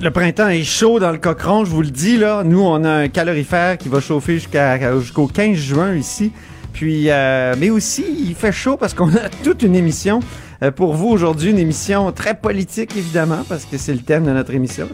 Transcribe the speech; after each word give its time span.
Le 0.00 0.10
printemps 0.10 0.48
est 0.48 0.62
chaud 0.62 1.00
dans 1.00 1.10
le 1.10 1.18
cochon, 1.18 1.64
je 1.64 1.70
vous 1.70 1.82
le 1.82 1.90
dis 1.90 2.16
là. 2.18 2.42
Nous, 2.44 2.60
on 2.60 2.84
a 2.84 2.90
un 2.90 3.08
calorifère 3.08 3.76
qui 3.76 3.88
va 3.88 4.00
chauffer 4.00 4.38
jusqu'au 4.38 5.26
15 5.26 5.56
juin 5.56 5.94
ici. 5.94 6.30
Puis, 6.72 7.06
euh, 7.10 7.56
mais 7.58 7.70
aussi, 7.70 8.04
il 8.28 8.34
fait 8.36 8.52
chaud 8.52 8.76
parce 8.76 8.94
qu'on 8.94 9.08
a 9.08 9.28
toute 9.42 9.62
une 9.64 9.74
émission 9.74 10.20
euh, 10.62 10.70
pour 10.70 10.94
vous 10.94 11.08
aujourd'hui, 11.08 11.50
une 11.50 11.58
émission 11.58 12.12
très 12.12 12.34
politique 12.34 12.96
évidemment 12.96 13.44
parce 13.48 13.64
que 13.64 13.76
c'est 13.76 13.92
le 13.92 13.98
thème 13.98 14.24
de 14.24 14.30
notre 14.30 14.54
émission. 14.54 14.88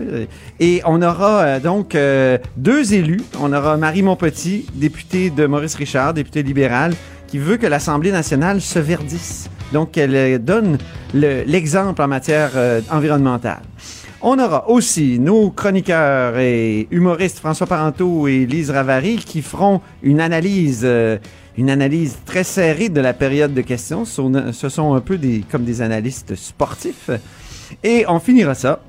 Et 0.58 0.80
on 0.86 1.02
aura 1.02 1.40
euh, 1.42 1.60
donc 1.60 1.94
euh, 1.94 2.38
deux 2.56 2.94
élus. 2.94 3.20
On 3.38 3.52
aura 3.52 3.76
Marie 3.76 4.02
Montpetit, 4.02 4.64
députée 4.74 5.28
de 5.28 5.44
Maurice 5.44 5.74
Richard, 5.74 6.14
députée 6.14 6.42
libérale, 6.42 6.94
qui 7.26 7.36
veut 7.38 7.58
que 7.58 7.66
l'Assemblée 7.66 8.12
nationale 8.12 8.62
se 8.62 8.78
verdisse. 8.78 9.50
Donc, 9.74 9.98
euh, 9.98 10.38
donne 10.38 10.78
le- 11.12 11.42
l'exemple 11.46 12.00
en 12.00 12.08
matière 12.08 12.52
environnementale. 12.90 13.60
On 14.26 14.38
aura 14.38 14.70
aussi 14.70 15.18
nos 15.18 15.50
chroniqueurs 15.50 16.38
et 16.38 16.88
humoristes 16.90 17.40
François 17.40 17.66
Parenteau 17.66 18.26
et 18.26 18.46
Lise 18.46 18.70
Ravary 18.70 19.16
qui 19.16 19.42
feront 19.42 19.82
une 20.02 20.18
analyse, 20.18 20.80
euh, 20.84 21.18
très 22.24 22.42
serrée 22.42 22.88
de 22.88 23.02
la 23.02 23.12
période 23.12 23.52
de 23.52 23.60
questions. 23.60 24.06
Ce 24.06 24.68
sont, 24.70 24.94
un 24.94 25.00
peu 25.02 25.20
comme 25.52 25.64
des 25.64 25.82
analystes 25.82 26.36
sportifs. 26.36 27.10
Et 27.82 28.06
on 28.08 28.18
finira 28.18 28.54
ça 28.54 28.80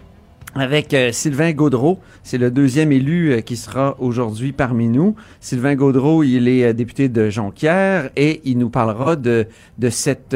avec 0.55 0.93
euh, 0.93 1.11
Sylvain 1.11 1.51
Gaudreau. 1.51 1.99
C'est 2.23 2.37
le 2.37 2.49
deuxième 2.49 2.91
élu 2.91 3.33
euh, 3.33 3.41
qui 3.41 3.57
sera 3.57 3.95
aujourd'hui 3.99 4.53
parmi 4.53 4.87
nous. 4.87 5.15
Sylvain 5.41 5.75
Gaudreau, 5.75 6.23
il 6.23 6.47
est 6.47 6.63
euh, 6.63 6.73
député 6.73 7.09
de 7.09 7.29
Jonquière 7.29 8.09
et 8.15 8.41
il 8.45 8.57
nous 8.57 8.69
parlera 8.69 9.17
de, 9.17 9.47
de 9.77 9.89
cette, 9.89 10.35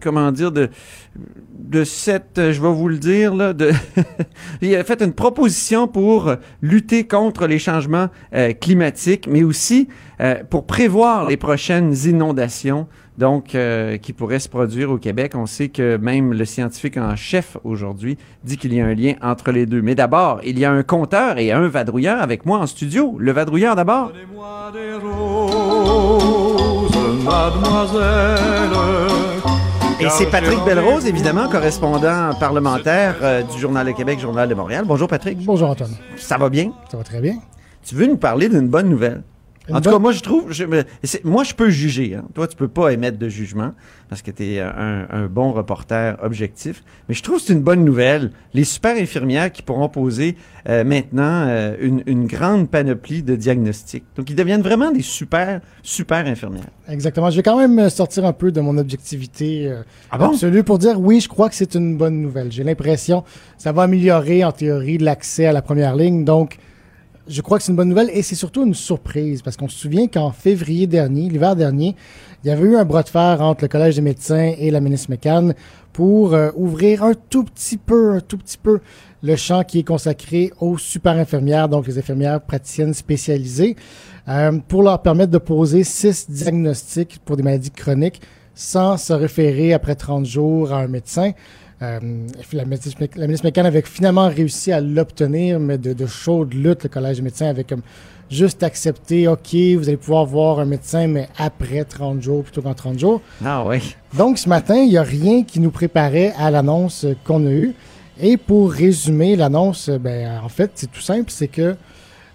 comment 0.00 0.30
dire, 0.30 0.52
de, 0.52 0.70
de 1.58 1.84
cette, 1.84 2.36
je 2.36 2.62
vais 2.62 2.72
vous 2.72 2.88
le 2.88 2.98
dire, 2.98 3.34
là, 3.34 3.52
de 3.52 3.72
il 4.62 4.74
a 4.76 4.84
fait 4.84 5.02
une 5.02 5.12
proposition 5.12 5.88
pour 5.88 6.32
lutter 6.62 7.06
contre 7.06 7.46
les 7.46 7.58
changements 7.58 8.08
climatiques, 8.60 9.26
mais 9.26 9.42
aussi 9.42 9.88
pour 10.50 10.66
prévoir 10.66 11.28
les 11.28 11.36
prochaines 11.36 11.94
inondations 12.04 12.86
donc 13.18 13.54
euh, 13.54 13.96
qui 13.96 14.12
pourraient 14.12 14.38
se 14.38 14.48
produire 14.48 14.90
au 14.90 14.98
Québec. 14.98 15.32
On 15.34 15.46
sait 15.46 15.68
que 15.68 15.96
même 15.96 16.32
le 16.32 16.44
scientifique 16.44 16.96
en 16.96 17.16
chef 17.16 17.56
aujourd'hui 17.64 18.18
dit 18.44 18.56
qu'il 18.56 18.74
y 18.74 18.80
a 18.80 18.86
un 18.86 18.94
lien 18.94 19.14
entre 19.22 19.52
les 19.52 19.66
deux. 19.66 19.82
Mais 19.82 19.94
d'abord, 19.94 20.40
il 20.44 20.58
y 20.58 20.64
a 20.64 20.72
un 20.72 20.82
compteur 20.82 21.38
et 21.38 21.52
un 21.52 21.68
vadrouilleur 21.68 22.20
avec 22.20 22.46
moi 22.46 22.58
en 22.58 22.66
studio. 22.66 23.16
Le 23.18 23.32
vadrouilleur 23.32 23.76
d'abord. 23.76 24.12
Donnez-moi 24.12 24.72
des 24.72 24.94
roses, 25.06 26.96
mademoiselle. 27.24 28.70
Et 29.98 30.10
c'est 30.10 30.30
Patrick 30.30 30.62
Belrose, 30.66 31.06
évidemment, 31.06 31.48
correspondant 31.48 32.34
parlementaire 32.38 33.16
euh, 33.22 33.42
du 33.42 33.58
Journal 33.58 33.86
de 33.86 33.92
Québec, 33.92 34.20
Journal 34.20 34.46
de 34.46 34.54
Montréal. 34.54 34.84
Bonjour 34.86 35.08
Patrick. 35.08 35.38
Bonjour 35.42 35.70
Antoine. 35.70 35.92
Ça 36.16 36.36
va 36.36 36.50
bien? 36.50 36.72
Ça 36.90 36.98
va 36.98 37.02
très 37.02 37.22
bien. 37.22 37.36
Tu 37.82 37.94
veux 37.94 38.06
nous 38.06 38.18
parler 38.18 38.50
d'une 38.50 38.68
bonne 38.68 38.90
nouvelle? 38.90 39.22
En 39.72 39.80
tout 39.80 39.90
cas, 39.90 39.98
moi, 39.98 40.12
je 40.12 40.20
trouve, 40.20 40.52
je 40.52 40.64
moi, 41.24 41.42
je 41.44 41.54
peux 41.54 41.70
juger. 41.70 42.14
hein. 42.14 42.24
Toi, 42.34 42.46
tu 42.46 42.56
peux 42.56 42.68
pas 42.68 42.90
émettre 42.90 43.18
de 43.18 43.28
jugement 43.28 43.72
parce 44.08 44.22
que 44.22 44.30
tu 44.30 44.44
es 44.44 44.60
un, 44.60 45.06
un 45.10 45.26
bon 45.26 45.50
reporter 45.52 46.16
objectif. 46.22 46.84
Mais 47.08 47.14
je 47.16 47.22
trouve 47.22 47.36
que 47.38 47.42
c'est 47.42 47.52
une 47.52 47.62
bonne 47.62 47.84
nouvelle. 47.84 48.30
Les 48.54 48.62
super 48.62 48.96
infirmières 48.96 49.50
qui 49.50 49.62
pourront 49.62 49.88
poser 49.88 50.36
euh, 50.68 50.84
maintenant 50.84 51.46
euh, 51.48 51.74
une, 51.80 52.02
une 52.06 52.26
grande 52.26 52.70
panoplie 52.70 53.22
de 53.24 53.34
diagnostics. 53.34 54.04
Donc, 54.16 54.30
ils 54.30 54.36
deviennent 54.36 54.62
vraiment 54.62 54.92
des 54.92 55.02
super, 55.02 55.60
super 55.82 56.24
infirmières. 56.26 56.68
Exactement. 56.88 57.30
Je 57.30 57.36
vais 57.36 57.42
quand 57.42 57.58
même 57.58 57.90
sortir 57.90 58.24
un 58.24 58.32
peu 58.32 58.52
de 58.52 58.60
mon 58.60 58.78
objectivité 58.78 59.68
euh, 59.68 59.82
Ah 60.12 60.18
bon? 60.18 60.26
absolue 60.30 60.62
pour 60.62 60.78
dire 60.78 61.00
oui, 61.00 61.20
je 61.20 61.28
crois 61.28 61.48
que 61.48 61.56
c'est 61.56 61.74
une 61.74 61.96
bonne 61.96 62.20
nouvelle. 62.22 62.52
J'ai 62.52 62.62
l'impression 62.62 63.22
que 63.22 63.26
ça 63.58 63.72
va 63.72 63.82
améliorer 63.82 64.44
en 64.44 64.52
théorie 64.52 64.98
l'accès 64.98 65.46
à 65.46 65.52
la 65.52 65.62
première 65.62 65.96
ligne. 65.96 66.24
Donc, 66.24 66.58
je 67.28 67.40
crois 67.40 67.58
que 67.58 67.64
c'est 67.64 67.72
une 67.72 67.76
bonne 67.76 67.88
nouvelle 67.88 68.10
et 68.12 68.22
c'est 68.22 68.34
surtout 68.34 68.64
une 68.64 68.74
surprise 68.74 69.42
parce 69.42 69.56
qu'on 69.56 69.68
se 69.68 69.76
souvient 69.76 70.06
qu'en 70.06 70.30
février 70.30 70.86
dernier, 70.86 71.28
l'hiver 71.28 71.56
dernier, 71.56 71.96
il 72.44 72.48
y 72.48 72.50
avait 72.50 72.64
eu 72.64 72.76
un 72.76 72.84
bras 72.84 73.02
de 73.02 73.08
fer 73.08 73.40
entre 73.40 73.64
le 73.64 73.68
Collège 73.68 73.96
des 73.96 74.02
médecins 74.02 74.52
et 74.58 74.70
la 74.70 74.80
ministre 74.80 75.10
McCann 75.10 75.54
pour 75.92 76.34
euh, 76.34 76.50
ouvrir 76.54 77.02
un 77.02 77.14
tout 77.14 77.44
petit 77.44 77.78
peu, 77.78 78.12
un 78.12 78.20
tout 78.20 78.38
petit 78.38 78.58
peu 78.58 78.80
le 79.22 79.36
champ 79.36 79.64
qui 79.64 79.80
est 79.80 79.82
consacré 79.82 80.52
aux 80.60 80.78
super 80.78 81.16
infirmières, 81.16 81.68
donc 81.68 81.86
les 81.86 81.98
infirmières 81.98 82.40
praticiennes 82.40 82.94
spécialisées, 82.94 83.76
euh, 84.28 84.58
pour 84.68 84.82
leur 84.82 85.02
permettre 85.02 85.32
de 85.32 85.38
poser 85.38 85.84
six 85.84 86.30
diagnostics 86.30 87.18
pour 87.24 87.36
des 87.36 87.42
maladies 87.42 87.70
chroniques 87.70 88.20
sans 88.54 88.96
se 88.96 89.12
référer 89.12 89.72
après 89.72 89.94
30 89.94 90.24
jours 90.24 90.72
à 90.72 90.78
un 90.78 90.88
médecin. 90.88 91.32
Euh, 91.82 92.00
la, 92.52 92.64
ministre, 92.64 92.90
la 93.16 93.26
ministre 93.26 93.46
McCann 93.46 93.66
avait 93.66 93.82
finalement 93.82 94.28
réussi 94.28 94.72
à 94.72 94.80
l'obtenir, 94.80 95.60
mais 95.60 95.76
de, 95.76 95.92
de 95.92 96.06
chaude 96.06 96.54
lutte, 96.54 96.84
le 96.84 96.88
Collège 96.88 97.16
des 97.16 97.22
médecins 97.22 97.48
avait 97.48 97.64
comme 97.64 97.82
juste 98.30 98.62
accepté, 98.62 99.28
OK, 99.28 99.54
vous 99.76 99.88
allez 99.88 99.96
pouvoir 99.96 100.24
voir 100.24 100.58
un 100.58 100.64
médecin, 100.64 101.06
mais 101.06 101.28
après 101.36 101.84
30 101.84 102.22
jours 102.22 102.42
plutôt 102.44 102.62
qu'en 102.62 102.74
30 102.74 102.98
jours. 102.98 103.20
Ah 103.44 103.64
oui. 103.66 103.94
Donc, 104.16 104.38
ce 104.38 104.48
matin, 104.48 104.76
il 104.76 104.88
n'y 104.88 104.96
a 104.96 105.02
rien 105.02 105.44
qui 105.44 105.60
nous 105.60 105.70
préparait 105.70 106.32
à 106.38 106.50
l'annonce 106.50 107.06
qu'on 107.24 107.46
a 107.46 107.50
eue. 107.50 107.74
Et 108.18 108.38
pour 108.38 108.72
résumer 108.72 109.36
l'annonce, 109.36 109.90
ben, 109.90 110.40
en 110.42 110.48
fait, 110.48 110.70
c'est 110.74 110.90
tout 110.90 111.02
simple, 111.02 111.30
c'est 111.30 111.48
que 111.48 111.76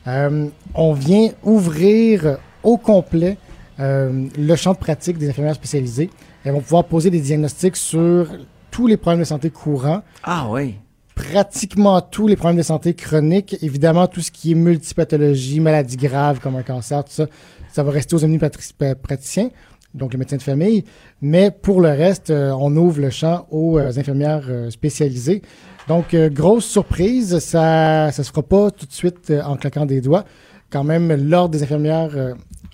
euh, 0.08 0.48
on 0.76 0.94
vient 0.94 1.30
ouvrir 1.44 2.38
au 2.64 2.78
complet 2.78 3.38
euh, 3.80 4.28
le 4.38 4.56
champ 4.56 4.74
de 4.74 4.78
pratique 4.78 5.18
des 5.18 5.30
infirmières 5.30 5.56
spécialisées. 5.56 6.10
Elles 6.44 6.54
vont 6.54 6.62
pouvoir 6.62 6.86
poser 6.86 7.10
des 7.10 7.20
diagnostics 7.20 7.76
sur 7.76 8.28
tous 8.72 8.88
les 8.88 8.98
problèmes 8.98 9.20
de 9.20 9.26
santé 9.26 9.50
courants, 9.50 10.02
Ah 10.24 10.48
oui. 10.50 10.76
pratiquement 11.16 12.02
tous 12.02 12.28
les 12.28 12.36
problèmes 12.36 12.58
de 12.58 12.64
santé 12.64 12.94
chroniques, 12.94 13.58
évidemment 13.62 14.08
tout 14.08 14.22
ce 14.22 14.32
qui 14.32 14.52
est 14.52 14.56
multipathologie, 14.56 15.60
maladies 15.60 15.98
graves 15.98 16.40
comme 16.40 16.56
un 16.56 16.64
cancer, 16.64 17.04
tout 17.04 17.12
ça, 17.12 17.28
ça 17.72 17.84
va 17.84 17.92
rester 17.92 18.16
aux 18.16 18.24
omnipraticiens, 18.24 19.50
donc 19.94 20.14
les 20.14 20.18
médecins 20.20 20.38
de 20.38 20.42
famille. 20.42 20.84
Mais 21.22 21.52
pour 21.52 21.82
le 21.82 21.90
reste, 21.90 22.30
euh, 22.30 22.52
on 22.58 22.76
ouvre 22.76 23.02
le 23.02 23.10
champ 23.10 23.46
aux 23.52 23.78
euh, 23.78 23.92
infirmières 23.98 24.46
euh, 24.50 24.70
spécialisées. 24.70 25.42
Donc, 25.88 26.16
grosse 26.16 26.66
surprise, 26.66 27.40
ça 27.40 28.12
ça 28.12 28.24
se 28.24 28.30
fera 28.30 28.44
pas 28.44 28.72
tout 28.72 28.86
de 28.86 28.92
suite 28.94 29.34
en 29.44 29.58
claquant 29.58 29.86
des 29.86 30.00
doigts. 30.00 30.24
Quand 30.70 30.84
même, 30.86 31.12
l'Ordre 31.12 31.50
des 31.50 31.64
infirmières, 31.64 32.12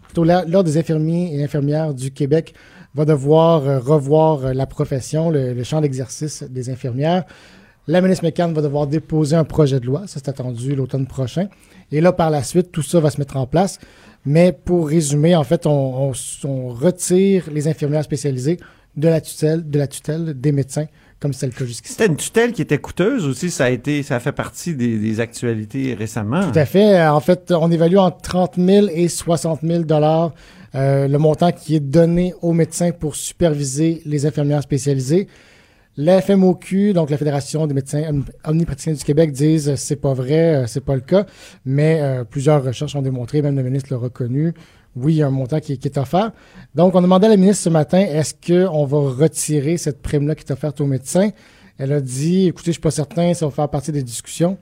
plutôt 0.04 0.24
l'Ordre 0.26 0.64
des 0.66 0.78
infirmiers 0.78 1.34
et 1.34 1.44
infirmières 1.44 1.94
du 1.94 2.12
Québec 2.12 2.54
va 2.98 3.06
devoir 3.06 3.66
euh, 3.68 3.80
revoir 3.80 4.46
euh, 4.46 4.54
la 4.54 4.66
profession, 4.66 5.30
le, 5.30 5.54
le 5.54 5.64
champ 5.64 5.80
d'exercice 5.82 6.44
des 6.44 6.70
infirmières. 6.70 7.24
La 7.88 8.02
ministre 8.02 8.26
McCann 8.26 8.54
va 8.54 8.62
devoir 8.62 8.86
déposer 8.88 9.36
un 9.38 9.46
projet 9.46 9.80
de 9.80 9.86
loi. 9.86 10.02
Ça, 10.08 10.16
c'est 10.22 10.28
attendu 10.30 10.76
l'automne 10.76 11.08
prochain. 11.08 11.48
Et 11.92 12.02
là, 12.02 12.12
par 12.12 12.30
la 12.30 12.44
suite, 12.44 12.72
tout 12.74 12.82
ça 12.82 13.00
va 13.00 13.10
se 13.10 13.18
mettre 13.20 13.38
en 13.38 13.48
place. 13.48 13.80
Mais 14.26 14.52
pour 14.52 14.90
résumer, 14.90 15.36
en 15.38 15.46
fait, 15.46 15.66
on, 15.66 16.08
on 16.10 16.12
s- 16.12 16.40
on 16.44 16.68
retire 16.68 17.46
les 17.54 17.70
infirmières 17.70 18.04
spécialisées 18.04 18.58
de 18.98 19.08
la 19.08 19.22
tutelle, 19.22 19.70
de 19.70 19.80
la 19.80 19.88
tutelle 19.88 20.34
des 20.38 20.52
médecins, 20.52 20.88
comme 21.22 21.32
c'est 21.32 21.46
le 21.46 21.54
cas 21.54 21.64
jusqu'ici. 21.64 21.94
C'était 21.94 22.08
une 22.08 22.18
tutelle 22.18 22.52
qui 22.52 22.62
était 22.62 22.78
coûteuse 22.80 23.26
aussi. 23.26 23.50
Ça 23.52 23.66
a 23.66 23.70
été, 23.70 24.04
ça 24.04 24.18
a 24.18 24.20
fait 24.20 24.34
partie 24.34 24.76
des, 24.76 24.98
des 24.98 25.20
actualités 25.22 25.94
récemment. 25.94 26.42
Tout 26.52 26.60
à 26.60 26.66
fait. 26.66 27.02
En 27.08 27.22
fait, 27.22 27.54
on 27.58 27.72
évalue 27.72 27.96
entre 27.98 28.18
30 28.22 28.56
000 28.58 28.88
et 28.92 29.08
60 29.08 29.60
000 29.64 29.84
dollars 29.84 30.34
euh, 30.76 31.08
le 31.08 31.18
montant 31.18 31.52
qui 31.52 31.76
est 31.76 31.80
donné 31.80 32.34
aux 32.42 32.54
médecins 32.54 32.92
pour 32.92 33.16
superviser 33.16 34.02
les 34.06 34.26
infirmières 34.26 34.62
spécialisées. 34.62 35.28
La 35.96 36.22
FMOQ, 36.22 36.94
donc 36.94 37.10
la 37.10 37.18
Fédération 37.18 37.66
des 37.66 37.74
médecins 37.74 38.02
omni- 38.02 38.26
omnipraticiens 38.46 38.94
du 38.94 39.04
Québec, 39.04 39.32
disent 39.32 39.70
euh, 39.70 39.76
c'est 39.76 39.96
pas 39.96 40.14
vrai, 40.14 40.56
euh, 40.56 40.68
c'est 40.68 40.84
pas 40.84 40.96
le 40.96 41.02
cas, 41.02 41.26
mais 41.66 42.02
plusieurs 42.30 42.64
recherches 42.64 42.96
ont 42.96 43.02
démontré, 43.02 43.42
même 43.42 43.56
le 43.56 43.64
ministre 43.64 43.92
l'a 43.92 43.98
reconnu, 43.98 44.54
oui, 44.96 45.14
il 45.14 45.18
y 45.18 45.24
a 45.24 45.28
un 45.28 45.32
montant 45.32 45.60
qui, 45.60 45.74
est 45.74 45.98
offert. 45.98 46.32
Donc, 46.74 46.96
on 46.96 47.02
demandait 47.02 47.28
à 47.28 47.30
la 47.30 47.38
ministre 47.38 47.64
ce 47.64 47.70
matin, 47.70 48.00
est-ce 48.00 48.34
qu'on 48.34 48.86
va 48.86 48.98
retirer 48.98 49.78
cette 49.78 50.02
prime-là 50.02 50.34
qui 50.34 50.44
est 50.44 50.52
offerte 50.52 50.82
aux 50.82 50.88
médecins? 50.88 51.30
Elle 51.78 51.94
a 51.94 52.02
dit, 52.02 52.48
écoutez, 52.48 52.68
je 52.68 52.74
suis 52.74 52.82
pas 52.82 52.92
certain, 52.92 53.34
ça 53.34 53.46
va 53.46 53.52
faire 53.52 53.70
partie 53.70 53.92
des 53.92 54.02
discussions 54.02 54.58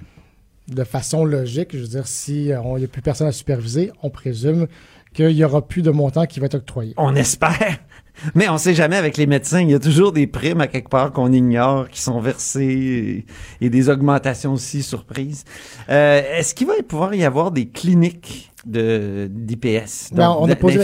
de 0.67 0.83
façon 0.83 1.25
logique. 1.25 1.69
Je 1.73 1.79
veux 1.79 1.87
dire, 1.87 2.07
si 2.07 2.45
il 2.45 2.77
n'y 2.77 2.83
a 2.83 2.87
plus 2.87 3.01
personne 3.01 3.27
à 3.27 3.31
superviser, 3.31 3.91
on 4.03 4.09
présume 4.09 4.67
qu'il 5.15 5.35
n'y 5.35 5.44
aura 5.44 5.67
plus 5.67 5.81
de 5.81 5.91
montant 5.91 6.25
qui 6.25 6.39
va 6.39 6.47
être 6.47 6.56
octroyé. 6.56 6.94
On 6.97 7.15
espère. 7.15 7.79
Mais 8.33 8.47
on 8.47 8.57
sait 8.57 8.73
jamais 8.73 8.95
avec 8.95 9.17
les 9.17 9.27
médecins. 9.27 9.62
Il 9.62 9.69
y 9.69 9.73
a 9.73 9.79
toujours 9.79 10.12
des 10.12 10.25
primes 10.27 10.62
à 10.62 10.67
quelque 10.67 10.89
part 10.89 11.12
qu'on 11.12 11.33
ignore, 11.33 11.89
qui 11.89 12.01
sont 12.01 12.19
versées 12.19 13.25
et, 13.59 13.65
et 13.65 13.69
des 13.69 13.89
augmentations 13.89 14.53
aussi 14.53 14.83
surprises. 14.83 15.44
Euh, 15.89 16.21
Est-ce 16.38 16.56
qu'il 16.56 16.67
va 16.67 16.73
pouvoir 16.88 17.13
y 17.13 17.25
avoir 17.25 17.51
des 17.51 17.67
cliniques 17.67 18.51
de 18.65 19.27
d'IPS, 19.31 20.12
on 20.13 20.50
a 20.50 20.56
posé 20.56 20.79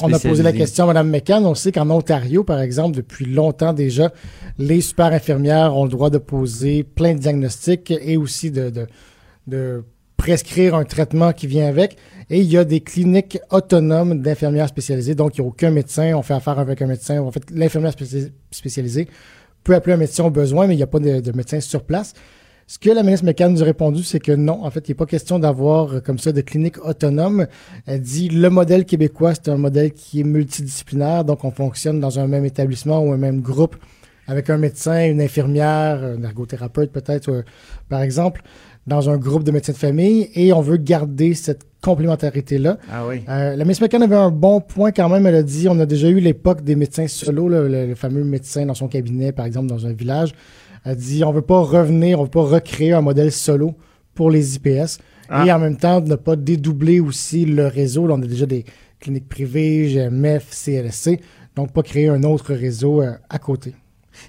On 0.00 0.12
a 0.12 0.18
posé 0.18 0.42
la 0.42 0.52
question 0.52 0.84
à 0.84 0.86
Mme 0.86 1.10
McCann. 1.10 1.44
On 1.44 1.54
sait 1.54 1.70
qu'en 1.70 1.90
Ontario, 1.90 2.44
par 2.44 2.60
exemple, 2.60 2.96
depuis 2.96 3.26
longtemps 3.26 3.74
déjà, 3.74 4.10
les 4.58 4.80
super 4.80 5.06
infirmières 5.06 5.76
ont 5.76 5.84
le 5.84 5.90
droit 5.90 6.08
de 6.08 6.16
poser 6.16 6.82
plein 6.82 7.14
de 7.14 7.18
diagnostics 7.18 7.90
et 7.90 8.16
aussi 8.16 8.50
de, 8.50 8.70
de, 8.70 8.86
de 9.46 9.84
prescrire 10.26 10.74
un 10.74 10.84
traitement 10.84 11.32
qui 11.32 11.46
vient 11.46 11.68
avec. 11.68 11.96
Et 12.30 12.40
il 12.40 12.50
y 12.50 12.58
a 12.58 12.64
des 12.64 12.80
cliniques 12.80 13.38
autonomes 13.50 14.20
d'infirmières 14.20 14.68
spécialisées. 14.68 15.14
Donc, 15.14 15.38
il 15.38 15.40
n'y 15.40 15.46
a 15.46 15.48
aucun 15.48 15.70
médecin. 15.70 16.14
On 16.14 16.22
fait 16.22 16.34
affaire 16.34 16.58
avec 16.58 16.82
un 16.82 16.88
médecin. 16.88 17.20
En 17.20 17.30
fait, 17.30 17.44
l'infirmière 17.52 17.92
spéci- 17.92 18.32
spécialisée 18.50 19.06
peut 19.62 19.76
appeler 19.76 19.94
un 19.94 19.98
médecin 19.98 20.24
au 20.24 20.30
besoin, 20.30 20.66
mais 20.66 20.74
il 20.74 20.78
n'y 20.78 20.82
a 20.82 20.88
pas 20.88 20.98
de, 20.98 21.20
de 21.20 21.32
médecin 21.32 21.60
sur 21.60 21.84
place. 21.84 22.12
Ce 22.66 22.76
que 22.80 22.90
la 22.90 23.04
ministre 23.04 23.24
McCann 23.24 23.52
nous 23.52 23.62
a 23.62 23.66
répondu, 23.66 24.02
c'est 24.02 24.18
que 24.18 24.32
non, 24.32 24.64
en 24.64 24.70
fait, 24.72 24.88
il 24.88 24.90
n'est 24.90 24.96
pas 24.96 25.06
question 25.06 25.38
d'avoir 25.38 25.94
euh, 25.94 26.00
comme 26.00 26.18
ça 26.18 26.32
de 26.32 26.40
clinique 26.40 26.84
autonome. 26.84 27.46
Elle 27.86 28.00
dit 28.00 28.28
le 28.28 28.50
modèle 28.50 28.84
québécois, 28.84 29.32
c'est 29.34 29.48
un 29.48 29.56
modèle 29.56 29.92
qui 29.92 30.22
est 30.22 30.24
multidisciplinaire, 30.24 31.24
donc 31.24 31.44
on 31.44 31.52
fonctionne 31.52 32.00
dans 32.00 32.18
un 32.18 32.26
même 32.26 32.44
établissement 32.44 32.98
ou 32.98 33.12
un 33.12 33.16
même 33.16 33.40
groupe 33.40 33.76
avec 34.26 34.50
un 34.50 34.58
médecin, 34.58 35.06
une 35.06 35.20
infirmière, 35.20 36.02
un 36.02 36.22
ergothérapeute 36.24 36.90
peut-être, 36.90 37.30
euh, 37.30 37.42
par 37.88 38.02
exemple, 38.02 38.42
dans 38.86 39.10
un 39.10 39.16
groupe 39.16 39.42
de 39.42 39.50
médecins 39.50 39.72
de 39.72 39.78
famille, 39.78 40.30
et 40.34 40.52
on 40.52 40.60
veut 40.60 40.76
garder 40.76 41.34
cette 41.34 41.62
complémentarité-là. 41.82 42.78
Ah 42.90 43.06
oui. 43.06 43.22
Euh, 43.28 43.56
la 43.56 43.64
Miss 43.64 43.80
McCann 43.80 44.02
avait 44.02 44.16
un 44.16 44.30
bon 44.30 44.60
point 44.60 44.92
quand 44.92 45.08
même. 45.08 45.26
Elle 45.26 45.34
a 45.34 45.42
dit 45.42 45.68
on 45.68 45.78
a 45.80 45.86
déjà 45.86 46.08
eu 46.08 46.20
l'époque 46.20 46.62
des 46.62 46.76
médecins 46.76 47.06
solo, 47.06 47.48
là, 47.48 47.62
le, 47.62 47.86
le 47.86 47.94
fameux 47.94 48.24
médecin 48.24 48.66
dans 48.66 48.74
son 48.74 48.88
cabinet, 48.88 49.32
par 49.32 49.46
exemple, 49.46 49.66
dans 49.66 49.86
un 49.86 49.92
village. 49.92 50.34
Elle 50.84 50.92
a 50.92 50.94
dit 50.94 51.24
on 51.24 51.32
veut 51.32 51.42
pas 51.42 51.60
revenir, 51.60 52.20
on 52.20 52.24
veut 52.24 52.30
pas 52.30 52.44
recréer 52.44 52.92
un 52.92 53.02
modèle 53.02 53.32
solo 53.32 53.74
pour 54.14 54.30
les 54.30 54.56
IPS. 54.56 54.98
Ah. 55.28 55.44
Et 55.46 55.52
en 55.52 55.58
même 55.58 55.76
temps, 55.76 56.00
ne 56.00 56.14
pas 56.14 56.36
dédoubler 56.36 57.00
aussi 57.00 57.44
le 57.44 57.66
réseau. 57.66 58.06
Là, 58.06 58.14
on 58.14 58.22
a 58.22 58.26
déjà 58.26 58.46
des 58.46 58.64
cliniques 59.00 59.28
privées, 59.28 59.88
GMF, 59.88 60.50
CLSC. 60.50 61.20
Donc, 61.54 61.72
pas 61.72 61.82
créer 61.82 62.08
un 62.08 62.22
autre 62.22 62.54
réseau 62.54 63.02
euh, 63.02 63.12
à 63.28 63.38
côté. 63.38 63.74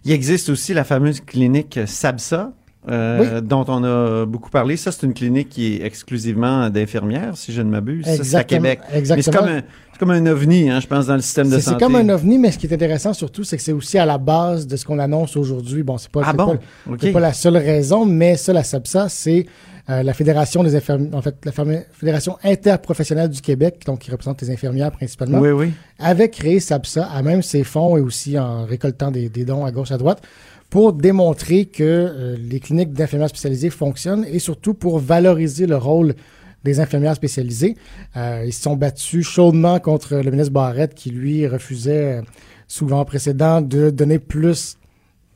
Il 0.05 0.11
existe 0.11 0.49
aussi 0.49 0.73
la 0.73 0.83
fameuse 0.83 1.21
clinique 1.21 1.79
SABSA, 1.85 2.53
euh, 2.89 3.41
dont 3.41 3.65
on 3.67 3.83
a 3.83 4.25
beaucoup 4.25 4.49
parlé. 4.49 4.77
Ça, 4.77 4.91
c'est 4.91 5.05
une 5.05 5.13
clinique 5.13 5.49
qui 5.49 5.73
est 5.75 5.85
exclusivement 5.85 6.69
d'infirmières, 6.69 7.35
si 7.35 7.51
je 7.53 7.61
ne 7.61 7.69
m'abuse. 7.69 8.05
C'est 8.05 8.35
à 8.35 8.43
Québec. 8.43 8.79
Mais 8.83 8.91
c'est 8.93 8.97
Exactement. 8.99 9.37
comme, 9.39 9.47
un, 9.49 9.61
c'est 9.91 9.99
comme 9.99 10.11
un 10.11 10.25
ovni, 10.27 10.69
hein, 10.69 10.79
je 10.79 10.87
pense, 10.87 11.07
dans 11.07 11.15
le 11.15 11.21
système 11.21 11.49
de 11.49 11.59
santé. 11.59 11.77
C'est 11.79 11.83
comme 11.85 11.95
un 11.95 12.09
ovni, 12.09 12.37
mais 12.37 12.51
ce 12.51 12.57
qui 12.57 12.67
est 12.67 12.73
intéressant 12.73 13.13
surtout, 13.13 13.43
c'est 13.43 13.57
que 13.57 13.63
c'est 13.63 13.71
aussi 13.73 13.97
à 13.97 14.05
la 14.05 14.17
base 14.17 14.67
de 14.67 14.75
ce 14.77 14.85
qu'on 14.85 14.99
annonce 14.99 15.35
aujourd'hui. 15.35 15.83
Bon, 15.83 15.97
c'est 15.97 16.11
pas, 16.11 16.21
Ah 16.25 16.33
bon? 16.33 16.57
pas- 16.97 17.11
pas 17.11 17.19
la 17.19 17.33
seule 17.33 17.57
raison, 17.57 18.05
mais 18.05 18.35
ça, 18.37 18.53
la 18.53 18.63
SAPSA, 18.63 19.09
c'est 19.09 19.45
euh, 19.89 20.03
la 20.03 20.13
Fédération 20.13 20.63
des 20.63 20.75
infirmières, 20.75 21.15
en 21.15 21.21
fait, 21.21 21.35
la 21.45 21.51
Fédération 21.51 22.37
interprofessionnelle 22.43 23.29
du 23.29 23.41
Québec, 23.41 23.83
donc 23.85 23.99
qui 23.99 24.11
représente 24.11 24.41
les 24.41 24.51
infirmières 24.51 24.91
principalement, 24.91 25.39
Oui, 25.39 25.49
oui. 25.49 25.71
avait 25.97 26.29
créé 26.29 26.59
SAPSA 26.59 27.05
à 27.05 27.21
même 27.21 27.41
ses 27.41 27.63
fonds 27.63 27.95
et 27.97 28.01
aussi 28.01 28.37
en 28.37 28.65
récoltant 28.65 29.11
des, 29.11 29.29
des 29.29 29.45
dons 29.45 29.63
à 29.65 29.71
gauche 29.71 29.91
à 29.91 29.97
droite 29.97 30.21
pour 30.69 30.93
démontrer 30.93 31.65
que 31.65 31.83
euh, 31.83 32.35
les 32.37 32.59
cliniques 32.59 32.91
d'infirmières 32.91 33.29
spécialisées 33.29 33.69
fonctionnent 33.69 34.25
et 34.29 34.39
surtout 34.39 34.73
pour 34.73 34.99
valoriser 34.99 35.65
le 35.65 35.77
rôle 35.77 36.15
des 36.63 36.79
infirmières 36.79 37.15
spécialisées. 37.15 37.75
Euh, 38.17 38.43
ils 38.45 38.51
se 38.53 38.63
sont 38.63 38.75
battus 38.75 39.25
chaudement 39.25 39.79
contre 39.79 40.15
le 40.15 40.31
ministre 40.31 40.51
Barrette 40.51 40.93
qui, 40.95 41.11
lui, 41.11 41.47
refusait, 41.47 42.21
sous 42.67 42.85
le 42.85 43.03
précédent, 43.05 43.61
de 43.61 43.89
donner 43.89 44.19
plus 44.19 44.76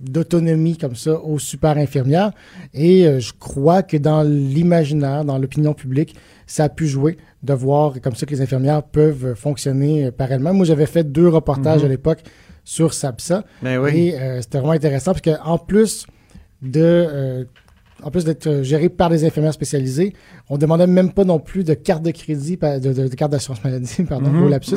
d'autonomie 0.02 0.78
comme 0.78 0.96
ça 0.96 1.20
aux 1.20 1.40
super 1.40 1.78
infirmières. 1.78 2.32
Et 2.74 3.06
euh, 3.08 3.20
je 3.20 3.32
crois 3.38 3.84
que 3.84 3.98
dans 3.98 4.24
l'imaginaire, 4.24 5.24
dans 5.26 5.38
l'opinion 5.38 5.74
publique, 5.74 6.16
ça 6.48 6.66
a 6.66 6.70
pu 6.70 6.88
jouer 6.88 7.18
de 7.44 7.54
voir 7.54 8.00
comme 8.02 8.16
ça 8.16 8.26
que 8.26 8.32
les 8.32 8.42
infirmières 8.42 8.84
peuvent 8.84 9.34
fonctionner 9.36 10.06
euh, 10.08 10.12
par 10.12 10.32
elles-mêmes. 10.32 10.56
Moi, 10.58 10.66
j'avais 10.66 10.86
fait 10.86 11.04
deux 11.04 11.28
reportages 11.28 11.80
Mhm. 11.82 11.86
à 11.86 11.90
l'époque 11.90 12.20
sur 12.64 12.94
SAPSA. 12.94 13.44
Ben 13.62 13.78
oui. 13.80 14.10
Et 14.10 14.20
euh, 14.20 14.42
c'était 14.42 14.58
vraiment 14.60 14.74
intéressant 14.74 15.14
parce 15.14 15.22
qu'en 15.22 15.58
plus 15.58 16.06
de 16.62 16.80
euh, 16.84 17.44
en 18.04 18.12
plus 18.12 18.26
d'être 18.26 18.48
euh, 18.48 18.64
géré 18.64 18.90
par 18.90 19.10
des 19.10 19.26
infirmières 19.26 19.54
spécialisées, 19.54 20.14
on 20.50 20.58
demandait 20.58 20.88
même 20.88 21.12
pas 21.12 21.24
non 21.24 21.40
plus 21.40 21.64
de 21.64 21.74
carte 21.74 22.04
de 22.04 22.12
crédit, 22.12 22.58
de, 22.58 22.80
de, 22.94 23.08
de 23.08 23.16
carte 23.16 23.32
d'assurance 23.32 23.64
maladie, 23.64 24.04
pardon, 24.10 24.30
Mhm. 24.30 24.40
gros 24.40 24.50
lapsus, 24.50 24.76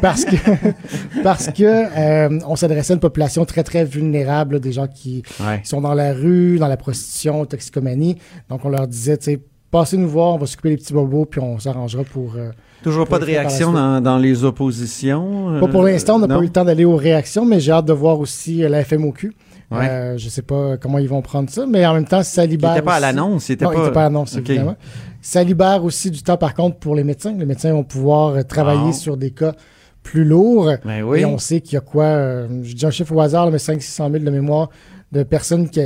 parce 0.00 0.24
que 0.24 0.36
parce 1.22 1.46
que 1.48 1.62
euh, 1.64 2.38
on 2.46 2.56
s'adressait 2.56 2.92
à 2.92 2.94
une 2.94 3.00
population 3.00 3.44
très 3.44 3.62
très 3.62 3.84
vulnérable, 3.84 4.54
là, 4.54 4.60
des 4.60 4.72
gens 4.72 4.86
qui 4.86 5.22
Ouais. 5.40 5.60
sont 5.64 5.80
dans 5.80 5.94
la 5.94 6.12
rue, 6.12 6.58
dans 6.58 6.68
la 6.68 6.76
prostitution, 6.76 7.44
toxicomanie. 7.46 8.16
Donc 8.48 8.64
on 8.64 8.68
leur 8.68 8.86
disait, 8.86 9.16
tu 9.18 9.24
sais, 9.24 9.40
passez 9.70 9.96
nous 9.96 10.08
voir, 10.08 10.34
on 10.34 10.38
va 10.38 10.46
s'occuper 10.46 10.70
des 10.70 10.76
petits 10.76 10.92
bobos, 10.92 11.24
puis 11.26 11.40
on 11.40 11.58
s'arrangera 11.58 12.04
pour. 12.04 12.34
euh, 12.36 12.50
Toujours 12.82 13.06
pas 13.08 13.18
de 13.18 13.24
réaction 13.24 13.72
dans, 13.72 14.00
dans 14.00 14.16
les 14.18 14.44
oppositions. 14.44 15.58
Pas 15.60 15.66
pour 15.68 15.82
l'instant, 15.82 16.16
on 16.16 16.18
n'a 16.20 16.28
pas 16.28 16.38
eu 16.38 16.42
le 16.44 16.50
temps 16.50 16.64
d'aller 16.64 16.84
aux 16.84 16.96
réactions, 16.96 17.44
mais 17.44 17.58
j'ai 17.58 17.72
hâte 17.72 17.86
de 17.86 17.92
voir 17.92 18.20
aussi 18.20 18.58
la 18.58 18.84
FMOQ. 18.84 19.32
Ouais. 19.70 19.88
Euh, 19.88 20.16
je 20.18 20.28
sais 20.28 20.42
pas 20.42 20.76
comment 20.76 20.98
ils 20.98 21.08
vont 21.08 21.22
prendre 21.22 21.50
ça, 21.50 21.66
mais 21.66 21.84
en 21.86 21.94
même 21.94 22.04
temps, 22.06 22.22
ça 22.22 22.44
Il 22.44 22.50
libère. 22.50 22.70
n'était 22.70 22.82
pas 22.84 22.94
à 22.94 23.00
l'annonce, 23.00 23.48
il 23.48 23.52
était 23.52 23.64
Non, 23.64 23.72
il 23.72 23.76
pas. 23.76 23.90
pas 23.90 24.00
à 24.00 24.04
l'annonce, 24.04 24.36
OK. 24.36 24.48
évidemment. 24.48 24.76
Ça 25.20 25.42
libère 25.42 25.84
aussi 25.84 26.10
du 26.12 26.22
temps, 26.22 26.36
par 26.36 26.54
contre, 26.54 26.76
pour 26.76 26.94
les 26.94 27.02
médecins. 27.02 27.34
Les 27.36 27.46
médecins 27.46 27.72
vont 27.72 27.82
pouvoir 27.82 28.36
euh, 28.36 28.42
travailler 28.42 28.90
Ah. 28.90 28.92
sur 28.92 29.16
des 29.16 29.32
cas 29.32 29.54
plus 30.04 30.24
lourds. 30.24 30.70
Ben 30.84 31.02
oui. 31.02 31.20
Et 31.20 31.24
on 31.24 31.38
sait 31.38 31.60
qu'il 31.60 31.74
y 31.74 31.76
a 31.76 31.80
quoi, 31.80 32.04
euh, 32.04 32.46
je 32.62 32.74
dis 32.74 32.86
un 32.86 32.90
chiffre 32.92 33.12
au 33.14 33.20
hasard, 33.20 33.50
mais 33.50 33.58
500-600 33.58 34.10
000 34.12 34.24
de 34.24 34.30
mémoire 34.30 34.70
de 35.10 35.24
personnes 35.24 35.68
qui, 35.68 35.80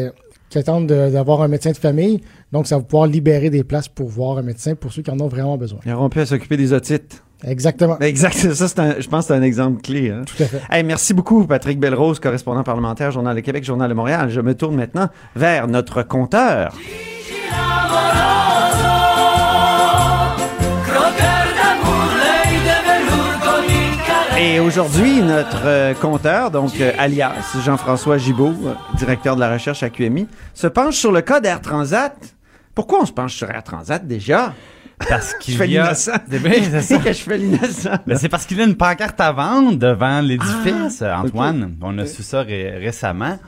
qui 0.50 0.58
attendent 0.58 0.86
de- 0.86 1.08
d'avoir 1.10 1.40
un 1.40 1.48
médecin 1.48 1.70
de 1.72 1.76
famille. 1.78 2.20
Donc, 2.52 2.66
ça 2.66 2.76
va 2.76 2.82
pouvoir 2.82 3.06
libérer 3.06 3.48
des 3.48 3.64
places 3.64 3.88
pour 3.88 4.08
voir 4.08 4.36
un 4.36 4.42
médecin 4.42 4.74
pour 4.74 4.92
ceux 4.92 5.00
qui 5.00 5.10
en 5.10 5.18
ont 5.20 5.28
vraiment 5.28 5.56
besoin. 5.56 5.78
Ils 5.86 5.92
auront 5.92 6.10
pu 6.10 6.24
s'occuper 6.26 6.58
des 6.58 6.74
otites. 6.74 7.22
Exactement. 7.44 7.98
Exact. 8.00 8.34
Ça, 8.54 8.68
c'est 8.68 8.78
un- 8.78 9.00
je 9.00 9.08
pense 9.08 9.26
que 9.26 9.34
c'est 9.34 9.38
un 9.38 9.42
exemple 9.42 9.80
clé. 9.82 10.10
Hein. 10.10 10.22
Tout 10.26 10.42
à 10.42 10.46
fait. 10.46 10.60
Hey, 10.70 10.82
merci 10.84 11.14
beaucoup, 11.14 11.44
Patrick 11.46 11.78
Belrose, 11.80 12.20
correspondant 12.20 12.62
parlementaire, 12.62 13.10
Journal 13.10 13.34
de 13.34 13.40
Québec, 13.40 13.64
Journal 13.64 13.88
de 13.88 13.94
Montréal. 13.94 14.28
Je 14.30 14.40
me 14.40 14.54
tourne 14.54 14.76
maintenant 14.76 15.08
vers 15.34 15.66
notre 15.68 16.02
compteur. 16.02 16.74
Et 24.38 24.58
aujourd'hui, 24.58 25.20
notre 25.20 25.66
euh, 25.66 25.92
compteur, 25.94 26.50
donc 26.50 26.72
euh, 26.80 26.92
alias 26.98 27.32
Jean-François 27.62 28.16
Gibault, 28.16 28.54
directeur 28.96 29.34
de 29.34 29.40
la 29.40 29.52
recherche 29.52 29.82
à 29.82 29.90
QMI, 29.90 30.26
se 30.54 30.66
penche 30.66 30.94
sur 30.96 31.12
le 31.12 31.20
cas 31.20 31.40
d'Air 31.40 31.60
Transat. 31.60 32.16
Pourquoi 32.74 33.00
on 33.02 33.06
se 33.06 33.12
penche 33.12 33.34
sur 33.34 33.50
Air 33.50 33.62
Transat 33.62 34.06
déjà? 34.06 34.54
Parce 35.08 35.34
Je 35.38 35.44
qu'il 35.44 35.56
fais 35.56 35.68
y 35.68 35.78
a... 35.78 35.82
l'innocent. 35.84 36.12
C'est 36.30 36.42
bien, 36.42 36.80
c'est 36.80 36.98
que 37.02 37.12
je 37.12 37.22
fais 37.22 37.38
l'innocent. 37.38 37.90
Ben, 38.06 38.16
c'est 38.16 38.28
parce 38.28 38.46
qu'il 38.46 38.58
y 38.58 38.60
a 38.60 38.64
une 38.64 38.76
pancarte 38.76 39.20
à 39.20 39.32
vendre 39.32 39.76
devant 39.76 40.20
l'édifice, 40.20 41.02
Ah, 41.02 41.20
Antoine. 41.22 41.76
On 41.82 41.96
a 41.98 42.06
su 42.06 42.22
ça 42.22 42.42
ré- 42.42 42.78
récemment. 42.78 43.38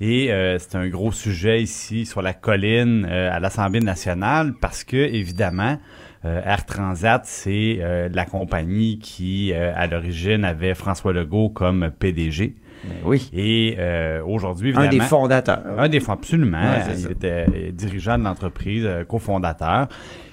Et 0.00 0.32
euh, 0.32 0.58
c'est 0.58 0.76
un 0.76 0.88
gros 0.88 1.12
sujet 1.12 1.60
ici 1.62 2.06
sur 2.06 2.22
la 2.22 2.32
colline 2.32 3.06
euh, 3.10 3.30
à 3.30 3.38
l'Assemblée 3.38 3.80
nationale 3.80 4.54
parce 4.58 4.82
que, 4.82 4.96
évidemment, 4.96 5.78
euh, 6.24 6.40
Air 6.44 6.64
Transat, 6.64 7.22
c'est 7.26 7.80
la 8.12 8.24
compagnie 8.24 8.98
qui, 8.98 9.52
à 9.52 9.86
l'origine, 9.86 10.44
avait 10.44 10.74
François 10.74 11.12
Legault 11.12 11.50
comme 11.50 11.90
PDG. 11.98 12.54
Ben 12.82 12.94
oui. 13.04 13.28
Et 13.34 13.76
euh, 13.78 14.22
aujourd'hui, 14.24 14.72
Un 14.74 14.82
évidemment... 14.84 15.02
des 15.04 15.08
fondateurs. 15.08 15.62
Un 15.76 15.88
des 15.90 16.00
fonds, 16.00 16.12
absolument. 16.12 16.62
Ouais, 16.62 16.94
il 16.98 17.10
était 17.10 17.72
dirigeant 17.72 18.16
de 18.16 18.24
l'entreprise, 18.24 18.88
cofondateur. 19.06 19.88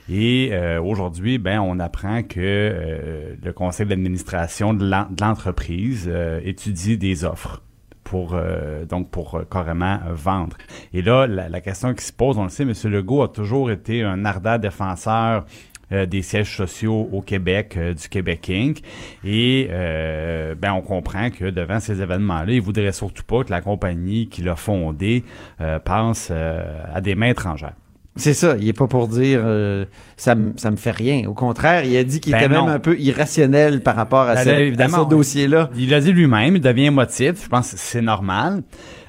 Et 0.09 0.49
euh, 0.53 0.81
aujourd'hui, 0.81 1.37
ben, 1.37 1.59
on 1.59 1.79
apprend 1.79 2.23
que 2.23 2.39
euh, 2.39 3.35
le 3.43 3.53
conseil 3.53 3.85
d'administration 3.85 4.73
de 4.73 4.85
l'en- 4.89 5.07
de 5.09 5.21
l'entreprise 5.21 6.05
euh, 6.07 6.39
étudie 6.43 6.97
des 6.97 7.25
offres 7.25 7.61
pour 8.03 8.35
euh, 8.35 8.85
donc 8.85 9.09
pour 9.11 9.35
euh, 9.35 9.43
carrément 9.49 9.99
vendre. 10.11 10.55
Et 10.93 11.01
là, 11.01 11.27
la, 11.27 11.59
question 11.61 11.93
qui 11.93 12.05
se 12.05 12.13
pose, 12.13 12.37
on 12.37 12.43
le 12.43 12.49
sait, 12.49 12.63
M. 12.63 12.71
Legault 12.85 13.21
a 13.21 13.27
toujours 13.27 13.69
été 13.69 14.01
un 14.03 14.23
ardent 14.23 14.57
défenseur 14.57 15.45
euh, 15.91 16.05
des 16.05 16.21
sièges 16.21 16.55
sociaux 16.55 17.09
au 17.11 17.21
Québec 17.21 17.77
du 17.77 18.07
Québec 18.07 18.49
Inc. 18.49 18.81
Et 19.25 19.67
ben, 19.69 20.71
on 20.71 20.81
comprend 20.81 21.29
que 21.29 21.49
devant 21.49 21.81
ces 21.81 22.01
événements-là, 22.01 22.53
il 22.53 22.61
voudrait 22.61 22.93
surtout 22.93 23.23
pas 23.23 23.43
que 23.43 23.51
la 23.51 23.61
compagnie 23.61 24.29
qui 24.29 24.41
l'a 24.41 24.55
fondé 24.55 25.25
euh, 25.59 25.79
pense 25.79 26.29
euh, 26.31 26.63
à 26.93 27.01
des 27.01 27.15
mains 27.15 27.29
étrangères. 27.29 27.73
C'est 28.17 28.33
ça, 28.33 28.55
il 28.59 28.67
est 28.67 28.73
pas 28.73 28.87
pour 28.87 29.07
dire 29.07 29.41
euh, 29.43 29.85
ça, 30.17 30.35
me- 30.35 30.53
ça 30.57 30.71
me 30.71 30.75
fait 30.75 30.91
rien. 30.91 31.27
Au 31.27 31.33
contraire, 31.33 31.83
il 31.85 31.95
a 31.97 32.03
dit 32.03 32.19
qu'il 32.19 32.33
Ben 32.33 32.39
était 32.39 32.49
non. 32.53 32.65
même 32.65 32.75
un 32.75 32.79
peu 32.79 32.97
irrationnel 32.99 33.81
par 33.81 33.95
rapport 33.95 34.21
à, 34.27 34.35
Ben 34.35 34.43
ce, 34.75 34.81
à 34.81 34.89
ce 35.03 35.09
dossier-là. 35.09 35.69
Il 35.75 35.89
l'a 35.89 35.99
dit 35.99 36.11
lui-même, 36.11 36.55
il 36.55 36.61
devient 36.61 36.85
émotif. 36.85 37.43
Je 37.43 37.49
pense 37.49 37.71
que 37.71 37.77
c'est 37.77 38.01
normal. 38.01 38.63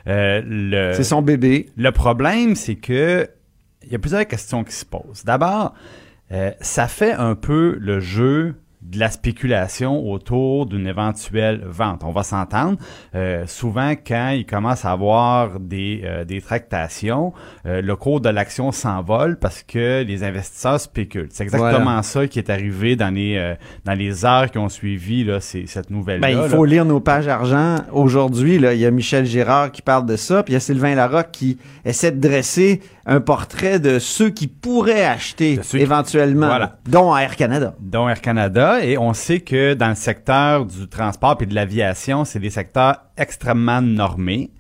Euh, 0.07 0.41
le, 0.47 0.93
C'est 0.95 1.05
son 1.05 1.23
bébé. 1.23 1.71
Le 1.77 1.91
problème, 1.93 2.55
c'est 2.55 2.77
que 2.77 3.29
il 3.85 3.93
y 3.93 3.95
a 3.95 3.99
plusieurs 3.99 4.27
questions 4.27 4.65
qui 4.65 4.75
se 4.75 4.85
posent. 4.85 5.25
D'abord, 5.25 5.75
euh, 6.33 6.51
ça 6.61 6.89
fait 6.89 7.13
un 7.13 7.35
peu 7.35 7.77
le 7.81 8.01
jeu 8.01 8.55
de 8.91 8.99
la 8.99 9.11
spéculation 9.11 10.09
autour 10.11 10.67
d'une 10.67 10.87
éventuelle 10.87 11.63
vente. 11.67 12.03
On 12.05 12.11
va 12.13 12.23
s'entendre. 12.23 12.79
Euh, 13.15 13.45
souvent, 13.47 13.91
quand 13.93 14.31
il 14.31 14.47
commence 14.47 14.85
à 14.85 14.93
avoir 14.93 15.61
des, 15.61 16.03
euh, 16.05 16.25
des 16.25 16.41
tractations, 16.41 17.33
euh, 17.67 17.83
le 17.83 17.97
cours 17.97 18.21
de 18.21 18.31
l'action 18.31 18.73
s'envole 18.73 19.39
parce 19.39 19.63
que 19.63 20.03
les 20.03 20.25
investisseurs 20.25 20.81
spéculent. 20.81 21.29
C'est 21.31 21.45
exactement 21.45 21.83
Voilà. 21.85 22.03
ça 22.03 22.27
qui 22.27 22.39
est 22.39 22.49
arrivé 22.51 22.97
dans 22.97 23.13
les, 23.15 23.55
dans 23.85 23.93
les 23.95 24.25
heures 24.25 24.51
qui 24.51 24.59
ont 24.59 24.69
suivi 24.71 25.25
là, 25.25 25.41
cette 25.41 25.91
nouvelle-là. 25.91 26.27
Ben, 26.27 26.33
il 26.33 26.41
là. 26.43 26.49
faut 26.49 26.65
lire 26.65 26.85
nos 26.85 27.01
pages 27.01 27.29
argent. 27.29 27.77
Aujourd'hui, 27.93 28.57
il 28.57 28.79
y 28.79 28.87
a 28.87 28.91
Michel 28.91 29.27
Girard 29.27 29.71
qui 29.71 29.83
parle 29.83 30.07
de 30.07 30.17
ça, 30.17 30.43
puis 30.43 30.53
il 30.53 30.55
y 30.55 30.57
a 30.57 30.61
Sylvain 30.61 30.95
Larocque 30.95 31.31
qui 31.33 31.59
essaie 31.85 32.11
de 32.13 32.21
dresser 32.21 32.81
un 33.07 33.21
portrait 33.21 33.79
de 33.79 33.99
ceux 33.99 34.29
qui 34.31 34.47
pourraient 34.49 35.05
acheter 35.07 35.59
qui- 35.59 35.79
éventuellement, 35.79 36.47
Voilà. 36.49 36.77
dont 36.87 37.17
Air 37.17 37.37
Canada. 37.37 37.75
dont 37.81 38.07
Air 38.09 38.21
Canada, 38.21 38.78
et 38.83 38.99
on 38.99 39.13
sait 39.13 39.41
que 39.41 39.75
dans 39.75 39.89
le 39.89 39.95
secteur 39.95 40.67
du 40.67 40.89
transport 40.89 41.37
et 41.41 41.47
de 41.47 41.55
l'aviation, 41.55 42.25
c'est 42.25 42.39
des 42.39 42.51
secteurs 42.51 43.03
extrêmement 43.17 43.81
normés. 43.81 44.51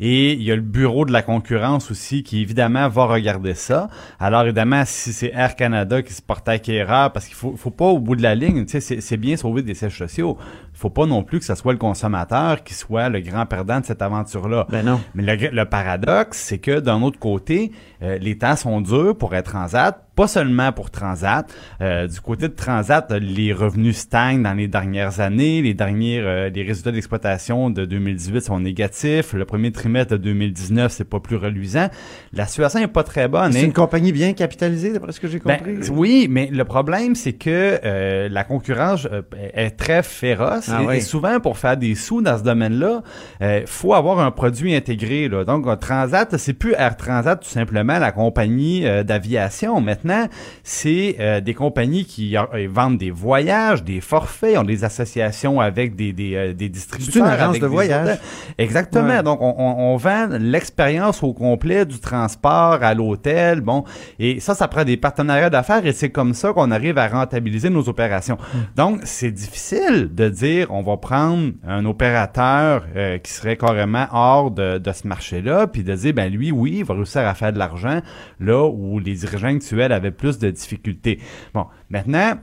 Et 0.00 0.32
il 0.32 0.42
y 0.42 0.50
a 0.50 0.56
le 0.56 0.62
bureau 0.62 1.04
de 1.04 1.12
la 1.12 1.22
concurrence 1.22 1.90
aussi 1.90 2.22
qui, 2.24 2.42
évidemment, 2.42 2.88
va 2.88 3.06
regarder 3.06 3.54
ça. 3.54 3.88
Alors, 4.18 4.42
évidemment, 4.42 4.82
si 4.84 5.12
c'est 5.12 5.30
Air 5.32 5.54
Canada 5.54 6.02
qui 6.02 6.12
se 6.12 6.20
porte 6.20 6.48
acquéreur, 6.48 7.12
parce 7.12 7.26
qu'il 7.26 7.36
faut, 7.36 7.54
faut 7.56 7.70
pas, 7.70 7.86
au 7.86 8.00
bout 8.00 8.16
de 8.16 8.22
la 8.22 8.34
ligne, 8.34 8.64
c'est 8.66 9.16
bien 9.16 9.36
sauver 9.36 9.62
des 9.62 9.74
sièges 9.74 9.96
sociaux. 9.96 10.36
Il 10.74 10.78
faut 10.80 10.90
pas 10.90 11.06
non 11.06 11.22
plus 11.22 11.38
que 11.38 11.44
ce 11.44 11.54
soit 11.54 11.72
le 11.72 11.78
consommateur 11.78 12.62
qui 12.64 12.74
soit 12.74 13.08
le 13.08 13.20
grand 13.20 13.46
perdant 13.46 13.80
de 13.80 13.84
cette 13.86 14.02
aventure-là. 14.02 14.66
Ben 14.70 14.84
non. 14.84 15.00
Mais 15.14 15.22
le, 15.36 15.48
le 15.50 15.64
paradoxe, 15.64 16.38
c'est 16.38 16.58
que 16.58 16.80
d'un 16.80 17.00
autre 17.02 17.18
côté, 17.18 17.70
euh, 18.02 18.18
les 18.18 18.36
temps 18.36 18.56
sont 18.56 18.80
durs 18.80 19.16
pour 19.16 19.34
Air 19.34 19.44
Transat, 19.44 20.00
pas 20.14 20.28
seulement 20.28 20.72
pour 20.72 20.90
Transat. 20.90 21.52
Euh, 21.80 22.06
du 22.06 22.20
côté 22.20 22.48
de 22.48 22.54
Transat, 22.54 23.10
les 23.12 23.52
revenus 23.52 23.96
stagnent 23.98 24.42
dans 24.42 24.52
les 24.54 24.68
dernières 24.68 25.20
années. 25.20 25.62
Les 25.62 25.74
derniers, 25.74 26.20
euh, 26.20 26.50
les 26.50 26.62
résultats 26.62 26.92
d'exploitation 26.92 27.70
de 27.70 27.84
2018 27.84 28.40
sont 28.42 28.60
négatifs. 28.60 29.32
Le 29.32 29.44
premier 29.44 29.72
trimestre 29.72 30.12
de 30.12 30.16
2019, 30.18 30.92
c'est 30.92 31.04
pas 31.04 31.20
plus 31.20 31.36
reluisant. 31.36 31.88
La 32.32 32.46
situation 32.46 32.80
est 32.80 32.86
pas 32.88 33.02
très 33.02 33.26
bonne. 33.28 33.52
C'est 33.52 33.60
hein. 33.60 33.64
une 33.64 33.72
compagnie 33.72 34.12
bien 34.12 34.32
capitalisée, 34.34 34.92
d'après 34.92 35.12
ce 35.12 35.20
que 35.20 35.28
j'ai 35.28 35.40
Ben, 35.40 35.56
compris. 35.58 35.90
oui, 35.90 36.26
mais 36.30 36.48
le 36.52 36.64
problème, 36.64 37.14
c'est 37.14 37.32
que 37.32 37.80
euh, 37.84 38.28
la 38.28 38.44
concurrence 38.44 39.08
est 39.54 39.70
très 39.70 40.02
féroce. 40.02 40.63
Ah 40.70 40.82
et, 40.82 40.86
oui. 40.86 40.96
et 40.96 41.00
souvent, 41.00 41.40
pour 41.40 41.58
faire 41.58 41.76
des 41.76 41.94
sous 41.94 42.22
dans 42.22 42.38
ce 42.38 42.42
domaine-là, 42.42 43.02
euh, 43.42 43.62
faut 43.66 43.94
avoir 43.94 44.18
un 44.20 44.30
produit 44.30 44.74
intégré. 44.74 45.28
Là. 45.28 45.44
Donc, 45.44 45.66
Transat, 45.80 46.36
c'est 46.36 46.52
plus 46.52 46.74
Air 46.76 46.96
Transat, 46.96 47.40
tout 47.40 47.48
simplement, 47.48 47.98
la 47.98 48.12
compagnie 48.12 48.86
euh, 48.86 49.02
d'aviation. 49.02 49.80
Maintenant, 49.80 50.28
c'est 50.62 51.16
euh, 51.20 51.40
des 51.40 51.54
compagnies 51.54 52.04
qui 52.04 52.36
vendent 52.68 52.98
des 52.98 53.10
voyages, 53.10 53.84
des 53.84 54.00
forfaits, 54.00 54.56
ont 54.58 54.64
des 54.64 54.84
associations 54.84 55.60
avec 55.60 55.96
des, 55.96 56.12
des, 56.12 56.54
des 56.54 56.68
distributeurs. 56.68 57.24
agence 57.24 57.48
avec 57.50 57.62
de 57.62 57.66
des 57.66 57.72
voyage. 57.72 58.02
hôtels. 58.04 58.18
Exactement. 58.58 59.08
Ouais. 59.08 59.22
Donc, 59.22 59.40
on, 59.40 59.54
on, 59.58 59.92
on 59.92 59.96
vend 59.96 60.28
l'expérience 60.38 61.22
au 61.22 61.32
complet 61.32 61.84
du 61.86 61.98
transport 62.00 62.78
à 62.82 62.94
l'hôtel. 62.94 63.60
Bon, 63.60 63.84
et 64.18 64.40
ça, 64.40 64.54
ça 64.54 64.68
prend 64.68 64.84
des 64.84 64.96
partenariats 64.96 65.50
d'affaires 65.50 65.84
et 65.86 65.92
c'est 65.92 66.10
comme 66.10 66.34
ça 66.34 66.52
qu'on 66.52 66.70
arrive 66.70 66.98
à 66.98 67.08
rentabiliser 67.08 67.70
nos 67.70 67.88
opérations. 67.88 68.38
Donc, 68.76 69.00
c'est 69.04 69.30
difficile 69.30 70.10
de 70.14 70.28
dire 70.28 70.53
on 70.70 70.82
va 70.82 70.96
prendre 70.96 71.52
un 71.66 71.84
opérateur 71.84 72.86
euh, 72.96 73.18
qui 73.18 73.32
serait 73.32 73.56
carrément 73.56 74.06
hors 74.12 74.50
de, 74.50 74.78
de 74.78 74.92
ce 74.92 75.06
marché-là, 75.06 75.66
puis 75.66 75.84
de 75.84 75.94
dire 75.94 76.14
ben 76.14 76.32
lui, 76.32 76.50
oui, 76.50 76.76
il 76.78 76.84
va 76.84 76.94
réussir 76.94 77.22
à 77.22 77.34
faire 77.34 77.52
de 77.52 77.58
l'argent 77.58 78.00
là 78.40 78.66
où 78.66 78.98
les 78.98 79.14
dirigeants 79.14 79.54
actuels 79.54 79.92
avaient 79.92 80.10
plus 80.10 80.38
de 80.38 80.50
difficultés. 80.50 81.18
Bon, 81.52 81.66
maintenant. 81.90 82.34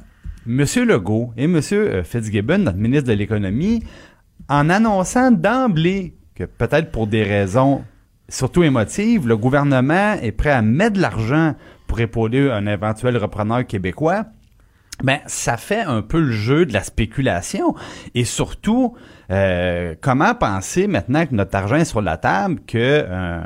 Monsieur 0.47 0.85
Legault 0.85 1.33
et 1.37 1.45
Monsieur 1.45 1.93
euh, 1.93 2.03
Fitzgibbon, 2.03 2.57
notre 2.57 2.79
ministre 2.79 3.07
de 3.07 3.13
l'économie, 3.13 3.83
en 4.49 4.71
annonçant 4.71 5.29
d'emblée 5.29 6.15
que 6.33 6.45
peut-être 6.45 6.91
pour 6.91 7.05
des 7.05 7.21
raisons 7.21 7.83
surtout 8.27 8.63
émotives, 8.63 9.27
le 9.27 9.37
gouvernement 9.37 10.13
est 10.13 10.31
prêt 10.31 10.49
à 10.49 10.63
mettre 10.63 10.93
de 10.93 11.01
l'argent 11.01 11.53
pour 11.85 11.99
épauler 11.99 12.49
un 12.49 12.65
éventuel 12.65 13.17
repreneur 13.17 13.67
québécois, 13.67 14.25
ben 15.03 15.19
ça 15.25 15.57
fait 15.57 15.81
un 15.81 16.01
peu 16.01 16.19
le 16.19 16.31
jeu 16.31 16.65
de 16.65 16.73
la 16.73 16.83
spéculation 16.83 17.75
et 18.15 18.23
surtout 18.25 18.95
euh, 19.31 19.95
comment 20.01 20.35
penser 20.35 20.87
maintenant 20.87 21.25
que 21.25 21.33
notre 21.35 21.55
argent 21.55 21.77
est 21.77 21.85
sur 21.85 22.01
la 22.01 22.17
table 22.17 22.59
que 22.67 22.77
euh, 22.77 23.41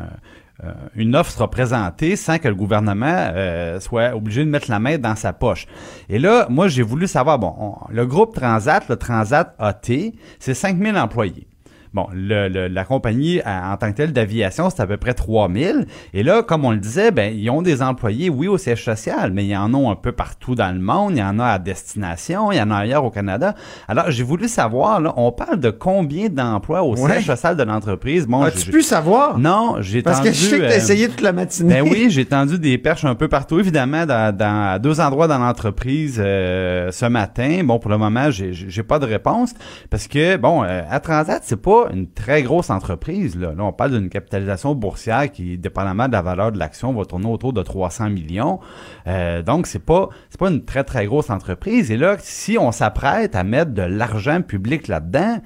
euh, 0.64 0.72
une 0.96 1.16
offre 1.16 1.32
sera 1.32 1.50
présentée 1.52 2.16
sans 2.16 2.40
que 2.40 2.48
le 2.48 2.56
gouvernement 2.56 3.32
soit 3.80 4.16
obligé 4.16 4.44
de 4.46 4.50
mettre 4.50 4.72
la 4.72 4.80
main 4.80 4.98
dans 4.98 5.16
sa 5.16 5.34
poche. 5.34 5.66
Et 6.08 6.18
là, 6.18 6.48
moi, 6.50 6.70
j'ai 6.70 6.82
voulu 6.82 7.08
savoir, 7.08 7.40
bon, 7.40 7.54
on- 7.60 7.76
le 7.94 8.06
groupe 8.06 8.34
Transat, 8.36 8.88
le 8.88 8.96
Transat 8.96 9.54
AT, 9.60 10.14
c'est 10.40 10.54
5000 10.54 10.96
employés. 10.98 11.48
Bon, 11.96 12.08
le, 12.14 12.50
le- 12.50 12.68
la 12.68 12.84
compagnie 12.84 13.40
à- 13.46 13.72
en 13.74 13.78
tant 13.78 13.90
que 13.90 13.96
telle 13.96 14.12
d'aviation, 14.12 14.70
c'est 14.70 14.82
à 14.82 14.86
peu 14.86 14.98
près 14.98 15.14
3000. 15.14 15.88
Et 16.14 16.24
là, 16.24 16.44
comme 16.44 16.66
on 16.66 16.72
le 16.72 16.78
disait, 16.78 17.10
ben, 17.12 17.34
ils 17.34 17.50
ont 17.50 17.62
des 17.62 17.82
employés, 17.82 18.30
oui, 18.30 18.50
au 18.50 18.58
siège 18.58 18.84
social, 18.84 19.32
mais 19.34 19.46
il 19.46 19.50
y 19.50 19.56
en 19.56 19.74
a 19.74 19.92
un 19.92 19.96
peu 19.96 20.12
partout 20.12 20.56
dans 20.56 20.74
le 20.76 20.82
monde. 20.82 21.14
Il 21.14 21.20
y 21.20 21.24
en 21.24 21.40
a 21.40 21.46
à 21.46 21.58
destination, 21.60 22.52
il 22.52 22.58
y 22.58 22.62
en 22.62 22.70
a 22.70 22.76
ailleurs 22.80 23.06
au 23.06 23.10
Canada. 23.12 23.56
Alors, 23.88 24.12
j'ai 24.12 24.24
voulu 24.24 24.50
savoir, 24.50 25.00
là, 25.00 25.14
on 25.16 25.32
parle 25.32 25.58
de 25.60 25.70
combien 25.70 26.28
d'emplois 26.28 26.84
au 26.84 26.98
Ouais. 26.98 27.12
siège 27.14 27.28
social 27.28 27.56
de 27.56 27.64
l'entreprise? 27.64 28.28
Bon, 28.28 28.42
As-tu 28.44 28.72
pu 28.72 28.82
savoir? 28.82 29.38
Non, 29.40 29.78
j'ai 29.80 30.02
Parce 30.02 30.18
tendu... 30.18 30.30
que 30.32 30.36
je 30.36 30.42
sais 30.42 30.58
que 30.60 30.64
euh, 30.64 30.68
t'as 30.70 30.76
essayé 30.76 31.08
toute 31.08 31.22
la 31.22 31.32
matinée. 31.32 31.76
ben 31.82 31.90
oui, 31.90 32.08
j'ai 32.10 32.26
tendu 32.26 32.60
des 32.60 32.78
perches 32.78 33.06
un 33.06 33.16
peu 33.16 33.30
partout, 33.30 33.58
évidemment, 33.60 34.06
dans, 34.06 34.36
dans- 34.36 34.74
à 34.74 34.80
deux 34.80 35.00
endroits 35.00 35.28
dans 35.30 35.40
l'entreprise 35.40 36.18
euh, 36.20 36.92
ce 36.92 37.06
matin. 37.06 37.62
Bon, 37.64 37.80
pour 37.80 37.90
le 37.90 37.98
moment, 37.98 38.30
j'ai 38.32 38.52
j'ai 38.52 38.84
pas 38.84 39.00
de 39.00 39.06
réponse 39.06 39.54
parce 39.90 40.08
que 40.08 40.36
bon, 40.38 40.64
euh, 40.64 40.82
à 40.90 41.00
Transat, 41.00 41.42
c'est 41.46 41.62
pas 41.88 41.94
une 41.94 42.10
très 42.10 42.44
grosse 42.44 42.70
entreprise. 42.70 43.36
Là, 43.38 43.54
là 43.56 43.64
on 43.64 43.74
parle 43.74 43.92
d'une 43.92 44.10
capitalisation 44.10 44.76
boursière 44.76 45.32
qui, 45.32 45.58
dépendamment 45.58 46.08
de 46.08 46.14
la 46.14 46.22
valeur 46.22 46.52
de 46.52 46.60
l'action, 46.60 46.94
va 46.94 47.06
tourner 47.06 47.28
autour 47.28 47.54
de 47.54 47.62
300 47.62 48.10
millions. 48.10 48.60
Euh, 49.08 49.42
donc, 49.42 49.68
c'est 49.68 49.84
pas 49.84 50.10
c'est 50.30 50.40
pas 50.40 50.50
une 50.50 50.66
très 50.66 50.84
très 50.84 51.06
grosse 51.06 51.30
entreprise. 51.30 51.92
Et 51.92 51.98
là, 51.98 52.18
si 52.20 52.58
on 52.58 52.72
s'apprête 52.72 53.36
à 53.36 53.44
mettre 53.44 53.72
de 53.72 53.84
l'argent 53.84 54.42
public 54.42 54.88
là-dedans, 54.88 55.38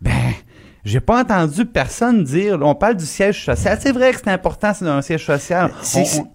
ben 0.00 0.32
j'ai 0.84 1.00
pas 1.00 1.22
entendu 1.22 1.64
personne 1.64 2.24
dire, 2.24 2.58
là, 2.58 2.66
on 2.66 2.74
parle 2.74 2.96
du 2.96 3.06
siège 3.06 3.42
social. 3.42 3.78
C'est 3.80 3.92
vrai 3.92 4.12
que 4.12 4.18
c'est 4.22 4.30
important, 4.30 4.74
c'est 4.74 4.86
un 4.86 5.00
siège 5.00 5.24
social. 5.24 5.70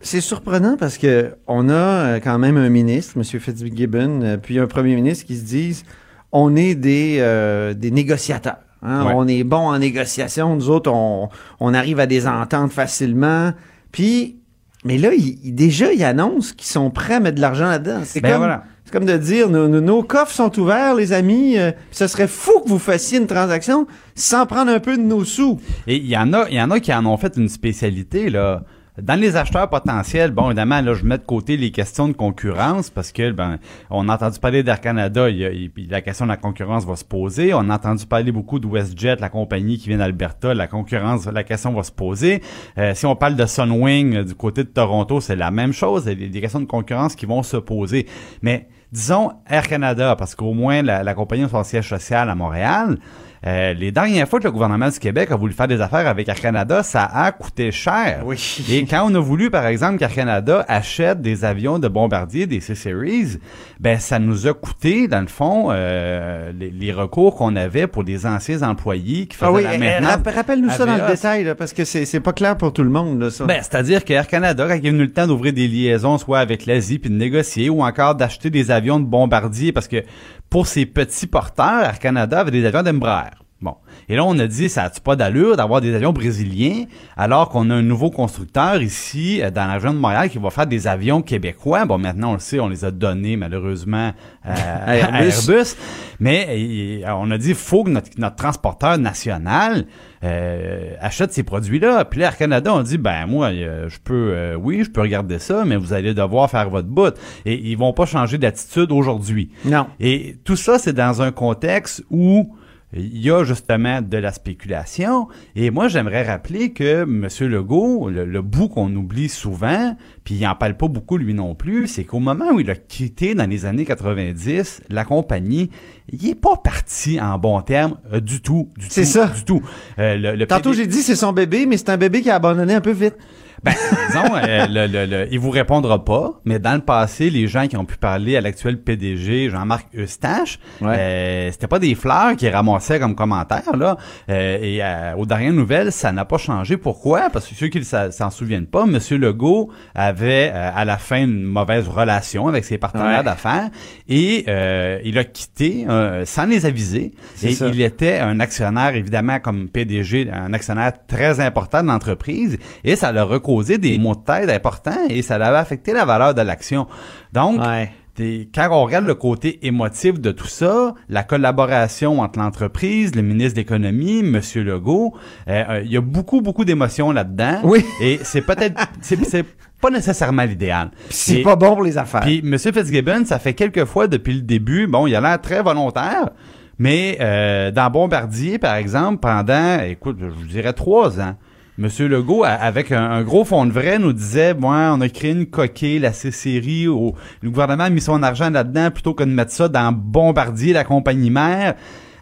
C'est 0.02 0.22
surprenant 0.22 0.76
parce 0.76 0.98
que 0.98 1.36
on 1.46 1.70
a 1.70 1.74
euh, 1.74 2.20
quand 2.20 2.40
même 2.40 2.58
un 2.58 2.70
ministre, 2.70 3.14
M. 3.16 3.24
Fitzgibbon, 3.24 4.22
euh, 4.24 4.38
puis 4.38 4.58
un 4.58 4.66
premier 4.66 4.96
ministre 4.96 5.26
qui 5.26 5.38
se 5.38 5.44
disent 5.44 5.84
on 6.32 6.56
est 6.56 6.76
des, 6.76 7.18
euh, 7.20 7.74
des 7.74 7.92
négociateurs. 7.92 8.58
Hein? 8.84 9.06
Ouais. 9.06 9.14
On 9.16 9.28
est 9.28 9.44
bon 9.44 9.58
en 9.70 9.78
négociation. 9.80 10.56
Nous 10.56 10.70
autres, 10.70 10.92
on, 10.92 11.30
on 11.60 11.74
arrive 11.74 12.00
à 12.00 12.06
des 12.06 12.28
ententes 12.28 12.72
facilement. 12.72 13.52
Puis, 13.92 14.38
mais 14.86 14.98
là, 14.98 15.12
il, 15.14 15.54
déjà, 15.56 15.92
ils 15.94 16.04
annoncent 16.04 16.54
qu'ils 16.56 16.68
sont 16.68 16.90
prêts 16.90 17.16
à 17.16 17.20
mettre 17.20 17.36
de 17.36 17.42
l'argent 17.42 17.68
là-dedans. 17.68 18.02
C'est 18.04 18.22
Ben 18.22 18.30
comme, 18.32 18.38
voilà. 18.40 18.64
c'est 18.86 18.92
comme 18.94 19.06
de 19.06 19.18
dire 19.18 19.50
nos, 19.50 19.68
nos- 19.68 19.82
nos 19.82 20.04
coffres 20.04 20.32
sont 20.34 20.58
ouverts, 20.60 20.96
les 20.96 21.12
amis. 21.14 21.58
euh, 21.58 21.72
ce 21.92 22.08
serait 22.08 22.28
fou 22.28 22.62
que 22.64 22.70
vous 22.70 22.80
fassiez 22.80 23.18
une 23.20 23.28
transaction 23.28 23.88
sans 24.16 24.46
prendre 24.46 24.72
un 24.72 24.80
peu 24.80 24.96
de 24.98 25.02
nos 25.04 25.26
sous. 25.26 25.60
Et 25.88 25.98
il 25.98 26.06
y 26.08 26.18
en 26.18 26.32
a, 26.34 26.48
il 26.50 26.56
y 26.56 26.62
en 26.62 26.72
a 26.72 26.80
qui 26.80 26.94
en 26.94 27.06
ont 27.06 27.18
fait 27.18 27.36
une 27.38 27.50
spécialité 27.50 28.30
là. 28.30 28.64
Dans 29.02 29.20
les 29.20 29.36
acheteurs 29.36 29.70
potentiels, 29.70 30.32
bon, 30.32 30.48
évidemment, 30.48 30.82
là, 30.82 30.94
je 30.94 31.04
mets 31.06 31.18
de 31.18 31.24
côté 31.24 31.58
les 31.58 31.72
questions 31.72 32.08
de 32.08 32.14
concurrence 32.14 32.90
parce 32.90 33.12
que, 33.12 33.32
ben, 33.32 33.58
on 33.90 34.08
a 34.10 34.16
entendu 34.16 34.40
parler 34.40 34.64
d'Air 34.64 34.82
Canada, 34.82 35.30
il 35.30 35.72
il- 35.78 35.90
la 35.90 36.02
question 36.02 36.26
de 36.26 36.30
la 36.32 36.38
concurrence 36.38 36.86
va 36.86 36.96
se 36.96 37.06
poser. 37.06 37.54
On 37.54 37.70
a 37.70 37.76
entendu 37.76 38.06
parler 38.06 38.32
beaucoup 38.32 38.60
de 38.60 38.68
WestJet, 38.68 39.18
la 39.20 39.30
compagnie 39.30 39.78
qui 39.78 39.90
vient 39.90 39.98
d'Alberta, 39.98 40.54
la 40.54 40.68
concurrence, 40.68 41.26
la 41.28 41.44
question 41.44 41.74
va 41.74 41.84
se 41.84 41.92
poser. 41.92 42.42
Euh, 42.78 42.94
si 42.94 43.06
on 43.06 43.16
parle 43.16 43.36
de 43.36 43.46
Sunwing 43.46 44.16
euh, 44.18 44.24
du 44.24 44.36
côté 44.36 44.64
de 44.64 44.70
Toronto, 44.70 45.22
c'est 45.22 45.36
la 45.36 45.52
même 45.52 45.74
chose. 45.74 46.04
Il 46.06 46.10
y 46.10 46.12
a 46.12 46.16
des, 46.16 46.30
des 46.30 46.42
questions 46.42 46.60
de 46.60 46.66
concurrence 46.66 47.16
qui 47.16 47.26
vont 47.26 47.44
se 47.44 47.58
poser. 47.58 48.06
Mais 48.42 48.68
disons 48.92 49.32
Air 49.50 49.68
Canada, 49.68 50.16
parce 50.16 50.36
qu'au 50.36 50.54
moins 50.54 50.82
la, 50.82 51.04
la 51.04 51.14
compagnie 51.14 51.44
a 51.44 51.50
son 51.50 51.64
siège 51.64 51.88
social 51.90 52.30
à 52.30 52.36
Montréal. 52.36 52.98
Euh, 53.46 53.74
les 53.74 53.92
dernières 53.92 54.28
fois 54.28 54.40
que 54.40 54.44
le 54.46 54.52
gouvernement 54.52 54.90
du 54.90 55.00
Québec 55.00 55.32
a 55.32 55.36
voulu 55.36 55.54
faire 55.54 55.68
des 55.68 55.80
affaires 55.82 56.08
avec 56.08 56.28
Air 56.28 56.40
Canada, 56.40 56.84
ça 56.84 57.04
a 57.06 57.32
coûté 57.32 57.72
cher. 57.72 58.22
Oui. 58.26 58.66
Et 58.70 58.86
quand 58.86 59.10
on 59.10 59.16
a 59.16 59.20
voulu, 59.20 59.50
par 59.50 59.66
exemple, 59.66 59.98
qu'Air 59.98 60.14
Canada 60.14 60.66
achète 60.68 61.22
des 61.22 61.46
avions 61.46 61.80
de 61.80 61.88
bombardier, 61.88 62.48
des 62.48 62.60
C-Series, 62.60 63.38
ben 63.80 63.98
ça 64.00 64.20
nous 64.20 64.48
a 64.48 64.54
coûté, 64.54 65.08
dans 65.08 65.22
le 65.22 65.28
fond, 65.28 65.68
euh, 65.72 66.52
les, 66.58 66.70
les 66.70 66.92
recours 66.92 67.36
qu'on 67.36 67.56
avait 67.56 67.88
pour 67.88 68.04
les 68.04 68.26
anciens 68.26 68.62
employés 68.62 69.28
qui 69.28 69.38
faisaient 69.38 69.50
Ah 69.50 69.54
oui, 69.54 69.64
la 69.64 69.76
eh, 69.76 69.78
maintenance. 69.78 70.12
rapp- 70.12 70.36
rappelle-nous 70.36 70.70
ça 70.72 70.86
dans 70.86 70.98
le 70.98 71.12
détail, 71.12 71.44
là, 71.46 71.56
parce 71.56 71.72
que 71.74 71.86
c'est 71.86 72.20
pas 72.20 72.34
clair 72.34 72.58
pour 72.58 72.74
tout 72.74 72.84
le 72.84 72.90
monde, 72.90 73.22
là, 73.22 73.30
ça. 73.30 73.46
Ben, 73.46 73.60
c'est-à-dire 73.62 74.04
qu'Air 74.04 74.28
Canada, 74.28 74.66
quand 74.68 74.76
il 74.76 74.86
est 74.86 74.92
venu 74.92 75.04
le 75.04 75.14
temps 75.14 75.28
d'ouvrir 75.28 75.54
des 75.54 75.68
liaisons, 75.68 76.18
soit 76.18 76.40
avec 76.40 76.66
l'Asie, 76.66 77.00
puis 77.00 77.10
de 77.10 77.16
négocier, 77.16 77.70
ou 77.70 77.84
encore 77.84 78.16
d'acheter 78.16 78.50
des 78.50 78.70
avions 78.72 79.00
de 79.00 79.06
bombardier, 79.06 79.72
parce 79.72 79.88
que 79.88 80.04
pour 80.50 80.66
ces 80.68 80.86
petits 80.86 81.28
porteurs, 81.28 81.84
Air 81.84 82.00
Canada 82.00 82.40
avait 82.40 82.52
des 82.52 82.66
avions 82.66 82.82
d'Embraer. 82.84 83.29
Bon. 83.62 83.76
Et 84.08 84.16
là, 84.16 84.24
on 84.24 84.40
a 84.40 84.48
dit, 84.48 84.70
ça 84.70 84.84
a-tu 84.84 85.02
pas 85.02 85.18
d'allure 85.18 85.58
d'avoir 85.58 85.82
des 85.82 85.94
avions 85.94 86.14
brésiliens, 86.14 86.86
alors 87.18 87.50
qu'on 87.50 87.70
a 87.70 87.76
un 87.76 87.82
nouveau 87.82 88.10
constructeur 88.10 88.82
ici, 88.82 89.42
euh, 89.42 89.52
dans 89.52 89.68
la 89.68 89.74
région 89.74 89.94
de 89.94 90.00
Montréal, 90.00 90.30
qui 90.30 90.38
va 90.38 90.50
faire 90.50 90.68
des 90.68 90.88
avions 90.88 91.22
québécois. 91.22 91.86
Bon, 91.86 91.98
maintenant, 91.98 92.32
on 92.32 92.34
le 92.34 92.40
sait, 92.40 92.60
on 92.60 92.70
les 92.70 92.86
a 92.86 92.92
donnés, 92.92 93.36
malheureusement, 93.36 94.14
euh, 94.46 94.50
à, 94.86 95.16
À 95.16 95.24
Airbus. 95.24 95.76
Mais 96.20 97.02
euh, 97.06 97.12
on 97.18 97.32
a 97.32 97.38
dit, 97.38 97.54
faut 97.54 97.84
que 97.84 97.90
notre, 97.90 98.10
notre 98.18 98.36
transporteur 98.36 98.98
national 98.98 99.86
euh, 100.24 100.94
achète 101.00 101.32
ces 101.32 101.44
produits-là. 101.44 102.04
Puis 102.06 102.20
là, 102.20 102.28
Air 102.28 102.38
Canada, 102.38 102.74
on 102.74 102.82
dit, 102.82 102.98
ben 102.98 103.26
moi, 103.26 103.52
je 103.54 103.98
peux, 104.04 104.34
euh, 104.34 104.56
oui, 104.56 104.84
je 104.84 104.90
peux 104.90 105.02
regarder 105.02 105.40
ça, 105.40 105.64
mais 105.66 105.78
vous 105.78 105.94
allez 105.94 106.14
devoir 106.14 106.50
faire 106.50 106.70
votre 106.70 106.88
bout. 106.88 107.14
Et 107.46 107.56
ils 107.56 107.78
vont 107.78 107.94
pas 107.94 108.06
changer 108.06 108.38
d'attitude 108.38 108.92
aujourd'hui. 108.92 109.52
Non. 109.64 109.88
Et 110.00 110.38
tout 110.44 110.58
ça, 110.58 110.78
c'est 110.78 110.94
dans 110.94 111.22
un 111.22 111.32
contexte 111.32 112.04
où 112.10 112.56
il 112.94 113.22
y 113.22 113.30
a 113.30 113.44
justement 113.44 114.02
de 114.02 114.18
la 114.18 114.32
spéculation. 114.32 115.28
Et 115.56 115.70
moi, 115.70 115.88
j'aimerais 115.88 116.24
rappeler 116.24 116.72
que 116.74 117.04
M. 117.04 117.28
Legault, 117.48 118.10
le, 118.10 118.26
le 118.26 118.42
bout 118.42 118.68
qu'on 118.68 118.94
oublie 118.96 119.30
souvent, 119.30 119.96
puis 120.24 120.36
il 120.36 120.48
en 120.48 120.56
parle 120.56 120.76
pas 120.76 120.88
beaucoup 120.88 121.18
lui 121.18 121.34
non 121.34 121.54
plus, 121.54 121.88
c'est 121.88 122.04
qu'au 122.04 122.20
moment 122.20 122.52
où 122.52 122.60
il 122.60 122.70
a 122.70 122.76
quitté 122.76 123.36
dans 123.36 123.48
les 123.50 123.66
années 123.66 123.86
90 123.86 124.82
la 124.90 125.06
compagnie, 125.06 125.70
il 126.12 126.30
est 126.30 126.36
pas 126.36 126.58
parti 126.58 127.22
en 127.22 127.38
bon 127.38 127.62
terme 127.62 127.98
euh, 128.12 128.20
du 128.20 128.42
tout, 128.42 128.70
du 128.78 128.88
C'est 128.90 129.04
tout, 129.04 129.08
ça. 129.08 129.28
du 129.28 129.44
tout. 129.46 129.62
Euh, 130.00 130.16
le, 130.18 130.36
le 130.36 130.48
Tantôt, 130.48 130.74
j'ai 130.74 130.88
dit 130.88 131.02
c'est 131.04 131.16
son 131.16 131.32
bébé, 131.32 131.66
mais 131.68 131.78
c'est 131.78 131.90
un 131.90 131.98
bébé 131.98 132.22
qui 132.22 132.30
a 132.32 132.36
abandonné 132.36 132.74
un 132.74 132.82
peu 132.82 132.92
vite. 132.92 133.16
Ben, 133.64 133.74
disons, 134.08 134.36
euh, 134.36 134.68
le, 134.70 134.88
le, 134.88 135.06
le- 135.06 135.28
il 135.32 135.40
vous 135.40 135.50
répondra 135.50 136.04
pas, 136.06 136.40
mais 136.46 136.60
dans 136.60 136.74
le 136.76 136.82
passé, 136.82 137.30
les 137.30 137.48
gens 137.48 137.68
qui 137.68 137.76
ont 137.78 137.86
pu 137.86 137.98
parler 137.98 138.38
à 138.38 138.42
l'actuel 138.42 138.80
PDG, 138.82 139.50
Jean-Marc 139.50 139.88
Eustache, 139.98 140.60
Ouais. 140.82 140.96
euh, 140.98 141.52
c'était 141.52 141.68
pas 141.68 141.80
des 141.80 141.96
fleurs 141.96 142.36
qu'ils 142.36 142.50
ramassaient 142.50 143.00
comme 143.00 143.16
commentaires, 143.16 143.76
là. 143.78 143.98
Euh, 144.30 144.58
et 144.62 144.80
euh, 144.84 145.16
aux 145.18 145.26
dernières 145.26 145.54
nouvelles, 145.54 145.92
ça 145.92 146.12
n'a 146.12 146.26
pas 146.26 146.38
changé. 146.38 146.78
Pourquoi? 146.78 147.30
Parce 147.32 147.48
que 147.48 147.56
ceux 147.56 147.68
qui 147.68 147.80
ne 147.80 148.12
s'en 148.12 148.30
souviennent 148.30 148.66
pas, 148.68 148.84
M. 148.86 148.98
Legault 149.18 149.70
avait 149.96 150.52
euh, 150.54 150.72
à 150.74 150.86
la 150.86 150.98
fin 150.98 151.24
une 151.24 151.44
mauvaise 151.44 151.88
relation 151.88 152.48
avec 152.48 152.64
ses 152.66 152.78
partenaires 152.78 153.20
Ouais. 153.20 153.24
d'affaires 153.24 153.70
et 154.08 154.46
euh, 154.48 155.00
il 155.04 155.18
a 155.18 155.24
quitté 155.24 155.86
euh, 155.90 156.26
sans 156.26 156.46
les 156.46 156.66
aviser. 156.66 157.12
Et 157.44 157.52
ça. 157.54 157.68
il 157.68 157.82
était 157.82 158.20
un 158.20 158.40
actionnaire, 158.40 158.96
évidemment, 158.96 159.40
comme 159.40 159.68
PDG, 159.70 160.30
un 160.32 160.54
actionnaire 160.54 160.94
très 161.08 161.40
important 161.40 161.82
de 161.82 161.88
l'entreprise, 161.88 162.58
et 162.84 162.96
ça 162.96 163.12
l'a 163.12 163.24
causé 163.50 163.78
des 163.78 163.98
maux 163.98 164.16
de 164.16 164.22
tête 164.22 164.50
importants 164.50 165.08
et 165.10 165.22
ça 165.22 165.38
l'avait 165.38 165.58
affecté 165.58 165.94
la 165.94 166.06
valeur 166.06 166.34
de 166.36 166.42
l'action. 166.42 166.88
Donc, 167.34 167.60
Ouais. 167.60 167.92
des- 168.16 168.50
quand 168.54 168.68
on 168.72 168.84
regarde 168.86 169.08
le 169.08 169.16
côté 169.16 169.66
émotif 169.66 170.20
de 170.20 170.32
tout 170.32 170.48
ça, 170.48 170.94
la 171.08 171.24
collaboration 171.24 172.20
entre 172.20 172.38
l'entreprise, 172.40 173.16
le 173.16 173.22
ministre 173.24 173.54
de 173.56 173.62
l'économie, 173.62 174.20
M. 174.20 174.40
Legault, 174.64 175.14
euh, 175.48 175.64
euh, 175.70 175.82
il 175.86 175.92
y 175.92 175.98
a 175.98 176.02
beaucoup, 176.02 176.42
beaucoup 176.42 176.66
d'émotions 176.66 177.12
là-dedans. 177.12 177.62
Oui. 177.64 177.84
Et 178.02 178.20
c'est 178.24 178.42
peut-être, 178.42 178.80
c'est 179.02 179.46
pas 179.82 179.90
nécessairement 179.90 180.44
l'idéal. 180.44 180.92
C'est 181.10 181.42
pas 181.42 181.56
bon 181.56 181.70
pour 181.76 181.84
les 181.84 181.98
affaires. 181.98 182.22
puis 182.22 182.40
M. 182.46 182.58
Fitzgibbon, 182.58 183.24
ça 183.26 183.40
fait 183.40 183.54
quelques 183.54 183.86
fois 183.86 184.08
depuis 184.08 184.34
le 184.34 184.42
début, 184.42 184.86
bon, 184.88 185.08
il 185.08 185.16
a 185.16 185.22
l'air 185.22 185.40
très 185.42 185.62
volontaire, 185.64 186.30
mais 186.78 187.18
euh, 187.22 187.72
dans 187.72 187.90
Bombardier, 187.90 188.58
par 188.60 188.76
exemple, 188.76 189.20
pendant, 189.20 189.80
écoute, 189.82 190.18
je 190.20 190.26
vous 190.28 190.46
dirais 190.48 190.74
trois 190.74 191.20
ans, 191.22 191.36
M. 191.82 191.88
Legault, 192.08 192.44
avec 192.44 192.92
un, 192.92 193.02
un 193.10 193.22
gros 193.24 193.46
fond 193.46 193.66
de 193.66 193.72
vrai, 193.72 194.00
nous 194.00 194.12
disait, 194.12 194.54
bon, 194.54 194.70
on 194.70 195.00
a 195.00 195.08
créé 195.10 195.32
une 195.32 195.46
coquille, 195.46 196.00
la 196.00 196.12
C-Série, 196.12 196.88
au- 196.90 197.16
le 197.42 197.50
gouvernement 197.50 197.86
a 197.86 197.90
mis 197.90 198.02
son 198.02 198.22
argent 198.22 198.50
là-dedans 198.50 198.92
plutôt 198.92 199.14
que 199.14 199.24
de 199.24 199.30
mettre 199.30 199.52
ça 199.54 199.70
dans 199.70 199.92
Bombardier, 199.94 200.74
la 200.74 200.84
compagnie 200.84 201.30
mère. 201.30 201.76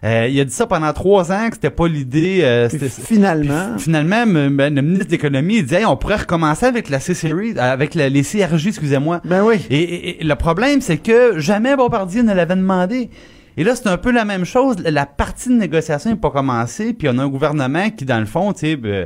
Euh, 0.03 0.27
il 0.29 0.39
a 0.39 0.45
dit 0.45 0.53
ça 0.53 0.67
pendant 0.67 0.93
trois 0.93 1.31
ans, 1.31 1.47
que 1.49 1.55
c'était 1.55 1.71
pas 1.71 1.87
l'idée. 1.87 2.41
euh, 2.43 2.69
finalement, 2.69 3.71
puis 3.75 3.85
finalement, 3.85 4.25
le 4.25 4.69
ministre 4.81 5.07
de 5.07 5.11
l'économie 5.11 5.55
il 5.57 5.63
disait, 5.63 5.79
Hey, 5.79 5.85
on 5.85 5.97
pourrait 5.97 6.17
recommencer 6.17 6.67
avec 6.67 6.87
la 6.89 6.99
C-Series, 6.99 7.57
avec 7.57 7.95
la- 7.95 8.09
les 8.09 8.21
CRJ, 8.21 8.67
excusez-moi. 8.67 9.21
ben 9.25 9.43
oui. 9.43 9.55
Et, 9.71 9.81
et- 9.81 10.21
et 10.21 10.23
le 10.23 10.35
problème, 10.35 10.81
c'est 10.81 10.97
que 10.97 11.39
jamais 11.39 11.75
Bombardier 11.75 12.21
ne 12.21 12.33
l'avait 12.33 12.55
demandé. 12.55 13.09
Et 13.59 13.63
là, 13.63 13.75
c'est 13.75 13.87
un 13.87 13.97
peu 13.97 14.11
la 14.11 14.23
même 14.23 14.45
chose. 14.45 14.75
La 14.85 15.07
partie 15.07 15.49
de 15.49 15.55
négociation 15.55 16.11
n'est 16.11 16.15
pas 16.15 16.29
commencée, 16.29 16.93
puis 16.93 17.09
on 17.09 17.17
a 17.17 17.23
un 17.23 17.27
gouvernement 17.27 17.89
qui, 17.89 18.05
dans 18.05 18.19
le 18.19 18.27
fond, 18.27 18.53
sais, 18.55 18.77
euh, 18.85 19.05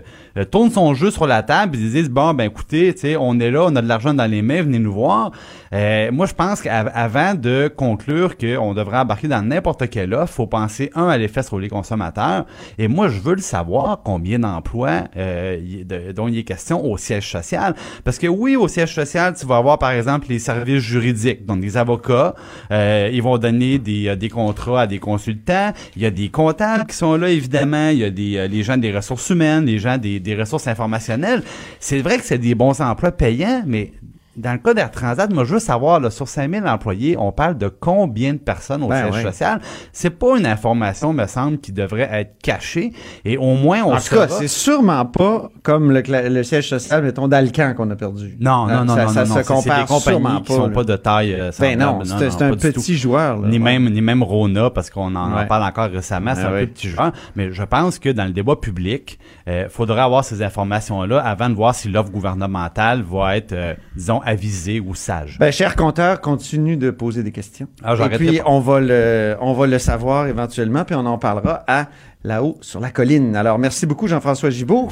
tourne 0.52 0.70
son 0.70 0.94
jeu 0.94 1.10
sur 1.10 1.26
la 1.26 1.42
table, 1.42 1.78
ils 1.78 1.92
disent 1.92 2.10
bon, 2.10 2.34
ben 2.34 2.46
écoutez, 2.46 2.94
on 3.18 3.40
est 3.40 3.50
là, 3.50 3.64
on 3.68 3.76
a 3.78 3.82
de 3.82 3.88
l'argent 3.88 4.14
dans 4.14 4.30
les 4.30 4.42
mains, 4.42 4.62
venez 4.62 4.80
nous 4.80 4.92
voir. 4.92 5.32
Euh, 5.74 6.12
moi, 6.12 6.26
je 6.26 6.34
pense 6.34 6.62
qu'avant 6.62 7.34
de 7.34 7.72
conclure 7.74 8.38
qu'on 8.38 8.74
devrait 8.74 8.98
embarquer 8.98 9.30
dans 9.30 9.42
n'importe 9.42 9.90
quelle 9.90 10.14
offre, 10.14 10.34
faut 10.34 10.48
penser 10.48 10.92
un 10.96 11.08
à 11.08 11.18
l'effet 11.18 11.44
sur 11.44 11.58
les 11.58 11.70
consommateurs. 11.70 12.46
Et 12.78 12.90
moi, 12.90 13.08
je 13.08 13.22
veux 13.22 13.36
le 13.36 13.42
savoir 13.42 14.02
combien 14.04 14.40
d'emplois 14.40 15.06
euh, 15.16 15.84
dont 16.14 16.28
il 16.28 16.38
est 16.38 16.44
question 16.44 16.84
au 16.84 16.98
siège 16.98 17.32
social. 17.32 17.74
Parce 18.04 18.20
que 18.20 18.28
oui, 18.28 18.58
au 18.58 18.68
siège 18.68 18.94
social, 18.94 19.34
tu 19.34 19.46
vas 19.46 19.58
avoir 19.58 19.80
par 19.80 19.92
exemple 19.92 20.28
les 20.28 20.40
services 20.40 20.84
juridiques, 20.84 21.46
donc 21.46 21.62
des 21.62 21.78
avocats. 21.78 22.36
euh, 22.72 23.10
ils 23.14 23.24
vont 23.24 23.38
donner 23.38 23.80
des, 23.80 24.10
euh, 24.10 24.16
des 24.16 24.30
contrats 24.46 24.82
à 24.82 24.88
des 24.88 25.00
consultants. 25.00 25.72
Il 25.96 26.02
y 26.02 26.06
a 26.06 26.12
des 26.12 26.30
comptables 26.30 26.86
qui 26.86 26.96
sont 26.96 27.16
là, 27.16 27.30
évidemment. 27.30 27.90
Il 27.90 28.00
y 28.00 28.04
a 28.04 28.10
des 28.10 28.38
euh, 28.38 28.48
les 28.48 28.64
gens 28.64 28.78
des 28.78 28.92
ressources 28.92 29.30
humaines, 29.30 29.66
les 29.66 29.80
gens 29.80 29.98
des, 29.98 30.20
des 30.20 30.36
ressources 30.36 30.68
informationnelles. 30.68 31.44
C'est 31.80 32.00
vrai 32.00 32.18
que 32.18 32.24
c'est 32.24 32.38
des 32.38 32.56
bons 32.56 32.80
emplois 32.82 33.12
payants, 33.12 33.64
mais 33.66 33.92
dans 34.38 34.54
le 34.54 34.58
cas 34.60 34.74
d'Air 34.74 34.92
Transat, 34.92 35.32
moi, 35.34 35.44
je 35.44 35.54
veux 35.56 35.60
savoir, 35.60 36.00
là, 36.00 36.10
sur 36.10 36.28
5000 36.28 36.66
employés, 36.66 37.18
on 37.20 37.32
parle 37.32 37.58
de 37.58 37.68
combien 37.68 38.34
de 38.34 38.38
personnes 38.40 38.82
au 38.84 38.88
Ben 38.88 39.04
siège 39.12 39.16
ouais. 39.16 39.32
social? 39.32 39.60
C'est 39.92 40.10
pas 40.10 40.38
une 40.38 40.46
information, 40.46 41.12
me 41.12 41.28
semble, 41.28 41.60
qui 41.60 41.72
devrait 41.74 42.10
être 42.12 42.36
cachée. 42.42 42.94
Et 43.26 43.38
au 43.38 43.56
moins, 43.56 43.82
on 43.84 43.94
En 43.96 43.98
tout 44.00 44.16
cas, 44.16 44.28
c'est 44.30 44.48
sûrement 44.48 45.06
pas 45.06 45.50
comme 45.64 45.92
le, 45.92 46.44
siège 46.44 46.70
social, 46.70 47.04
mettons, 47.04 47.28
d'Alcan 47.28 47.74
qu'on 47.76 47.90
a 47.92 47.96
perdu. 47.96 48.38
Non, 48.40 48.68
non, 48.68 48.86
non, 48.86 48.96
ça, 48.96 49.04
non, 49.06 49.10
ça 49.12 49.20
non, 49.26 49.26
se 49.26 49.30
non, 49.30 49.36
c'est- 49.36 49.44
c'est 49.44 49.54
compare 49.54 49.86
des 49.88 50.02
sûrement 50.02 50.42
qui 50.42 50.54
sont 50.54 50.68
là. 50.68 50.74
pas 50.74 50.84
de 50.84 50.96
taille 50.96 51.34
euh, 51.34 51.52
Ben 51.60 51.78
non, 51.78 52.00
c'est 52.06 52.42
un 52.42 52.50
pas 52.52 52.56
petit 52.56 52.96
joueur. 52.98 53.38
Là, 53.40 53.48
Ni 53.50 53.58
Ouais. 53.58 53.64
même, 53.80 53.90
ni 53.90 54.02
même 54.02 54.24
Rona, 54.24 54.70
parce 54.70 54.90
qu'on 54.90 55.14
en, 55.16 55.46
parle 55.46 55.64
encore 55.64 55.90
récemment, 55.90 56.34
c'est 56.36 56.44
Ah 56.44 56.50
un 56.56 56.60
peu 56.62 56.68
petit 56.68 56.90
joueur. 56.90 57.12
Mais 57.36 57.52
je 57.52 57.64
pense 57.64 58.00
que 58.00 58.10
dans 58.10 58.26
le 58.26 58.32
débat 58.32 58.56
public, 58.56 59.20
il 59.48 59.68
faudrait 59.70 60.02
avoir 60.02 60.24
ces 60.24 60.42
informations-là 60.42 61.20
avant 61.20 61.50
de 61.50 61.56
voir 61.56 61.76
si 61.76 61.90
l'offre 61.90 62.12
gouvernementale 62.12 63.02
va 63.04 63.36
être, 63.36 63.52
euh, 63.52 63.74
disons, 63.96 64.21
avisée 64.26 64.80
ou 64.80 64.96
sage. 64.96 65.38
Ben, 65.40 65.52
cher 65.52 65.76
compteur, 65.76 66.22
continue 66.22 66.78
de 66.78 66.92
poser 66.92 67.24
des 67.24 67.32
questions. 67.32 67.68
Ah, 67.84 67.96
Et 68.12 68.18
puis, 68.18 68.38
pas. 68.38 68.44
on 68.48 68.60
va 68.60 68.80
le, 68.80 69.36
on 69.42 69.54
va 69.54 69.68
le 69.68 69.80
savoir 69.80 70.28
éventuellement, 70.28 70.86
puis 70.86 70.96
on 70.96 71.06
en 71.06 71.18
parlera 71.18 71.64
à 71.68 71.88
là-haut 72.24 72.58
sur 72.62 72.80
la 72.80 72.90
colline. 72.92 73.36
Alors, 73.36 73.58
merci 73.60 73.86
beaucoup, 73.86 74.08
Jean-François 74.08 74.50
Gibault. 74.50 74.90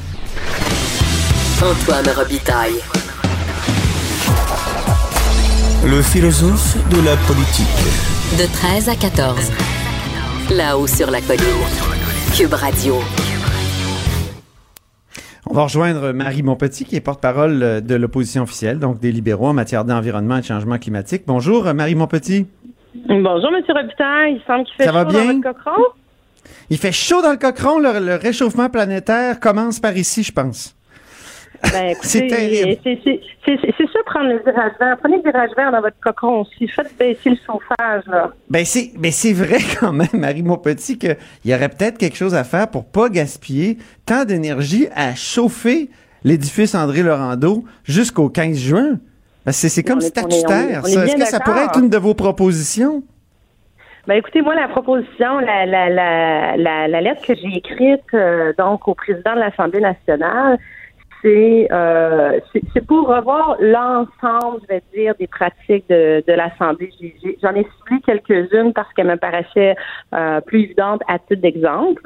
Antoine 1.62 2.08
Robitaille. 2.16 2.76
Le 5.86 6.02
philosophe 6.02 6.78
de 6.90 7.02
la 7.06 7.16
politique. 7.18 7.68
De 8.38 8.46
13 8.54 8.90
à 8.90 8.96
14. 8.96 9.52
Là-haut 10.52 10.88
sur 10.88 11.10
la 11.10 11.22
colline. 11.22 11.44
Cube 12.36 12.54
Radio. 12.54 13.00
On 15.50 15.54
va 15.56 15.64
rejoindre 15.64 16.12
Marie 16.12 16.44
Monpetit, 16.44 16.86
qui 16.86 16.96
est 16.96 17.02
porte-parole 17.02 17.64
euh, 17.64 17.82
de 17.82 17.96
l'opposition 17.96 18.44
officielle, 18.44 18.78
donc 18.78 19.00
des 19.00 19.12
libéraux 19.12 19.48
en 19.48 19.54
matière 19.54 19.84
d'environnement 19.84 20.38
et 20.38 20.42
de 20.42 20.46
changement 20.46 20.78
climatique. 20.78 21.24
Bonjour, 21.26 21.66
euh, 21.68 21.74
Marie 21.74 21.96
Monpetit. 21.96 22.46
Bonjour, 23.08 23.52
Monsieur 23.52 23.74
Robitaille. 23.74 24.36
Il 24.36 24.42
semble 24.46 24.66
qu'il 24.66 24.76
fait 24.76 24.84
Ça 24.86 24.92
va 24.92 25.04
chaud 25.06 25.10
bien? 25.10 25.34
dans 25.34 25.40
votre 25.42 25.64
cochon. 25.64 25.84
Il 26.70 26.78
fait 26.78 26.92
chaud 26.92 27.22
dans 27.24 27.32
le 27.32 27.38
cochon. 27.38 27.80
Le, 27.80 28.00
le 28.06 28.16
réchauffement 28.16 28.70
planétaire 28.70 29.40
commence 29.40 29.80
par 29.80 29.98
ici, 29.98 30.22
je 30.24 30.32
pense. 30.32 30.76
Ben, 31.64 31.96
C'est 32.02 32.28
terrible. 32.28 32.78
Ça, 32.84 34.00
prendre 34.06 34.30
le 34.30 34.40
virage 34.40 34.72
vert. 34.80 34.98
Prenez 35.00 35.18
le 35.18 35.24
virage 35.24 35.50
vert 35.56 35.72
dans 35.72 35.82
votre 35.82 36.00
cocon 36.02 36.42
aussi. 36.42 36.68
Faites 36.68 36.98
baisser 36.98 37.32
le 37.32 37.38
chauffage, 37.46 38.04
là. 38.08 38.32
Ben 38.50 38.66
c'est, 38.66 38.92
ben 38.98 39.12
vrai 39.34 39.58
quand 39.80 39.92
même, 39.92 40.08
Marie 40.14 40.44
Monpetit, 40.44 40.98
qu'il 40.98 41.18
y 41.46 41.54
aurait 41.54 41.70
peut-être 41.70 41.98
quelque 41.98 42.16
chose 42.16 42.36
à 42.36 42.44
faire 42.44 42.70
pour 42.70 42.86
pas 42.86 43.10
gaspiller 43.10 43.78
tant 44.06 44.26
d'énergie 44.26 44.88
à 44.96 45.16
chauffer 45.16 45.90
l'édifice 46.24 46.76
André 46.76 47.04
Laurando 47.04 47.64
jusqu'au 47.84 48.30
15 48.30 48.58
juin. 48.58 49.00
Ben, 49.46 49.52
c'est, 49.52 49.84
comme 49.84 50.02
statutaire, 50.02 50.86
est. 50.86 50.94
Est-ce 50.94 51.16
que 51.16 51.26
ça 51.26 51.40
pourrait 51.40 51.66
être 51.66 51.80
une 51.80 51.90
de 51.90 51.98
vos 51.98 52.14
propositions? 52.14 53.04
Ben 54.08 54.16
écoutez, 54.16 54.42
moi, 54.42 54.56
la 54.56 54.68
proposition, 54.68 55.40
la, 55.40 55.66
la, 55.68 55.90
la, 55.90 56.58
la, 56.58 56.88
la 56.88 57.02
lettre 57.02 57.22
que 57.22 57.36
j'ai 57.36 57.58
écrite 57.58 58.02
euh, 58.14 58.54
donc 58.58 58.88
au 58.88 58.96
président 58.96 59.36
de 59.36 59.40
l'Assemblée 59.40 59.82
nationale, 59.82 60.58
c'est 61.22 61.68
euh, 61.72 62.40
c'est 62.54 62.62
c'est 62.74 62.86
pour 62.86 63.08
revoir 63.08 63.58
l'ensemble, 63.60 64.62
je 64.64 64.68
vais 64.76 64.84
dire, 64.96 65.14
des 65.20 65.28
pratiques 65.28 65.84
de, 65.90 66.24
de 66.26 66.34
l'Assemblée. 66.34 66.90
J'en 67.44 67.54
ai 67.56 67.66
ciblé 67.78 68.02
quelques-unes 68.06 68.72
parce 68.74 68.92
qu'elles 68.94 69.08
me 69.08 69.18
paraissaient 69.18 69.76
euh, 70.14 70.40
plus 70.42 70.64
évidentes 70.64 71.02
à 71.08 71.20
titre 71.20 71.42
d'exemple. 71.42 72.02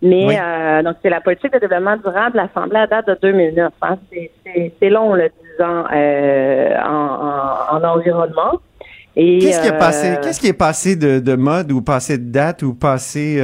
Mais 0.00 0.26
Oui. 0.26 0.34
euh, 0.40 0.82
donc 0.82 0.96
c'est 1.02 1.10
la 1.10 1.20
politique 1.20 1.52
de 1.52 1.58
développement 1.58 1.96
durable 1.96 2.32
de 2.32 2.36
l'Assemblée 2.38 2.78
à 2.78 2.86
date 2.86 3.06
de 3.08 3.18
2009. 3.20 3.72
hein. 3.82 3.98
C'est- 4.10 4.88
long, 4.88 5.14
le 5.14 5.28
10 5.58 5.62
ans 5.62 5.84
en, 5.90 7.76
en, 7.76 7.76
en 7.76 7.84
environnement. 7.96 8.60
Qu'est-ce 9.14 9.62
qui 9.62 9.68
est 9.68 9.78
passé, 9.78 10.16
qu'est-ce 10.22 10.40
qui 10.40 10.48
est 10.48 10.58
passé 10.58 10.94
de, 10.96 11.18
de 11.20 11.36
mode 11.36 11.72
ou 11.72 11.82
passé 11.82 12.18
de 12.18 12.30
date 12.30 12.62
ou 12.62 12.74
passé 12.74 13.40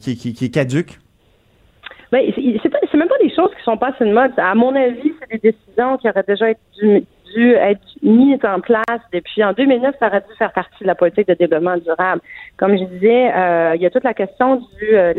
qui, 0.00 0.16
qui, 0.16 0.32
qui 0.34 0.44
est 0.46 0.50
caduque? 0.54 0.98
Ben, 2.10 2.22
choses 3.38 3.54
qui 3.56 3.62
sont 3.62 3.76
pas 3.76 3.92
mode. 4.00 4.32
À 4.36 4.54
mon 4.54 4.74
avis, 4.74 5.12
c'est 5.20 5.40
des 5.40 5.52
décisions 5.52 5.96
qui 5.98 6.08
auraient 6.08 6.24
déjà 6.26 6.50
été 6.50 7.06
dû, 7.34 7.52
être 7.52 7.80
mises 8.02 8.44
en 8.44 8.60
place 8.60 9.00
depuis 9.12 9.44
en 9.44 9.52
2009. 9.52 9.94
Ça 10.00 10.08
aurait 10.08 10.20
dû 10.20 10.34
faire 10.36 10.52
partie 10.52 10.82
de 10.82 10.86
la 10.86 10.94
politique 10.94 11.28
de 11.28 11.34
développement 11.34 11.76
durable. 11.76 12.20
Comme 12.56 12.76
je 12.76 12.84
disais, 12.84 13.32
euh, 13.34 13.76
il 13.76 13.82
y 13.82 13.86
a 13.86 13.90
toute 13.90 14.04
la 14.04 14.14
question 14.14 14.56
du, 14.56 14.96
euh, 14.96 15.12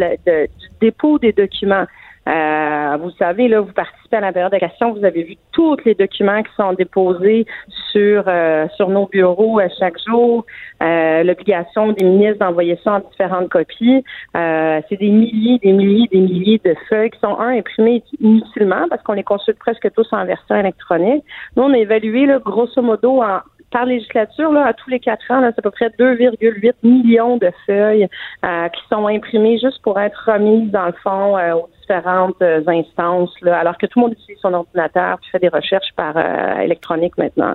dépôt 0.82 1.20
des 1.20 1.32
documents. 1.32 1.86
Euh, 2.30 2.98
vous 3.02 3.12
savez, 3.12 3.48
là, 3.48 3.62
vous 3.62 3.72
participez 3.74 4.18
à 4.18 4.22
la 4.22 4.32
période 4.32 4.52
de 4.52 4.58
questions, 4.58 4.94
vous 4.94 5.04
avez 5.04 5.24
vu 5.24 5.36
tous 5.52 5.78
les 5.86 5.96
documents 5.96 6.44
qui 6.44 6.54
sont 6.56 6.74
déposés 6.74 7.46
sur 7.92 8.24
euh, 8.28 8.68
sur 8.76 8.90
nos 8.90 9.08
bureaux 9.08 9.60
euh, 9.60 9.68
chaque 9.80 9.98
jour. 10.08 10.46
Euh, 10.84 11.24
L'obligation 11.24 11.92
des 11.94 12.06
ministres 12.06 12.40
d'envoyer 12.40 12.80
ça 12.84 12.94
en 12.94 13.00
différentes 13.00 13.50
copies. 13.50 14.04
Euh, 14.36 14.82
c'est 14.88 14.98
des 14.98 15.10
milliers, 15.10 15.60
des 15.60 15.72
milliers, 15.72 16.08
des 16.12 16.22
milliers 16.22 16.62
de 16.64 16.76
feuilles 16.88 17.10
qui 17.10 17.20
sont 17.20 17.38
un 17.40 17.58
imprimées 17.58 18.04
inutilement 18.20 18.86
parce 18.90 19.02
qu'on 19.04 19.14
les 19.14 19.24
consulte 19.24 19.58
presque 19.58 19.92
tous 19.94 20.08
en 20.12 20.26
version 20.26 20.56
électronique. 20.56 21.24
Nous, 21.56 21.64
on 21.64 21.74
a 21.74 21.78
évalué 21.78 22.26
là, 22.26 22.40
grosso 22.40 22.82
modo 22.82 23.24
en 23.24 23.40
par 23.72 23.86
législature, 23.86 24.52
là, 24.52 24.68
à 24.68 24.74
tous 24.74 24.90
les 24.90 25.00
quatre 25.00 25.24
ans, 25.30 25.42
c'est 25.42 25.60
à 25.60 25.62
peu 25.62 25.72
près 25.72 25.90
2,8 26.00 26.74
millions 26.84 27.38
de 27.38 27.52
feuilles 27.66 28.08
euh, 28.44 28.68
qui 28.70 28.82
sont 28.90 29.08
imprimées 29.08 29.60
juste 29.60 29.82
pour 29.84 30.00
être 30.00 30.24
remises, 30.26 30.72
dans 30.72 30.88
le 30.88 30.94
fond, 31.04 31.38
euh, 31.38 31.54
aux 31.54 31.70
différentes 31.82 32.42
euh, 32.42 32.62
instances, 32.68 33.32
alors 33.46 33.78
que 33.78 33.86
tout 33.86 34.00
le 34.00 34.06
monde 34.06 34.14
utilise 34.14 34.40
son 34.42 34.54
ordinateur 34.54 35.20
puis 35.20 35.30
fait 35.32 35.40
des 35.40 35.50
recherches 35.50 35.92
par 35.96 36.18
électronique 36.60 37.18
maintenant. 37.18 37.54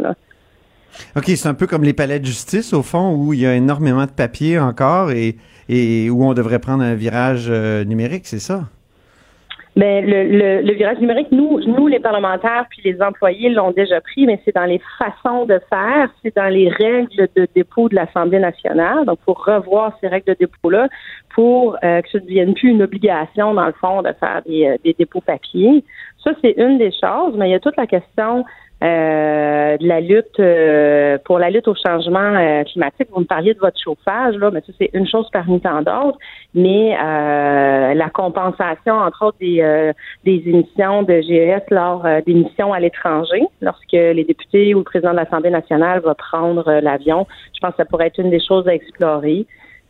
OK, 1.17 1.25
c'est 1.27 1.49
un 1.49 1.55
peu 1.55 1.67
comme 1.67 1.83
les 1.83 1.93
palais 1.93 2.21
de 2.21 2.27
justice, 2.27 2.73
au 2.73 2.83
fond, 2.83 3.15
où 3.17 3.33
il 3.33 3.41
y 3.41 3.47
a 3.47 3.55
énormément 3.55 4.07
de 4.07 4.13
papier 4.13 4.59
encore 4.59 5.11
et, 5.11 5.37
où 6.11 6.25
on 6.25 6.35
devrait 6.35 6.61
prendre 6.61 6.85
un 6.85 6.95
virage 6.95 7.51
numérique, 7.51 8.27
c'est 8.27 8.39
ça? 8.39 8.65
Mais 9.77 10.03
le, 10.03 10.25
le, 10.25 10.63
le 10.63 10.73
virage 10.75 10.99
numérique, 10.99 11.33
nous, 11.33 11.61
nous, 11.67 11.89
les 11.89 11.99
parlementaires 11.99 12.67
puis 12.71 12.81
les 12.85 13.03
employés 13.03 13.49
l'ont 13.49 13.73
déjà 13.73 14.01
pris, 14.01 14.25
mais 14.25 14.41
c'est 14.45 14.55
dans 14.55 14.67
les 14.67 14.81
façons 14.99 15.47
de 15.47 15.61
faire, 15.69 16.09
c'est 16.23 16.35
dans 16.37 16.49
les 16.49 16.69
règles 16.69 17.29
de 17.35 17.49
dépôt 17.55 17.89
de 17.89 17.97
l'Assemblée 17.97 18.39
nationale. 18.39 19.05
Donc, 19.05 19.19
pour 19.25 19.45
revoir 19.45 19.97
ces 20.01 20.07
règles 20.07 20.29
de 20.29 20.37
dépôt-là, 20.39 20.89
pour 21.35 21.77
euh, 21.83 22.01
que 22.03 22.09
ça 22.11 22.19
ne 22.19 22.25
devienne 22.25 22.55
plus 22.55 22.71
une 22.71 22.83
obligation, 22.83 23.53
dans 23.55 23.67
le 23.67 23.73
fond, 23.73 24.03
de 24.03 24.13
faire 24.21 24.43
des, 24.47 24.67
euh, 24.67 24.77
des 24.85 24.95
dépôts 24.97 25.21
papier. 25.21 25.85
Ça, 26.23 26.31
c'est 26.41 26.55
une 26.57 26.79
des 26.79 26.93
choses, 26.93 27.35
mais 27.37 27.49
il 27.49 27.53
y 27.53 27.57
a 27.57 27.61
toute 27.61 27.77
la 27.77 27.89
question 27.89 28.45
de 28.85 29.87
la 29.87 30.01
lutte 30.01 30.39
euh, 30.41 31.19
pour 31.25 31.39
la 31.39 31.51
lutte 31.51 31.69
au 31.69 31.75
changement 31.75 32.19
euh, 32.19 32.65
climatique. 32.65 33.09
Vous 33.13 33.21
me 33.21 33.27
parliez 33.27 33.55
de 33.55 33.59
votre 33.59 33.81
chauffage, 33.81 34.35
là, 34.37 34.51
mais 34.51 34.61
ça, 34.61 34.73
c'est 34.79 34.91
une 34.93 35.07
chose 35.07 35.29
parmi 35.33 35.61
tant 35.61 35.83
d'autres. 35.83 36.19
Mais 36.55 36.97
euh, 36.97 37.95
la 37.95 38.11
compensation, 38.11 38.95
entre 38.95 39.27
autres, 39.27 39.39
des, 39.41 39.61
euh, 39.61 39.93
des 40.25 40.43
émissions 40.47 41.03
de 41.03 41.21
GES 41.21 41.65
lors 41.71 42.05
euh, 42.05 42.21
d'émissions 42.27 42.73
à 42.73 42.81
l'étranger, 42.81 43.43
lorsque 43.61 43.93
les 43.93 44.25
députés 44.25 44.75
ou 44.75 44.79
le 44.79 44.85
président 44.85 45.13
de 45.13 45.17
l'Assemblée 45.17 45.51
nationale 45.51 46.01
va 46.01 46.15
prendre 46.15 46.69
euh, 46.69 46.81
l'avion, 46.81 47.27
je 47.55 47.61
pense 47.61 47.73
que 47.73 47.79
ça 47.79 47.85
pourrait 47.85 48.09
être 48.09 48.19
une 48.19 48.31
des 48.31 48.45
choses 48.45 48.69
à 48.69 48.75
explorer. 48.75 49.47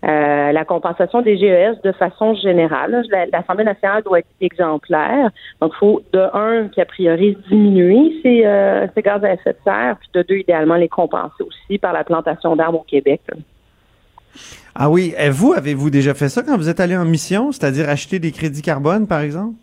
Euh, 0.07 0.53
la 0.53 0.65
compensation 0.67 1.23
des 1.23 1.39
GES 1.39 1.81
de 1.83 1.93
façon 1.93 2.35
générale. 2.35 3.03
La- 3.11 3.25
L'Assemblée 3.27 3.65
nationale 3.65 4.03
doit 4.03 4.19
être 4.19 4.29
exemplaire. 4.41 5.31
Donc, 5.63 5.73
il 5.75 5.79
faut, 5.79 6.03
de 6.13 6.21
un, 6.35 6.69
qu'a 6.69 6.85
priori, 6.85 7.39
diminuer 7.49 8.13
ces, 8.23 8.45
euh, 8.45 8.87
ces 8.95 9.01
gaz 9.01 9.25
à 9.25 9.33
effet 9.33 9.53
de 9.53 9.59
serre, 9.65 9.97
puis 9.99 10.11
de 10.13 10.23
deux, 10.23 10.37
idéalement, 10.37 10.75
les 10.75 10.89
compenser 10.89 11.43
aussi 11.43 11.79
par 11.79 11.95
la 11.95 12.05
plantation 12.05 12.55
d'arbres 12.55 12.81
au 12.81 12.85
Québec. 12.87 13.23
Ah 14.75 14.91
oui, 14.91 15.15
et 15.19 15.31
vous, 15.31 15.55
avez-vous 15.55 15.89
déjà 15.89 16.13
fait 16.13 16.29
ça 16.29 16.43
quand 16.43 16.57
vous 16.57 16.69
êtes 16.69 16.81
allé 16.81 16.97
en 16.97 17.05
mission, 17.05 17.53
c'est-à-dire 17.53 17.89
acheter 17.89 18.19
des 18.19 18.33
crédits 18.33 18.63
carbone, 18.63 19.07
par 19.07 19.21
exemple? 19.21 19.55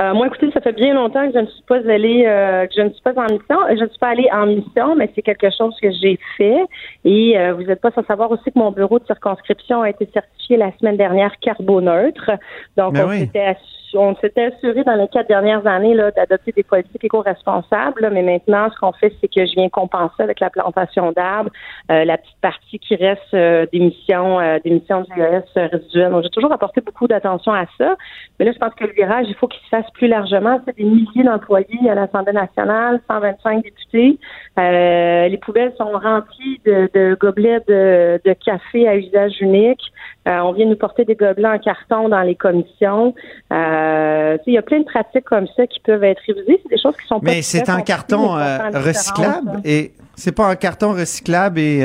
Euh, 0.00 0.12
moi, 0.12 0.26
écoutez, 0.26 0.50
ça 0.50 0.60
fait 0.60 0.72
bien 0.72 0.92
longtemps 0.94 1.26
que 1.28 1.34
je 1.34 1.38
ne 1.38 1.46
suis 1.46 1.62
pas 1.68 1.76
allée, 1.88 2.24
euh, 2.26 2.66
que 2.66 2.72
je 2.76 2.82
ne 2.82 2.90
suis 2.90 3.02
pas 3.02 3.12
en 3.16 3.22
mission. 3.32 3.56
Je 3.68 3.82
ne 3.84 3.88
suis 3.88 3.98
pas 3.98 4.08
allée 4.08 4.28
en 4.32 4.46
mission, 4.46 4.96
mais 4.96 5.10
c'est 5.14 5.22
quelque 5.22 5.50
chose 5.56 5.74
que 5.80 5.90
j'ai 5.92 6.18
fait. 6.36 6.64
Et 7.04 7.38
euh, 7.38 7.52
vous 7.54 7.62
n'êtes 7.62 7.80
pas 7.80 7.92
sans 7.92 8.04
savoir 8.04 8.30
aussi 8.32 8.44
que 8.44 8.58
mon 8.58 8.72
bureau 8.72 8.98
de 8.98 9.06
circonscription 9.06 9.82
a 9.82 9.90
été 9.90 10.08
certifié 10.12 10.56
la 10.56 10.72
semaine 10.78 10.96
dernière 10.96 11.32
carboneutre. 11.40 12.30
Donc, 12.76 12.94
Ben 12.94 13.04
on 13.06 13.08
oui. 13.10 13.20
s'était 13.20 13.46
assu- 13.52 13.83
on 13.94 14.14
s'était 14.16 14.52
assuré 14.54 14.84
dans 14.84 14.94
les 14.94 15.08
quatre 15.08 15.28
dernières 15.28 15.66
années 15.66 15.96
d'adopter 15.96 16.52
des 16.52 16.62
politiques 16.62 17.04
éco-responsables. 17.04 18.08
Mais 18.12 18.22
maintenant, 18.22 18.68
ce 18.70 18.78
qu'on 18.78 18.92
fait, 18.92 19.12
c'est 19.20 19.28
que 19.28 19.46
je 19.46 19.52
viens 19.52 19.68
compenser 19.68 20.22
avec 20.22 20.40
la 20.40 20.50
plantation 20.50 21.12
d'arbres 21.12 21.50
euh, 21.90 22.04
la 22.04 22.18
petite 22.18 22.40
partie 22.40 22.78
qui 22.78 22.96
reste 22.96 23.22
euh, 23.34 23.66
d'émissions, 23.72 24.40
euh, 24.40 24.58
d'émissions 24.64 25.02
de 25.02 25.06
GES 25.06 25.70
résiduelles. 25.70 26.10
Donc, 26.10 26.22
j'ai 26.22 26.30
toujours 26.30 26.52
apporté 26.52 26.80
beaucoup 26.80 27.06
d'attention 27.06 27.52
à 27.52 27.66
ça. 27.78 27.96
Mais 28.38 28.46
là, 28.46 28.52
je 28.52 28.58
pense 28.58 28.74
que 28.74 28.84
le 28.84 28.92
virage, 28.92 29.26
il 29.28 29.34
faut 29.34 29.48
qu'il 29.48 29.62
se 29.62 29.68
fasse 29.68 29.90
plus 29.92 30.08
largement. 30.08 30.60
C'est 30.66 30.76
des 30.76 30.84
milliers 30.84 31.24
d'employés 31.24 31.90
à 31.90 31.94
l'Assemblée 31.94 32.32
nationale, 32.32 33.00
125 33.08 33.62
députés. 33.62 34.18
Euh, 34.58 35.28
les 35.28 35.38
poubelles 35.38 35.74
sont 35.76 35.90
remplies 35.92 36.60
de, 36.64 36.88
de 36.94 37.16
gobelets 37.20 37.60
de, 37.68 38.20
de 38.24 38.32
café 38.32 38.88
à 38.88 38.96
usage 38.96 39.40
unique. 39.40 39.82
Euh, 40.26 40.38
on 40.40 40.52
vient 40.52 40.66
nous 40.66 40.76
porter 40.76 41.04
des 41.04 41.14
gobelets 41.14 41.48
en 41.48 41.58
carton 41.58 42.08
dans 42.08 42.22
les 42.22 42.34
commissions. 42.34 43.14
Euh, 43.52 44.38
il 44.46 44.54
y 44.54 44.58
a 44.58 44.62
plein 44.62 44.80
de 44.80 44.84
pratiques 44.84 45.24
comme 45.24 45.46
ça 45.56 45.66
qui 45.66 45.80
peuvent 45.80 46.04
être 46.04 46.22
révisées. 46.26 46.60
C'est 46.62 46.68
des 46.70 46.80
choses 46.82 46.96
qui 46.96 47.06
sont 47.06 47.20
pas 47.20 47.30
Mais 47.30 47.42
c'est 47.42 47.68
en 47.70 47.80
carton 47.82 48.36
euh, 48.36 48.58
recyclable 48.74 49.40
différence, 49.40 49.60
et 49.66 49.92
c'est 50.14 50.34
pas 50.34 50.50
en 50.50 50.56
carton 50.56 50.92
recyclable 50.92 51.58
et, 51.58 51.80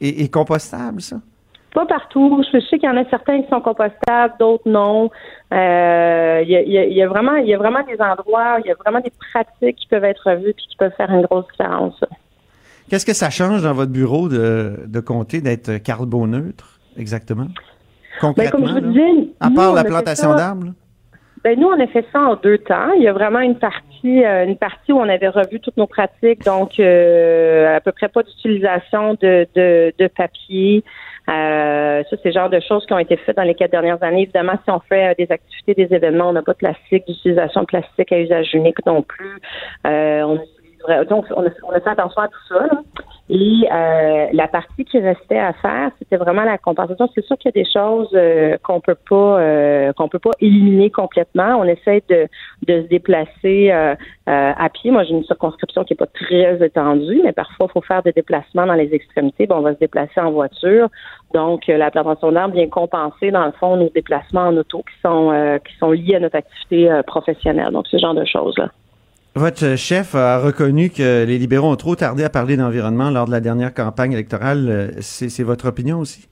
et, 0.00 0.22
et 0.24 0.28
compostable, 0.28 1.00
ça? 1.00 1.16
Pas 1.72 1.86
partout. 1.86 2.42
Je 2.52 2.58
sais 2.58 2.78
qu'il 2.80 2.88
y 2.88 2.92
en 2.92 2.96
a 2.96 3.08
certains 3.10 3.42
qui 3.42 3.48
sont 3.48 3.60
compostables, 3.60 4.34
d'autres 4.40 4.68
non. 4.68 5.08
Euh, 5.52 6.40
Il 6.42 6.50
y, 6.50 6.56
a, 6.56 6.62
il 6.62 6.72
y 6.72 6.78
a- 6.78 6.84
il 6.84 6.92
y 6.96 7.02
a 7.02 7.06
vraiment, 7.06 7.36
il 7.36 7.46
y 7.46 7.54
a 7.54 7.58
vraiment 7.58 7.84
des 7.84 8.00
endroits, 8.00 8.56
il 8.64 8.66
y 8.66 8.72
a 8.72 8.74
vraiment 8.84 8.98
des 9.00 9.12
pratiques 9.30 9.76
qui 9.76 9.86
peuvent 9.86 10.02
être 10.02 10.28
revues 10.30 10.52
puis 10.54 10.66
qui 10.68 10.76
peuvent 10.76 10.92
faire 10.96 11.10
une 11.12 11.22
grosse 11.22 11.44
différence. 11.52 11.94
Qu'est-ce 12.88 13.06
que 13.06 13.14
ça 13.14 13.30
change 13.30 13.62
dans 13.62 13.72
votre 13.72 13.92
bureau 13.92 14.28
de, 14.28 14.80
de 14.84 14.98
comté 15.00 15.40
d'être 15.40 15.76
carboneutre, 15.76 16.79
exactement? 17.00 17.46
Ben, 17.46 17.52
Concrètement, 18.20 18.50
comme 18.50 18.68
je 18.68 18.72
vous 18.74 18.92
disais, 18.92 19.28
à 19.40 19.50
part 19.50 19.74
la 19.74 19.84
plantation 19.84 20.34
d'arbres? 20.34 20.72
Ben 21.42 21.58
nous, 21.58 21.68
on 21.68 21.80
a 21.80 21.86
fait 21.86 22.04
ça 22.12 22.20
en 22.20 22.36
deux 22.36 22.58
temps. 22.58 22.92
Il 22.96 23.02
y 23.02 23.08
a 23.08 23.14
vraiment 23.14 23.40
une 23.40 23.58
partie, 23.58 24.24
euh, 24.24 24.44
une 24.44 24.58
partie 24.58 24.92
où 24.92 24.98
on 24.98 25.08
avait 25.08 25.28
revu 25.28 25.58
toutes 25.58 25.78
nos 25.78 25.86
pratiques, 25.86 26.44
donc 26.44 26.78
euh, 26.78 27.76
à 27.76 27.80
peu 27.80 27.92
près 27.92 28.08
pas 28.08 28.22
d'utilisation 28.22 29.14
de, 29.14 29.46
de, 29.54 29.94
de 29.98 30.06
papier. 30.08 30.84
Euh, 31.30 32.02
ça, 32.10 32.16
c'est 32.22 32.28
le 32.28 32.34
genre 32.34 32.50
de 32.50 32.60
choses 32.60 32.84
qui 32.84 32.92
ont 32.92 32.98
été 32.98 33.16
faites 33.16 33.36
dans 33.36 33.42
les 33.42 33.54
quatre 33.54 33.70
dernières 33.70 34.02
années. 34.02 34.22
Évidemment, 34.22 34.58
si 34.64 34.70
on 34.70 34.80
fait 34.80 35.16
des 35.16 35.32
activités, 35.32 35.72
des 35.74 35.94
événements, 35.94 36.28
on 36.28 36.32
n'a 36.34 36.42
pas 36.42 36.52
de 36.52 36.58
plastique, 36.58 37.06
d'utilisation 37.06 37.62
de 37.62 37.66
plastique 37.66 38.12
à 38.12 38.18
usage 38.18 38.52
unique 38.52 38.84
non 38.84 39.00
plus. 39.00 39.40
On 39.84 40.38
donc, 41.08 41.26
on 41.36 41.44
a, 41.44 41.80
fait 41.80 41.90
attention 41.90 42.22
à 42.22 42.28
tout 42.28 42.46
ça. 42.48 42.66
là. 42.66 42.82
Et 43.32 43.68
euh, 43.70 44.26
la 44.32 44.48
partie 44.48 44.84
qui 44.84 44.98
restait 44.98 45.38
à 45.38 45.52
faire, 45.52 45.92
c'était 46.00 46.16
vraiment 46.16 46.42
la 46.42 46.58
compensation. 46.58 47.08
C'est 47.14 47.24
sûr 47.24 47.38
qu'il 47.38 47.52
y 47.54 47.60
a 47.60 47.62
des 47.62 47.70
choses 47.70 48.10
euh, 48.12 48.56
qu'on 48.64 48.80
peut 48.80 48.96
pas 49.08 49.38
euh, 49.40 49.92
qu'on 49.92 50.08
peut 50.08 50.18
pas 50.18 50.32
éliminer 50.40 50.90
complètement. 50.90 51.54
On 51.60 51.64
essaie 51.64 52.02
de, 52.08 52.26
de 52.66 52.82
se 52.82 52.88
déplacer 52.88 53.70
à 54.26 54.68
pied. 54.70 54.90
Moi, 54.90 55.04
j'ai 55.04 55.14
une 55.14 55.24
circonscription 55.24 55.84
qui 55.84 55.92
est 55.92 55.96
pas 55.96 56.06
très 56.06 56.64
étendue, 56.64 57.20
mais 57.22 57.32
parfois 57.32 57.66
il 57.68 57.72
faut 57.72 57.82
faire 57.82 58.02
des 58.02 58.12
déplacements 58.12 58.66
dans 58.66 58.74
les 58.74 58.92
extrémités. 58.92 59.46
Bon, 59.46 59.56
on 59.56 59.62
va 59.62 59.74
se 59.74 59.78
déplacer 59.78 60.20
en 60.20 60.32
voiture. 60.32 60.88
Donc, 61.32 61.68
la 61.68 61.90
plantation 61.92 62.32
d'arbres 62.32 62.54
vient 62.54 62.68
compenser 62.68 63.30
dans 63.30 63.46
le 63.46 63.52
fond 63.52 63.76
nos 63.76 63.90
déplacements 63.90 64.48
en 64.48 64.56
auto 64.56 64.78
qui 64.78 65.00
sont 65.02 65.58
qui 65.64 65.76
sont 65.76 65.92
liés 65.92 66.16
à 66.16 66.20
notre 66.20 66.36
activité 66.36 67.00
professionnelle. 67.06 67.70
Donc, 67.72 67.86
ce 67.86 67.98
genre 67.98 68.14
de 68.14 68.24
choses 68.24 68.58
là. 68.58 68.70
Votre 69.36 69.76
chef 69.76 70.16
a 70.16 70.40
reconnu 70.40 70.90
que 70.90 71.24
les 71.24 71.38
libéraux 71.38 71.70
ont 71.70 71.76
trop 71.76 71.94
tardé 71.94 72.24
à 72.24 72.30
parler 72.30 72.56
d'environnement 72.56 73.10
lors 73.10 73.26
de 73.26 73.30
la 73.30 73.40
dernière 73.40 73.72
campagne 73.72 74.12
électorale. 74.12 74.66
Euh, 74.68 74.88
C'est 75.00 75.44
votre 75.44 75.68
opinion 75.68 75.98
aussi? 75.98 76.26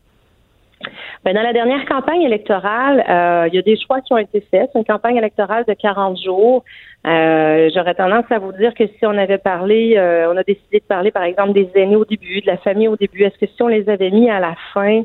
Ben, 1.25 1.33
dans 1.33 1.43
la 1.43 1.53
dernière 1.53 1.85
campagne 1.87 2.23
électorale, 2.23 3.05
euh, 3.09 3.49
il 3.49 3.55
y 3.55 3.59
a 3.59 3.63
des 3.63 3.79
choix 3.79 4.01
qui 4.01 4.13
ont 4.15 4.19
été 4.19 4.41
faits. 4.41 4.71
C'est 4.73 4.79
une 4.81 4.85
campagne 4.85 5.17
électorale 5.17 5.65
de 5.69 5.75
40 5.75 6.19
jours. 6.21 6.65
Euh, 7.07 7.71
J'aurais 7.73 7.95
tendance 7.95 8.25
à 8.31 8.41
vous 8.41 8.53
dire 8.53 8.75
que 8.75 8.87
si 8.87 9.07
on 9.07 9.17
avait 9.17 9.39
parlé, 9.39 9.95
on 10.29 10.37
a 10.37 10.43
décidé 10.43 10.81
de 10.81 10.85
parler, 10.85 11.13
par 11.13 11.23
exemple, 11.23 11.53
des 11.53 11.71
aînés 11.77 11.97
au 11.97 12.05
début, 12.05 12.41
de 12.41 12.47
la 12.49 12.57
famille 12.57 12.89
au 12.89 12.97
début, 12.97 13.23
est-ce 13.23 13.39
que 13.39 13.47
si 13.47 13.63
on 13.63 13.69
les 13.69 13.89
avait 13.89 14.11
mis 14.11 14.29
à 14.29 14.41
la 14.41 14.57
fin, 14.75 15.03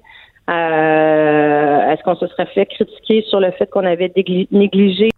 est-ce 0.51 2.03
qu'on 2.03 2.15
se 2.15 2.27
serait 2.27 2.47
fait 2.47 2.65
critiquer 2.65 3.23
sur 3.29 3.39
le 3.39 3.51
fait 3.51 3.69
qu'on 3.69 3.85
avait 3.85 4.11
négligé 4.51 5.09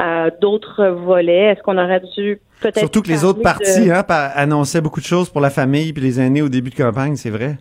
euh, 0.00 0.30
d'autres 0.40 0.86
volets? 0.86 1.52
Est-ce 1.52 1.62
qu'on 1.62 1.78
aurait 1.78 2.02
dû 2.16 2.40
peut-être... 2.60 2.78
Surtout 2.78 3.02
que 3.02 3.08
les 3.08 3.24
autres 3.24 3.42
partis 3.42 3.86
de- 3.86 3.92
hein, 3.92 4.04
annonçaient 4.34 4.80
beaucoup 4.82 5.00
de 5.00 5.06
choses 5.06 5.30
pour 5.30 5.40
la 5.40 5.50
famille 5.50 5.92
puis 5.92 6.02
les 6.02 6.20
aînés 6.20 6.42
au 6.42 6.48
début 6.48 6.70
de 6.70 6.76
campagne, 6.76 7.16
c'est 7.16 7.30
vrai. 7.30 7.56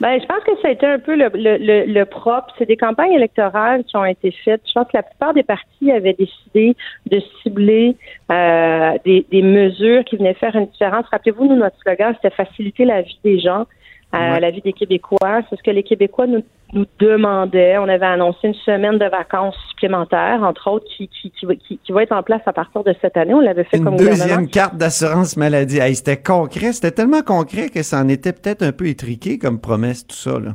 Ben, 0.00 0.20
je 0.20 0.26
pense 0.26 0.44
que 0.44 0.52
ça 0.62 0.68
a 0.68 0.70
été 0.70 0.86
un 0.86 1.00
peu 1.00 1.16
le, 1.16 1.28
le, 1.34 1.56
le, 1.58 1.92
le 1.92 2.04
propre. 2.04 2.54
C'est 2.56 2.66
des 2.66 2.76
campagnes 2.76 3.14
électorales 3.14 3.82
qui 3.82 3.96
ont 3.96 4.04
été 4.04 4.30
faites. 4.44 4.60
Je 4.68 4.72
pense 4.72 4.84
que 4.86 4.96
la 4.96 5.02
plupart 5.02 5.34
des 5.34 5.42
partis 5.42 5.90
avaient 5.90 6.12
décidé 6.12 6.76
de 7.10 7.20
cibler 7.42 7.96
euh, 8.30 8.92
des, 9.04 9.26
des 9.32 9.42
mesures 9.42 10.04
qui 10.04 10.16
venaient 10.16 10.34
faire 10.34 10.54
une 10.54 10.66
différence. 10.66 11.04
Rappelez-vous, 11.10 11.46
nous, 11.48 11.56
notre 11.56 11.76
slogan, 11.82 12.14
c'était 12.14 12.32
faciliter 12.34 12.84
la 12.84 13.02
vie 13.02 13.18
des 13.24 13.40
gens, 13.40 13.66
Ouais. 14.12 14.40
la 14.40 14.50
vie 14.50 14.62
des 14.62 14.72
Québécois. 14.72 15.42
C'est 15.50 15.56
ce 15.56 15.62
que 15.62 15.70
les 15.70 15.82
Québécois 15.82 16.26
nous, 16.26 16.42
nous 16.72 16.86
demandaient. 16.98 17.76
On 17.78 17.88
avait 17.88 18.06
annoncé 18.06 18.38
une 18.48 18.54
semaine 18.54 18.96
de 18.98 19.04
vacances 19.04 19.54
supplémentaires, 19.70 20.42
entre 20.42 20.70
autres, 20.70 20.86
qui, 20.96 21.08
qui, 21.08 21.30
qui, 21.30 21.44
va- 21.44 21.54
qui, 21.56 21.78
qui 21.84 21.92
va 21.92 22.02
être 22.04 22.12
en 22.12 22.22
place 22.22 22.40
à 22.46 22.52
partir 22.54 22.82
de 22.84 22.94
cette 23.02 23.16
année. 23.18 23.34
On 23.34 23.40
l'avait 23.40 23.64
fait 23.64 23.76
Une 23.76 23.84
comme 23.84 23.96
gouvernement. 23.96 24.24
deuxième 24.24 24.48
carte 24.48 24.76
d'assurance 24.76 25.36
maladie. 25.36 25.78
Hey, 25.78 25.94
c'était 25.94 26.16
concret, 26.22 26.72
c'était 26.72 26.90
tellement 26.92 27.22
concret 27.22 27.68
que 27.68 27.82
ça 27.82 27.98
en 28.00 28.08
était 28.08 28.32
peut-être 28.32 28.62
un 28.62 28.72
peu 28.72 28.86
étriqué 28.86 29.38
comme 29.38 29.60
promesse, 29.60 30.06
tout 30.06 30.16
ça. 30.16 30.38
Là. 30.38 30.52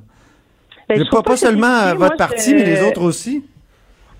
Ben, 0.90 0.98
je 0.98 1.04
pas, 1.04 1.10
trouve 1.10 1.24
pas 1.24 1.38
c'est 1.38 1.46
seulement 1.46 1.68
euh, 1.88 1.94
votre 1.94 2.18
parti, 2.18 2.52
je- 2.52 2.56
mais 2.56 2.64
les 2.66 2.82
autres 2.84 3.02
aussi. 3.04 3.46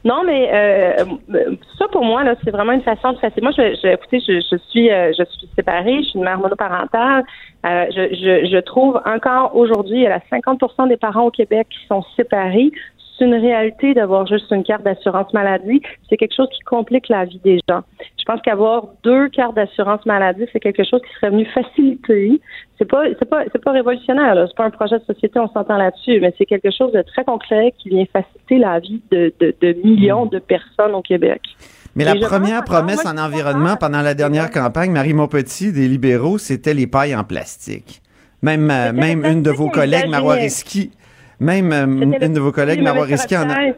Non, 0.06 0.24
mais 0.26 0.50
euh, 0.52 1.06
euh, 1.34 1.56
ça 1.80 1.88
pour 1.88 2.04
moi 2.04 2.24
là, 2.24 2.36
c'est 2.44 2.52
vraiment 2.52 2.74
une 2.74 2.82
façon 2.82 3.14
de 3.14 3.18
faciliter. 3.20 3.42
Moi, 3.42 3.52
je, 3.58 3.76
je, 3.82 3.88
écoutez, 3.88 4.20
je, 4.20 4.42
je 4.52 4.58
suis, 4.70 4.92
euh, 4.92 5.14
je 5.18 5.24
suis 5.24 5.50
séparée, 5.56 6.04
je 6.04 6.10
suis 6.10 6.20
une 6.20 6.26
mère 6.26 6.40
monoparentale. 6.40 7.24
Euh, 7.66 7.86
je, 7.96 8.14
je, 8.14 8.50
je 8.52 8.58
trouve 8.58 9.02
encore 9.06 9.56
aujourd'hui, 9.56 10.00
il 10.00 10.04
y 10.04 10.08
a 10.08 10.20
50% 10.20 10.90
des 10.90 10.98
parents 10.98 11.28
au 11.28 11.32
Québec 11.32 11.68
qui 11.70 11.88
sont 11.88 12.04
séparés. 12.18 12.72
C'est 13.18 13.26
une 13.26 13.36
réalité 13.36 13.94
d'avoir 13.94 14.26
juste 14.26 14.50
une 14.52 14.64
carte 14.64 14.84
d'assurance 14.84 15.32
maladie. 15.34 15.82
C'est 16.10 16.18
quelque 16.18 16.36
chose 16.36 16.50
qui 16.52 16.62
complique 16.62 17.10
la 17.10 17.26
vie 17.26 17.40
des 17.44 17.60
gens. 17.70 17.82
Je 18.18 18.24
pense 18.26 18.42
qu'avoir 18.42 18.88
deux 19.04 19.30
cartes 19.30 19.56
d'assurance 19.56 20.06
maladie, 20.06 20.46
c'est 20.52 20.60
quelque 20.60 20.84
chose 20.84 21.02
qui 21.02 21.14
serait 21.16 21.30
venu 21.30 21.46
faciliter. 21.46 22.42
C'est 22.78 22.86
pas, 22.86 23.04
c'est 23.20 23.30
pas, 23.30 23.44
c'est 23.52 23.64
pas 23.64 23.72
révolutionnaire. 23.72 24.34
Là. 24.34 24.48
C'est 24.48 24.56
pas 24.56 24.66
un 24.66 24.72
projet 24.72 24.98
de 24.98 25.04
société, 25.04 25.40
on 25.40 25.48
s'entend 25.50 25.78
là-dessus, 25.78 26.20
mais 26.22 26.34
c'est 26.38 26.46
quelque 26.46 26.72
chose 26.72 26.92
de 26.92 27.02
très 27.02 27.24
concret 27.24 27.74
qui 27.78 27.90
vient 27.90 28.06
faciliter 28.12 28.58
la 28.58 28.80
vie 28.80 29.02
de, 29.12 29.34
de, 29.40 29.54
de 29.62 29.74
millions 29.84 30.26
de 30.26 30.40
personnes 30.40 30.96
au 30.96 31.02
Québec. 31.02 31.42
Mais 31.96 32.06
la 32.06 32.16
Et 32.16 32.20
première 32.20 32.64
promesse 32.64 33.06
en 33.06 33.18
environnement 33.18 33.76
pendant 33.76 34.02
la 34.02 34.16
dernière 34.16 34.50
campagne, 34.50 34.92
Marie 34.92 35.14
Montpetit 35.14 35.72
des 35.72 35.88
libéraux, 35.88 36.38
c'était 36.38 36.74
les 36.74 36.88
pailles 36.88 37.16
en 37.16 37.24
plastique. 37.24 38.02
Même, 38.42 38.70
euh, 38.72 38.92
même 38.92 39.24
une 39.24 39.44
de 39.44 39.52
vos 39.52 39.70
collègues. 39.70 40.10
Marois 40.10 40.36
Risky, 40.36 40.92
même 41.40 41.72
euh, 41.72 41.86
une 42.26 42.34
de 42.34 42.40
vos 42.40 42.52
collègues, 42.52 42.82
Monsieur 42.82 43.02
Risky, 43.02 43.38
en 43.38 43.50
a, 43.50 43.74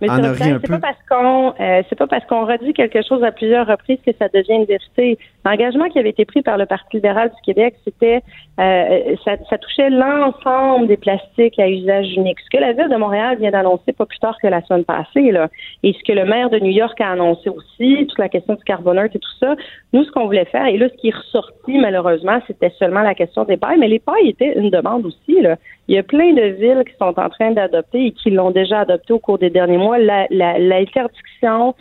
Mais 0.00 0.10
en 0.10 0.34
c'est 0.34 0.68
pas 0.68 0.78
parce 0.78 1.02
qu'on 1.08 1.54
euh, 1.58 1.82
c'est 1.88 1.98
pas 1.98 2.06
parce 2.06 2.24
qu'on 2.26 2.44
redit 2.44 2.74
quelque 2.74 3.00
chose 3.02 3.22
à 3.24 3.32
plusieurs 3.32 3.66
reprises 3.66 3.98
que 4.04 4.12
ça 4.18 4.28
devient 4.28 4.54
une 4.54 4.64
vérité. 4.64 5.18
L'engagement 5.44 5.88
qui 5.88 5.98
avait 5.98 6.10
été 6.10 6.24
pris 6.24 6.42
par 6.42 6.58
le 6.58 6.66
Parti 6.66 6.96
libéral 6.96 7.30
du 7.30 7.40
Québec, 7.42 7.74
c'était 7.84 8.22
euh, 8.60 9.16
ça, 9.24 9.32
ça 9.48 9.56
touchait 9.56 9.88
l'ensemble 9.88 10.88
des 10.88 10.98
plastiques 10.98 11.58
à 11.58 11.68
usage 11.68 12.12
unique. 12.16 12.38
Ce 12.40 12.56
que 12.56 12.60
la 12.60 12.72
ville 12.72 12.90
de 12.90 12.96
Montréal 12.96 13.38
vient 13.38 13.50
d'annoncer 13.50 13.92
pas 13.92 14.04
plus 14.04 14.18
tard 14.18 14.36
que 14.42 14.48
la 14.48 14.62
semaine 14.62 14.84
passée, 14.84 15.30
là, 15.30 15.48
et 15.82 15.94
ce 15.94 16.04
que 16.04 16.12
le 16.12 16.26
maire 16.26 16.50
de 16.50 16.58
New 16.58 16.72
York 16.72 17.00
a 17.00 17.12
annoncé 17.12 17.48
aussi, 17.48 18.06
toute 18.08 18.18
la 18.18 18.28
question 18.28 18.54
du 18.54 18.64
carbonate 18.64 19.16
et 19.16 19.18
tout 19.18 19.36
ça, 19.40 19.56
nous 19.92 20.04
ce 20.04 20.10
qu'on 20.10 20.26
voulait 20.26 20.44
faire, 20.46 20.66
et 20.66 20.76
là 20.76 20.88
ce 20.88 21.00
qui 21.00 21.08
est 21.08 21.16
ressorti 21.16 21.78
malheureusement, 21.78 22.40
c'était 22.46 22.72
seulement 22.78 23.02
la 23.02 23.14
question 23.14 23.44
des 23.44 23.56
pailles, 23.56 23.78
mais 23.78 23.88
les 23.88 24.00
pailles 24.00 24.28
étaient 24.28 24.58
une 24.58 24.70
demande 24.70 25.06
aussi. 25.06 25.40
Là. 25.40 25.56
Il 25.88 25.94
y 25.94 25.98
a 25.98 26.02
plein 26.02 26.32
de 26.34 26.42
villes 26.42 26.84
qui 26.86 26.94
sont 26.98 27.18
en 27.18 27.30
train 27.30 27.52
d'adopter 27.52 28.06
et 28.06 28.12
qui 28.12 28.30
l'ont 28.30 28.50
déjà 28.50 28.80
adopté 28.80 29.12
au 29.14 29.18
cours 29.18 29.38
des 29.38 29.48
derniers 29.50 29.78
mois 29.78 29.98
la- 29.98 30.26
la- 30.30 30.58
l'interdiction 30.58 31.74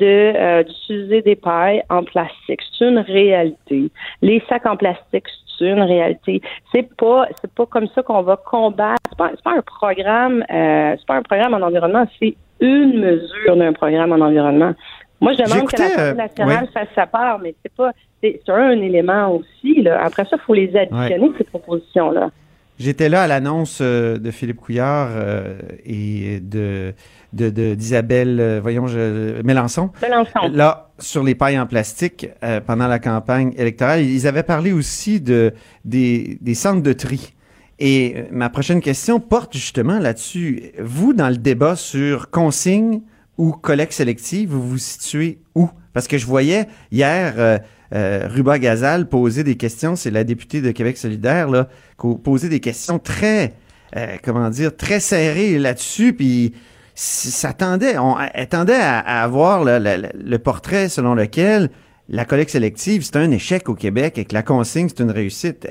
de 0.00 0.32
euh, 0.36 0.62
d'utiliser 0.64 1.22
des 1.22 1.36
pailles 1.36 1.82
en 1.88 2.02
plastique. 2.02 2.60
C'est 2.76 2.88
une 2.88 2.98
réalité. 2.98 3.90
Les 4.20 4.42
sacs 4.48 4.66
en 4.66 4.76
plastique, 4.76 5.26
c'est 5.58 5.66
une 5.68 5.82
réalité. 5.82 6.40
C'est 6.72 6.88
pas 6.96 7.26
c'est 7.40 7.52
pas 7.52 7.66
comme 7.66 7.86
ça 7.94 8.02
qu'on 8.02 8.22
va 8.22 8.36
combattre. 8.36 9.00
C'est 9.10 9.18
pas, 9.18 9.30
c'est 9.34 9.42
pas 9.44 9.56
un 9.56 9.62
programme 9.62 10.44
euh, 10.50 10.94
c'est 10.98 11.06
pas 11.06 11.16
un 11.16 11.22
programme 11.22 11.54
en 11.54 11.62
environnement, 11.64 12.04
c'est 12.18 12.34
une 12.60 13.00
mesure 13.00 13.56
d'un 13.56 13.72
programme 13.72 14.12
en 14.12 14.20
environnement. 14.24 14.72
Moi, 15.20 15.32
je 15.34 15.42
demande 15.44 15.68
que 15.70 15.76
J'écoutais, 15.76 15.96
la 15.96 16.02
euh, 16.02 16.14
nationale 16.14 16.64
ouais. 16.64 16.70
fasse 16.72 16.88
sa 16.96 17.06
part, 17.06 17.38
mais 17.38 17.54
c'est 17.62 17.72
pas 17.76 17.92
c'est 18.20 18.40
c'est 18.44 18.52
un 18.52 18.70
élément 18.72 19.36
aussi. 19.36 19.82
Là. 19.82 20.02
Après 20.04 20.24
ça, 20.24 20.36
il 20.36 20.42
faut 20.44 20.54
les 20.54 20.74
additionner, 20.76 21.30
ces 21.38 21.44
propositions-là. 21.44 22.30
J'étais 22.78 23.08
là 23.08 23.22
à 23.22 23.26
l'annonce 23.26 23.78
euh, 23.80 24.18
de 24.18 24.30
Philippe 24.30 24.56
Couillard 24.56 25.08
euh, 25.12 25.58
et 25.84 26.40
de 26.40 26.94
de- 27.32 27.48
de- 27.48 27.74
d'Isabelle, 27.74 28.38
euh, 28.40 28.60
voyons, 28.60 28.86
je, 28.86 29.40
Mélenchon. 29.42 29.90
Mélenchon. 30.02 30.48
Là, 30.52 30.90
sur 30.98 31.22
les 31.22 31.34
pailles 31.34 31.58
en 31.58 31.66
plastique, 31.66 32.28
euh, 32.44 32.60
pendant 32.60 32.88
la 32.88 32.98
campagne 32.98 33.54
électorale, 33.56 34.02
ils 34.02 34.26
avaient 34.26 34.42
parlé 34.42 34.72
aussi 34.72 35.20
de 35.20 35.52
des, 35.84 36.36
des 36.42 36.54
centres 36.54 36.82
de 36.82 36.92
tri. 36.92 37.32
Et 37.78 38.24
ma 38.30 38.50
prochaine 38.50 38.80
question 38.80 39.18
porte 39.18 39.54
justement 39.54 39.98
là-dessus. 39.98 40.72
Vous, 40.78 41.14
dans 41.14 41.30
le 41.30 41.36
débat 41.38 41.74
sur 41.74 42.30
consigne 42.30 43.00
ou 43.38 43.52
collecte 43.52 43.92
sélective, 43.94 44.50
vous 44.50 44.62
vous 44.68 44.78
situez 44.78 45.38
où? 45.54 45.70
Parce 45.94 46.06
que 46.08 46.18
je 46.18 46.26
voyais 46.26 46.66
hier 46.90 47.34
euh, 47.38 47.58
euh, 47.92 48.26
Ruba 48.28 48.58
Gazal 48.58 49.08
poser 49.08 49.44
des 49.44 49.56
questions, 49.56 49.96
c'est 49.96 50.10
la 50.10 50.24
députée 50.24 50.60
de 50.60 50.70
Québec 50.70 50.96
solidaire, 50.96 51.48
là, 51.50 51.68
co- 51.96 52.16
poser 52.16 52.48
des 52.48 52.60
questions 52.60 52.98
très, 52.98 53.52
euh, 53.96 54.16
comment 54.24 54.48
dire, 54.50 54.74
très 54.76 55.00
serrées 55.00 55.58
là-dessus, 55.58 56.14
puis 56.14 56.54
s- 56.96 57.28
ça 57.30 57.52
tendait, 57.52 57.98
on, 57.98 58.16
elle 58.32 58.48
tendait 58.48 58.80
à, 58.80 58.98
avoir 59.22 59.62
le, 59.64 60.36
portrait 60.38 60.88
selon 60.88 61.14
lequel 61.14 61.68
la 62.08 62.24
collecte 62.24 62.50
sélective, 62.50 63.02
c'est 63.02 63.16
un 63.16 63.30
échec 63.30 63.68
au 63.68 63.74
Québec 63.74 64.18
et 64.18 64.24
que 64.24 64.34
la 64.34 64.42
consigne, 64.42 64.88
c'est 64.88 65.02
une 65.02 65.10
réussite. 65.10 65.66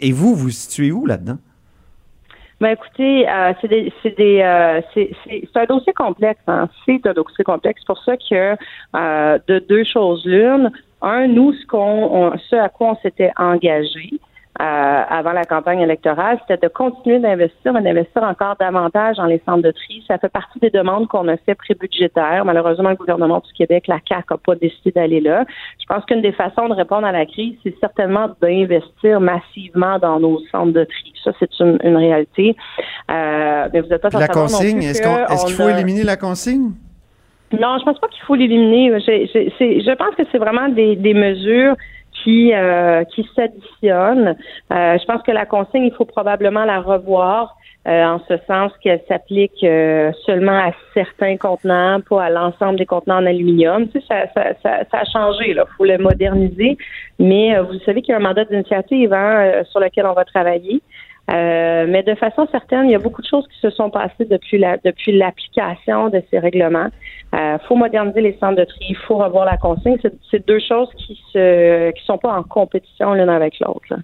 Et, 0.00 0.12
vous, 0.12 0.34
vous 0.34 0.44
vous 0.44 0.50
situez 0.50 0.92
où 0.92 1.06
là-dedans? 1.06 1.38
Ben 2.60 2.72
écoutez, 2.72 3.26
euh, 3.26 3.54
c'est 3.60 3.68
des, 3.68 3.90
c'est 4.02 4.16
des, 4.18 4.40
euh, 4.42 4.80
c'est, 4.92 5.10
un 5.54 5.64
dossier 5.64 5.94
complexe. 5.94 6.42
Hein. 6.46 6.68
C'est 6.84 7.00
un 7.06 7.14
dossier 7.14 7.42
complexe. 7.44 7.80
C'est 7.80 7.86
pour 7.86 8.04
ça 8.04 8.16
que 8.18 8.56
de 9.48 9.58
deux 9.66 9.84
choses 9.84 10.22
l'une, 10.26 10.70
un, 11.02 11.26
nous, 11.28 11.52
ce 11.52 11.66
qu'on, 11.66 11.78
on- 11.78 12.38
ce 12.50 12.56
à 12.56 12.68
quoi 12.68 12.92
on 12.92 12.96
s'était 13.02 13.32
engagé 13.36 14.10
euh, 14.60 15.02
avant 15.08 15.32
la 15.32 15.44
campagne 15.44 15.80
électorale, 15.80 16.38
c'était 16.46 16.66
de 16.66 16.70
continuer 16.70 17.18
d'investir, 17.20 17.72
mais 17.72 17.80
d'investir 17.80 18.22
encore 18.24 18.56
davantage 18.60 19.16
dans 19.16 19.24
les 19.24 19.40
centres 19.46 19.62
de 19.62 19.70
tri. 19.70 20.04
Ça 20.06 20.18
fait 20.18 20.28
partie 20.28 20.58
des 20.58 20.68
demandes 20.68 21.08
qu'on 21.08 21.28
a 21.28 21.36
fait 21.38 21.54
pré-budgétaires. 21.54 22.44
Malheureusement, 22.44 22.90
le 22.90 22.96
gouvernement 22.96 23.38
du 23.38 23.50
Québec, 23.54 23.86
la 23.86 24.00
CAQ, 24.06 24.24
n'a 24.32 24.36
pas 24.44 24.54
décidé 24.56 24.90
d'aller 24.90 25.20
là. 25.20 25.46
Je 25.80 25.86
pense 25.86 26.04
qu'une 26.04 26.20
des 26.20 26.32
façons 26.32 26.68
de 26.68 26.74
répondre 26.74 27.06
à 27.06 27.12
la 27.12 27.24
crise, 27.24 27.54
c'est 27.62 27.74
certainement 27.80 28.28
d'investir 28.42 29.20
massivement 29.20 29.98
dans 29.98 30.20
nos 30.20 30.40
centres 30.52 30.72
de 30.72 30.84
tri. 30.84 31.14
Ça, 31.24 31.30
c'est 31.38 31.58
une, 31.60 31.78
une 31.82 31.96
réalité. 31.96 32.54
Euh, 33.10 33.68
mais 33.72 33.80
vous 33.80 33.88
n'êtes 33.88 34.02
pas 34.02 34.10
la 34.18 34.26
consigne, 34.42 34.82
est-ce, 34.82 35.02
qu'on- 35.02 35.32
est-ce 35.32 35.46
qu'il 35.46 35.54
faut 35.54 35.62
a- 35.68 35.72
éliminer 35.72 36.02
la 36.02 36.16
consigne? 36.16 36.72
Non, 37.52 37.78
je 37.78 37.84
pense 37.84 37.98
pas 37.98 38.08
qu'il 38.08 38.22
faut 38.24 38.34
l'éliminer. 38.36 38.92
C'est- 39.04 39.26
Je 39.80 39.94
pense 39.94 40.14
que 40.14 40.22
c'est 40.30 40.38
vraiment 40.38 40.68
des, 40.68 41.14
mesures 41.14 41.74
qui 42.22 42.52
euh, 42.52 43.02
qui 43.04 43.26
s'additionnent. 43.34 44.36
Euh, 44.72 44.98
je 44.98 45.04
pense 45.06 45.22
que 45.22 45.32
la 45.32 45.46
consigne, 45.46 45.84
il 45.84 45.92
faut 45.94 46.04
probablement 46.04 46.64
la 46.64 46.80
revoir. 46.80 47.56
euh, 47.88 48.04
en 48.04 48.20
ce 48.28 48.34
sens 48.46 48.72
qu'elle 48.82 49.00
s'applique 49.08 49.64
seulement 50.26 50.58
à 50.68 50.72
certains 50.92 51.38
contenants, 51.38 52.02
pas 52.06 52.24
à 52.24 52.28
l'ensemble 52.28 52.78
des 52.78 52.84
contenants 52.84 53.22
en 53.22 53.26
aluminium. 53.26 53.88
Ça, 54.06 54.26
ça, 54.34 54.42
ça, 54.62 54.84
ça 54.90 54.98
a 54.98 55.04
changé. 55.06 55.52
Il 55.52 55.62
faut 55.78 55.86
le 55.86 55.96
moderniser. 55.96 56.76
Mais 57.18 57.58
vous 57.58 57.78
savez 57.86 58.02
qu'il 58.02 58.12
y 58.12 58.14
a 58.14 58.18
un 58.18 58.22
mandat 58.22 58.44
d'initiative 58.44 59.14
hein, 59.14 59.62
sur 59.70 59.80
lequel 59.80 60.04
on 60.04 60.12
va 60.12 60.26
travailler. 60.26 60.82
Euh, 61.28 61.86
mais 61.88 62.02
de 62.02 62.14
façon 62.14 62.46
certaine, 62.50 62.86
il 62.86 62.92
y 62.92 62.94
a 62.94 62.98
beaucoup 62.98 63.22
de 63.22 63.26
choses 63.26 63.46
qui 63.48 63.58
se 63.60 63.70
sont 63.70 63.90
passées 63.90 64.24
depuis 64.24 64.58
la 64.58 64.78
depuis 64.78 65.16
l'application 65.16 66.08
de 66.08 66.22
ces 66.30 66.38
règlements. 66.38 66.88
Il 67.32 67.58
faut 67.68 67.76
moderniser 67.76 68.20
les 68.20 68.36
centres 68.40 68.56
de 68.56 68.64
tri, 68.64 68.86
il 68.88 68.96
faut 68.96 69.16
revoir 69.16 69.44
la 69.44 69.56
consigne. 69.56 69.96
C'est, 70.30 70.44
deux 70.46 70.58
choses 70.58 70.88
qui 70.96 71.20
se 71.32 71.90
qui 71.92 72.04
sont 72.04 72.18
pas 72.18 72.32
en 72.32 72.42
compétition 72.42 73.14
l'une 73.14 73.28
avec 73.28 73.60
l'autre. 73.60 73.94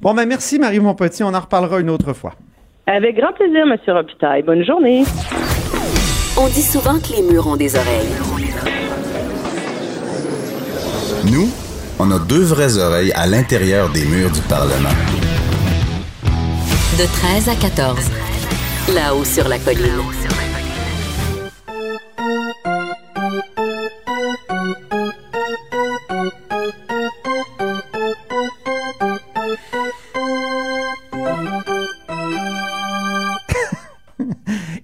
Bon, 0.00 0.14
ben 0.14 0.26
merci 0.26 0.58
Marie 0.58 0.80
Montpetit, 0.80 1.22
on 1.22 1.34
en 1.34 1.40
reparlera 1.40 1.78
une 1.78 1.90
autre 1.90 2.12
fois. 2.12 2.32
Avec 2.86 3.16
grand 3.16 3.32
plaisir, 3.32 3.66
Monsieur 3.66 3.92
Robitaille. 3.92 4.42
Bonne 4.42 4.64
journée. 4.64 5.04
On 6.36 6.46
dit 6.46 6.62
souvent 6.62 6.98
que 6.98 7.14
les 7.14 7.22
murs 7.22 7.46
ont 7.46 7.56
des 7.56 7.76
oreilles. 7.76 8.08
Nous, 11.30 11.48
on 11.98 12.10
a 12.10 12.18
deux 12.18 12.42
vraies 12.42 12.78
oreilles 12.78 13.12
à 13.14 13.26
l'intérieur 13.26 13.90
des 13.90 14.04
murs 14.06 14.30
du 14.30 14.40
Parlement. 14.48 14.88
De 17.00 17.06
13 17.06 17.48
à 17.48 17.54
14. 17.54 18.10
Là-haut 18.94 19.24
sur 19.24 19.48
la 19.48 19.58
colline. 19.58 19.80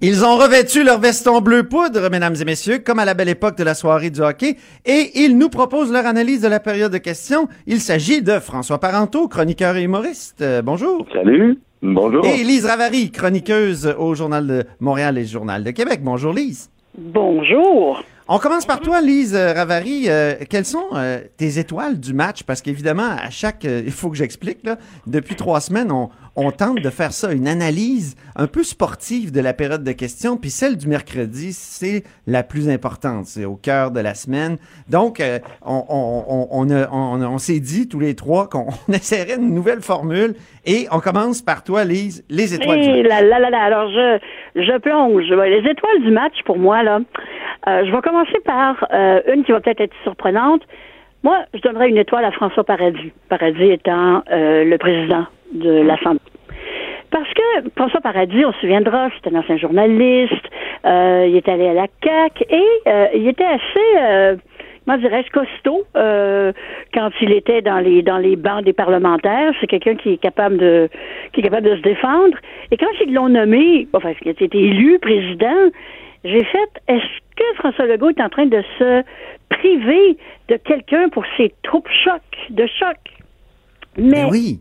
Ils 0.00 0.24
ont 0.24 0.38
revêtu 0.38 0.84
leur 0.84 0.98
veston 0.98 1.42
bleu 1.42 1.68
poudre, 1.68 2.08
mesdames 2.08 2.34
et 2.40 2.44
messieurs, 2.46 2.78
comme 2.78 2.98
à 2.98 3.04
la 3.04 3.12
belle 3.12 3.28
époque 3.28 3.58
de 3.58 3.64
la 3.64 3.74
soirée 3.74 4.08
du 4.08 4.22
hockey, 4.22 4.56
et 4.86 5.10
ils 5.16 5.36
nous 5.36 5.50
proposent 5.50 5.92
leur 5.92 6.06
analyse 6.06 6.40
de 6.40 6.48
la 6.48 6.60
période 6.60 6.92
de 6.92 6.98
questions. 6.98 7.46
Il 7.66 7.80
s'agit 7.80 8.22
de 8.22 8.38
François 8.38 8.80
Parenteau, 8.80 9.28
chroniqueur 9.28 9.76
et 9.76 9.82
humoriste. 9.82 10.40
Euh, 10.40 10.62
bonjour. 10.62 11.06
Salut. 11.12 11.58
Bonjour. 11.94 12.24
Et 12.26 12.42
Lise 12.42 12.66
Ravary, 12.66 13.10
chroniqueuse 13.10 13.94
au 13.98 14.14
Journal 14.14 14.46
de 14.46 14.64
Montréal 14.80 15.18
et 15.18 15.24
Journal 15.24 15.62
de 15.62 15.70
Québec. 15.70 16.00
Bonjour 16.02 16.32
Lise. 16.32 16.70
Bonjour. 16.98 18.02
On 18.28 18.38
commence 18.38 18.66
par 18.66 18.80
toi, 18.80 19.00
Lise 19.00 19.36
Ravary. 19.36 20.06
Euh, 20.08 20.34
quelles 20.50 20.64
sont 20.64 20.86
euh, 20.94 21.20
tes 21.36 21.60
étoiles 21.60 22.00
du 22.00 22.12
match? 22.12 22.42
Parce 22.42 22.60
qu'évidemment, 22.60 23.06
à 23.22 23.30
chaque... 23.30 23.64
euh, 23.64 23.82
il 23.86 23.92
faut 23.92 24.10
que 24.10 24.16
j'explique, 24.16 24.58
là. 24.64 24.76
Depuis 25.06 25.36
trois 25.36 25.60
semaines, 25.60 25.92
on, 25.92 26.08
on 26.34 26.50
tente 26.50 26.80
de 26.82 26.90
faire 26.90 27.12
ça, 27.12 27.32
une 27.32 27.46
analyse 27.46 28.16
un 28.34 28.48
peu 28.48 28.64
sportive 28.64 29.30
de 29.30 29.40
la 29.40 29.52
période 29.52 29.84
de 29.84 29.92
questions. 29.92 30.36
Puis 30.36 30.50
celle 30.50 30.76
du 30.76 30.88
mercredi, 30.88 31.52
c'est 31.52 32.02
la 32.26 32.42
plus 32.42 32.68
importante. 32.68 33.26
C'est 33.26 33.44
au 33.44 33.54
cœur 33.54 33.92
de 33.92 34.00
la 34.00 34.14
semaine. 34.14 34.56
Donc, 34.90 35.20
euh, 35.20 35.38
on, 35.64 35.84
on, 35.88 36.24
on, 36.28 36.48
on, 36.50 36.70
a- 36.70 36.88
on- 36.90 37.22
on 37.22 37.38
s'est 37.38 37.60
dit, 37.60 37.86
tous 37.88 38.00
les 38.00 38.16
trois, 38.16 38.48
qu'on 38.48 38.66
on 38.88 38.92
essaierait 38.92 39.36
une 39.36 39.54
nouvelle 39.54 39.82
formule. 39.82 40.34
Et 40.64 40.88
on 40.90 40.98
commence 40.98 41.42
par 41.42 41.62
toi, 41.62 41.84
Lise, 41.84 42.24
les 42.28 42.54
étoiles 42.54 42.80
du 42.80 42.88
match. 42.88 43.06
là, 43.08 43.22
là, 43.22 43.38
là, 43.38 43.50
là. 43.50 43.62
Alors, 43.62 43.88
je, 43.88 44.18
je 44.56 44.78
plonge. 44.78 45.22
Les 45.30 45.70
étoiles 45.70 46.02
du 46.02 46.10
match, 46.10 46.34
pour 46.44 46.58
moi, 46.58 46.82
là, 46.82 46.98
euh, 47.68 47.84
je 47.84 47.90
vais 47.90 48.00
commencer 48.00 48.38
par 48.44 48.86
euh, 48.92 49.20
une 49.32 49.44
qui 49.44 49.52
va 49.52 49.60
peut-être 49.60 49.80
être 49.80 49.96
surprenante. 50.02 50.62
Moi, 51.22 51.38
je 51.54 51.60
donnerais 51.60 51.88
une 51.88 51.96
étoile 51.96 52.24
à 52.24 52.30
François 52.30 52.64
Paradis. 52.64 53.12
Paradis 53.28 53.70
étant 53.70 54.22
euh, 54.30 54.64
le 54.64 54.78
président 54.78 55.26
de 55.52 55.82
l'Assemblée. 55.82 56.20
Parce 57.10 57.28
que 57.34 57.70
François 57.76 58.00
Paradis, 58.00 58.44
on 58.44 58.52
se 58.52 58.60
souviendra, 58.60 59.08
c'était 59.16 59.34
un 59.34 59.40
ancien 59.40 59.56
journaliste, 59.56 60.44
il 60.84 61.36
est 61.36 61.48
allé 61.48 61.68
à 61.68 61.72
la 61.72 61.86
CAQ 62.02 62.44
et 62.50 63.16
il 63.16 63.28
était 63.28 63.44
assez, 63.44 64.38
comment 64.84 64.98
dirais-je, 64.98 65.30
costaud 65.30 65.86
quand 65.94 67.10
il 67.20 67.32
était 67.32 67.62
dans 67.62 67.78
les 67.78 68.02
dans 68.02 68.18
les 68.18 68.34
bancs 68.34 68.64
des 68.64 68.72
parlementaires. 68.72 69.52
C'est 69.60 69.68
quelqu'un 69.68 69.94
qui 69.94 70.14
est 70.14 70.16
capable 70.16 70.58
de 70.58 70.88
qui 71.32 71.40
est 71.40 71.44
capable 71.44 71.68
de 71.68 71.76
se 71.76 71.82
défendre. 71.82 72.36
Et 72.72 72.76
quand 72.76 72.90
ils 73.00 73.14
l'ont 73.14 73.28
nommé, 73.28 73.86
enfin, 73.92 74.12
il 74.22 74.28
a 74.28 74.32
été 74.32 74.58
élu 74.58 74.98
président, 74.98 75.70
j'ai 76.26 76.44
fait, 76.44 76.70
est-ce 76.88 77.20
que 77.36 77.44
François 77.56 77.86
Legault 77.86 78.10
est 78.10 78.20
en 78.20 78.28
train 78.28 78.46
de 78.46 78.62
se 78.78 79.02
priver 79.48 80.16
de 80.48 80.56
quelqu'un 80.56 81.08
pour 81.08 81.24
ses 81.36 81.54
troupes 81.62 81.88
choc, 82.04 82.22
de 82.50 82.66
choc? 82.66 82.96
Mais 83.96 84.22
Ben 84.24 84.28
oui. 84.30 84.60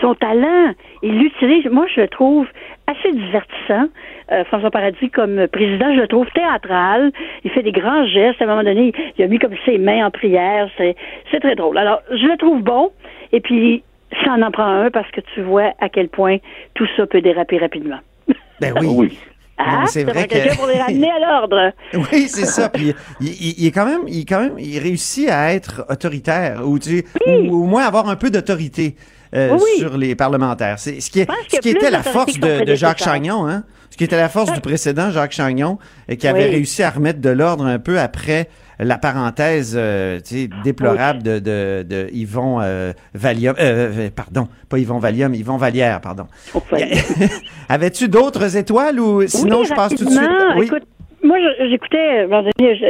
son 0.00 0.14
talent, 0.14 0.72
il 1.02 1.18
l'utilise. 1.18 1.66
Moi, 1.66 1.86
je 1.94 2.02
le 2.02 2.08
trouve 2.08 2.46
assez 2.86 3.12
divertissant. 3.12 3.88
Euh, 4.32 4.44
François 4.44 4.70
Paradis, 4.70 5.10
comme 5.10 5.46
président, 5.48 5.94
je 5.94 6.00
le 6.00 6.08
trouve 6.08 6.28
théâtral. 6.32 7.12
Il 7.44 7.50
fait 7.50 7.62
des 7.62 7.72
grands 7.72 8.06
gestes. 8.06 8.40
À 8.40 8.44
un 8.44 8.48
moment 8.48 8.64
donné, 8.64 8.92
il 9.18 9.24
a 9.24 9.28
mis 9.28 9.38
comme 9.38 9.54
ses 9.64 9.78
mains 9.78 10.06
en 10.06 10.10
prière. 10.10 10.68
C'est, 10.76 10.96
c'est 11.30 11.40
très 11.40 11.54
drôle. 11.54 11.78
Alors, 11.78 12.00
je 12.10 12.26
le 12.26 12.36
trouve 12.36 12.62
bon. 12.62 12.90
Et 13.32 13.40
puis, 13.40 13.82
ça 14.24 14.32
en 14.32 14.42
en 14.42 14.50
prend 14.50 14.66
un 14.66 14.90
parce 14.90 15.10
que 15.10 15.20
tu 15.34 15.42
vois 15.42 15.72
à 15.80 15.88
quel 15.88 16.08
point 16.08 16.38
tout 16.74 16.86
ça 16.96 17.06
peut 17.06 17.20
déraper 17.20 17.58
rapidement. 17.58 17.98
Ben 18.60 18.72
oui. 18.80 19.18
Ah, 19.58 19.84
c'est 19.86 20.04
vrai 20.04 20.26
que- 20.28 20.54
pour 20.56 20.66
les 20.66 20.78
ramener 20.78 21.10
à 21.10 21.18
l'ordre. 21.18 21.72
Oui, 22.12 22.28
c'est 22.28 22.44
ça. 22.46 22.68
Puis 22.68 22.94
il, 23.20 23.28
il- 23.28 23.54
il 23.58 23.66
est 23.66 23.70
quand 23.70 23.86
même, 23.86 24.02
il 24.06 24.20
est 24.20 24.24
quand 24.24 24.40
même, 24.40 24.54
il 24.58 24.78
réussit 24.78 25.28
à 25.30 25.52
être 25.54 25.84
autoritaire 25.88 26.62
ou, 26.66 26.78
tu 26.78 27.04
ou 27.26 27.62
au 27.62 27.66
moins 27.66 27.84
avoir 27.84 28.08
un 28.08 28.16
peu 28.16 28.30
d'autorité 28.30 28.96
euh, 29.34 29.50
Oui. 29.52 29.78
sur 29.78 29.96
les 29.96 30.14
parlementaires. 30.14 30.78
C'est 30.78 31.00
ce 31.00 31.10
qui, 31.10 31.20
est, 31.20 31.28
ce 31.48 31.58
qui 31.58 31.70
était 31.70 31.90
la 31.90 32.02
force 32.02 32.38
de, 32.38 32.64
de 32.64 32.74
Jacques. 32.74 32.98
Chagnon, 33.02 33.46
hein. 33.48 33.64
Ce 33.90 33.96
qui 33.96 34.04
était 34.04 34.16
la 34.16 34.28
force 34.28 34.52
du 34.52 34.60
précédent 34.60 35.10
Jacques 35.10 35.32
Chagnon, 35.32 35.78
et 36.08 36.16
qui 36.18 36.28
avait 36.28 36.44
réussi 36.46 36.82
à 36.82 36.90
remettre 36.90 37.20
de 37.20 37.30
l'ordre 37.30 37.64
un 37.64 37.78
peu 37.78 37.98
après 37.98 38.48
la 38.78 38.98
parenthèse 38.98 39.76
euh, 39.78 40.18
déplorable 40.64 41.22
de, 41.22 41.38
de, 41.38 41.82
de 41.82 42.08
Yvon 42.12 42.60
euh, 42.60 42.92
Valium, 43.14 43.54
euh, 43.58 43.90
euh, 44.06 44.08
pardon, 44.14 44.48
pas 44.68 44.78
Yvon 44.78 44.98
Valium, 44.98 45.34
Yvon 45.34 45.56
Vallière, 45.56 46.00
pardon. 46.00 46.24
Avais-tu 47.68 48.08
d'autres 48.08 48.56
étoiles 48.56 49.00
ou 49.00 49.26
sinon 49.26 49.60
Oui, 49.60 49.66
je 49.66 49.74
passe 49.74 49.94
tout 49.94 50.04
de 50.04 50.10
suite? 50.10 50.30
Oui. 50.56 50.66
Écoute, 50.66 50.84
moi, 51.22 51.38
j'écoutais, 51.68 52.28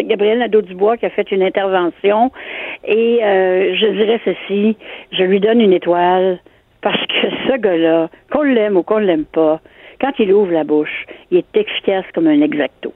Gabriel 0.05 0.41
Nadeau-Dubois 0.41 0.97
qui 0.97 1.07
a 1.07 1.11
fait 1.11 1.31
une 1.31 1.43
intervention 1.43 2.31
et 2.85 3.21
je 3.23 3.87
dirais 3.93 4.21
ceci, 4.25 4.77
je 5.13 5.23
lui 5.23 5.41
donne 5.41 5.61
une 5.61 5.73
étoile 5.73 6.41
parce 6.83 7.01
que 7.07 7.31
ce 7.49 7.57
gars-là, 7.59 8.11
qu'on 8.31 8.43
l'aime 8.43 8.77
ou 8.77 8.83
qu'on 8.83 8.99
l'aime 8.99 9.25
pas, 9.25 9.61
quand 10.01 10.13
il 10.19 10.33
ouvre 10.33 10.53
la 10.53 10.65
bouche, 10.65 11.07
il 11.31 11.39
est 11.39 11.57
efficace 11.57 12.05
comme 12.15 12.27
un 12.27 12.43
exacto. 12.43 12.93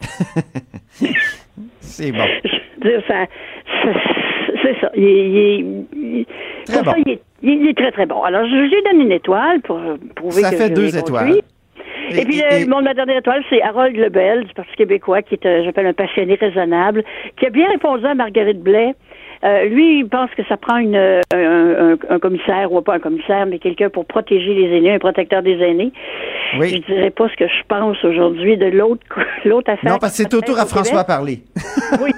C'est 1.80 2.12
bon. 2.12 2.24
Je 2.44 2.88
veux 2.88 2.90
dire, 2.98 3.02
ça, 3.08 3.26
ça- 3.82 4.00
c'est 4.62 4.80
ça. 4.80 4.90
Il, 4.96 5.04
est- 5.04 5.58
il 5.96 6.26
Très 6.66 6.74
ça, 6.76 6.82
bon. 6.82 6.92
il, 7.06 7.12
est, 7.12 7.20
il 7.42 7.68
est 7.68 7.76
très, 7.76 7.92
très 7.92 8.06
bon. 8.06 8.22
Alors, 8.22 8.44
je, 8.46 8.54
lui 8.54 8.82
donne 8.90 9.00
une 9.02 9.12
étoile 9.12 9.60
pour 9.62 9.78
euh, 9.78 9.96
prouver 10.16 10.42
Ça 10.42 10.50
que 10.50 10.56
fait 10.56 10.68
je 10.68 10.74
deux 10.74 10.96
étoiles. 10.96 11.30
Et- 12.10 12.20
Et, 12.20 12.24
puis, 12.24 12.40
et- 12.40 12.64
le, 12.64 12.66
mon, 12.70 12.82
ma 12.82 12.92
dernière 12.94 13.18
étoile, 13.18 13.42
c'est 13.48 13.62
Harold 13.62 13.96
Lebel, 13.96 14.44
du 14.44 14.52
Parti 14.54 14.74
québécois, 14.76 15.22
qui 15.22 15.34
est, 15.34 15.46
euh, 15.46 15.62
j'appelle 15.64 15.86
un 15.86 15.92
passionné 15.92 16.34
raisonnable, 16.34 17.04
qui 17.38 17.46
a 17.46 17.50
bien 17.50 17.68
répondu 17.68 18.04
à 18.06 18.14
Marguerite 18.14 18.60
Blais. 18.62 18.94
Euh, 19.42 19.64
lui, 19.64 20.00
il 20.00 20.08
pense 20.08 20.30
que 20.36 20.42
ça 20.48 20.56
prend 20.58 20.76
une, 20.76 20.94
euh, 20.96 21.20
un, 21.32 21.92
un- 21.92 21.98
un 22.10 22.18
commissaire, 22.18 22.70
ou 22.72 22.82
pas 22.82 22.94
un 22.96 22.98
commissaire, 22.98 23.46
mais 23.46 23.58
quelqu'un 23.58 23.88
pour 23.88 24.04
protéger 24.04 24.52
les 24.52 24.76
aînés, 24.76 24.92
un 24.92 24.98
protecteur 24.98 25.42
des 25.42 25.54
aînés. 25.58 25.92
Oui. 26.58 26.68
Je 26.86 26.92
dirais 26.94 27.10
pas 27.10 27.26
ce 27.30 27.36
que 27.36 27.46
je 27.48 27.62
pense 27.66 28.04
aujourd'hui 28.04 28.58
de 28.58 28.66
l'autre 28.66 29.02
l'autre 29.46 29.70
affaire. 29.70 29.92
Non, 29.92 29.98
parce 29.98 30.12
que 30.18 30.24
c'est 30.24 30.34
au 30.34 30.40
tour 30.42 30.58
à 30.58 30.66
François 30.66 31.00
à 31.00 31.04
parler. 31.04 31.40
Oui, 32.02 32.10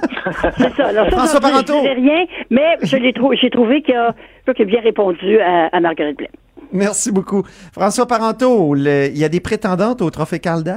c'est 0.58 0.74
ça. 0.74 0.86
Alors, 0.88 1.04
ça, 1.10 1.16
François 1.16 1.40
Parenteau. 1.40 1.74
Je 1.76 1.80
dirais 1.80 1.94
rien, 1.94 2.26
mais 2.50 2.76
je 2.82 2.96
l'ai 2.96 3.12
trou- 3.12 3.32
j'ai 3.40 3.48
trouvé 3.50 3.80
qu'il 3.82 3.94
a, 3.94 4.14
qu'il 4.54 4.62
a 4.62 4.64
bien 4.66 4.80
répondu 4.82 5.38
à, 5.40 5.68
à 5.74 5.80
Marguerite 5.80 6.18
Blais. 6.18 6.30
Merci 6.72 7.10
beaucoup. 7.12 7.42
François 7.72 8.06
Parenteau, 8.06 8.74
il 8.76 9.16
y 9.16 9.24
a 9.24 9.28
des 9.28 9.40
prétendantes 9.40 10.02
au 10.02 10.10
trophée 10.10 10.40
Calder? 10.40 10.76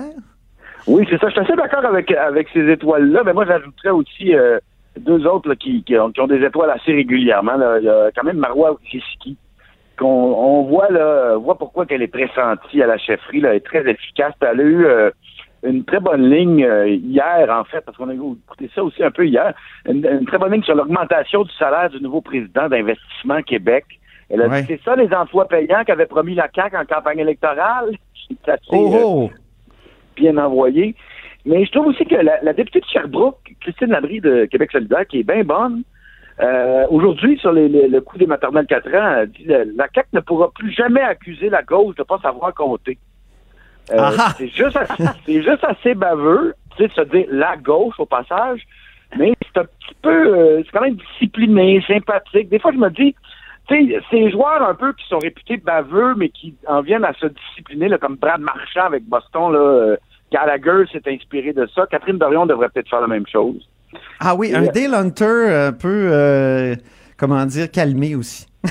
Oui, 0.88 1.06
c'est 1.10 1.20
ça. 1.20 1.28
Je 1.28 1.34
suis 1.34 1.42
assez 1.42 1.56
d'accord 1.56 1.86
avec, 1.86 2.12
avec 2.12 2.48
ces 2.54 2.70
étoiles-là, 2.72 3.24
mais 3.26 3.34
moi, 3.34 3.46
j'ajouterais 3.46 3.90
aussi 3.90 4.34
euh, 4.36 4.60
deux 5.00 5.26
autres 5.28 5.50
là, 5.50 5.56
qui, 5.56 5.84
qui, 5.84 5.98
ont, 5.98 6.12
qui 6.12 6.22
ont 6.22 6.28
des 6.28 6.44
étoiles 6.44 6.70
assez 6.72 6.94
régulièrement. 6.94 7.56
Là. 7.56 7.78
Il 7.80 7.86
y 7.86 7.90
a 7.90 8.12
quand 8.16 8.24
même 8.24 8.38
Marois 8.38 8.78
Wisiki, 8.84 9.38
qu'on 9.98 10.06
on 10.08 10.64
voit 10.64 10.90
là, 10.90 11.36
voit 11.38 11.58
pourquoi 11.58 11.86
qu'elle 11.86 12.02
est 12.02 12.08
pressentie 12.08 12.82
à 12.82 12.88
la 12.88 12.98
chefferie. 12.98 13.42
Là, 13.42 13.50
elle 13.52 13.58
est 13.58 13.66
très 13.66 13.88
efficace. 13.90 14.34
Elle 14.42 14.60
a 14.60 14.64
eu 14.64 14.86
euh, 14.86 15.10
une 15.64 15.84
très 15.86 16.00
bonne 16.00 16.30
ligne 16.30 16.64
euh, 16.64 16.88
hier, 16.88 17.50
en 17.50 17.64
fait, 17.64 17.82
parce 17.82 17.98
qu'on 17.98 18.10
a 18.10 18.14
écouté 18.14 18.70
ça 18.76 18.84
aussi 18.84 19.04
un 19.04 19.12
peu 19.12 19.26
hier, 19.26 19.54
une, 19.88 20.06
une 20.06 20.26
très 20.26 20.38
bonne 20.38 20.52
ligne 20.54 20.64
sur 20.64 20.76
l'augmentation 20.76 21.44
du 21.44 21.52
salaire 21.54 21.90
du 21.90 22.02
nouveau 22.02 22.22
président 22.22 22.68
d'Investissement 22.70 23.42
Québec. 23.42 23.86
Elle 24.30 24.42
a 24.42 24.48
Ouais. 24.48 24.62
dit 24.64 24.68
c'est 24.70 24.82
ça 24.84 24.96
les 24.96 25.14
emplois 25.14 25.48
payants 25.48 25.84
qu'avait 25.86 26.08
promis 26.08 26.36
la 26.36 26.48
CAQ 26.54 26.78
en 26.78 26.86
campagne 26.86 27.20
électorale? 27.20 27.92
C'est 28.28 28.50
assez, 28.52 28.64
Oh, 28.72 28.92
euh, 28.94 29.00
oh! 29.04 29.30
bien 30.16 30.36
envoyé. 30.38 30.96
Mais 31.46 31.64
je 31.66 31.72
trouve 31.72 31.88
aussi 31.88 32.06
que 32.06 32.16
la, 32.16 32.42
la 32.42 32.54
députée 32.54 32.80
de 32.80 32.86
Sherbrooke, 32.86 33.38
Christine 33.62 33.90
Labrie 33.92 34.20
de 34.22 34.46
Québec 34.46 34.72
solidaire, 34.72 35.06
qui 35.08 35.20
est 35.20 35.24
bien 35.24 35.44
bonne, 35.44 35.84
euh, 36.42 36.86
aujourd'hui, 36.90 37.38
sur 37.38 37.52
les- 37.54 37.70
les- 37.70 37.88
le 37.88 38.02
coup 38.02 38.18
des 38.18 38.26
maternelles 38.26 38.66
4 38.68 38.88
ans, 38.96 39.18
elle 39.20 39.30
dit 39.30 39.46
la, 39.46 39.64
la 39.64 39.88
CAQ 39.94 40.10
ne 40.14 40.20
pourra 40.22 40.52
plus 40.52 40.72
jamais 40.72 41.02
accuser 41.02 41.50
la 41.50 41.62
gauche 41.62 41.96
de 41.96 42.02
ne 42.02 42.06
pas 42.06 42.18
savoir 42.20 42.54
compter. 42.54 42.98
Euh, 43.92 43.96
Ah 44.00 44.12
ah! 44.18 44.34
c'est 44.38 44.48
juste, 44.48 44.76
assez- 44.76 45.04
c'est 45.26 45.44
juste 45.44 45.64
assez 45.64 45.94
baveux, 45.94 46.56
tu 46.76 46.84
sais, 46.84 46.88
de 46.90 46.94
se 46.94 47.02
dire 47.16 47.26
la 47.30 47.56
gauche 47.58 47.96
au 48.00 48.06
passage, 48.08 48.62
mais 49.18 49.34
c'est 49.54 49.62
un 49.62 49.66
petit 49.66 49.96
peu, 50.02 50.10
euh, 50.36 50.62
c'est 50.66 50.72
quand 50.72 50.82
même 50.84 50.96
discipliné, 50.96 51.82
sympathique. 51.88 52.50
Des 52.50 52.60
fois, 52.60 52.72
je 52.74 52.78
me 52.80 52.90
dis, 52.90 53.16
tu 53.70 53.88
sais, 53.92 54.00
ces 54.10 54.32
joueurs 54.32 54.68
un 54.68 54.74
peu 54.76 54.92
qui 54.94 55.08
sont 55.08 55.20
réputés 55.20 55.58
baveux, 55.58 56.16
mais 56.18 56.30
qui 56.30 56.56
en 56.68 56.82
viennent 56.82 57.06
à 57.06 57.14
se 57.14 57.28
discipliner, 57.28 57.88
là, 57.88 57.98
comme 58.00 58.16
Brad 58.16 58.42
Marchand 58.42 58.86
avec 58.88 59.04
Boston, 59.06 59.54
là, 59.54 59.60
euh, 59.60 59.98
Gallagher 60.32 60.84
s'est 60.92 61.02
inspiré 61.08 61.54
de 61.54 61.68
ça. 61.74 61.86
Catherine 61.90 62.18
Dorion 62.18 62.46
devrait 62.46 62.70
peut-être 62.70 62.90
faire 62.90 63.02
la 63.02 63.08
même 63.08 63.26
chose. 63.32 63.68
Ah 64.20 64.36
oui, 64.36 64.54
un 64.54 64.64
Et- 64.64 64.70
Dale 64.70 64.94
Hunter 64.96 65.26
un 65.68 65.72
peu, 65.72 66.10
euh, 66.12 66.76
comment 67.18 67.46
dire, 67.46 67.70
calmé 67.72 68.16
aussi. 68.16 68.48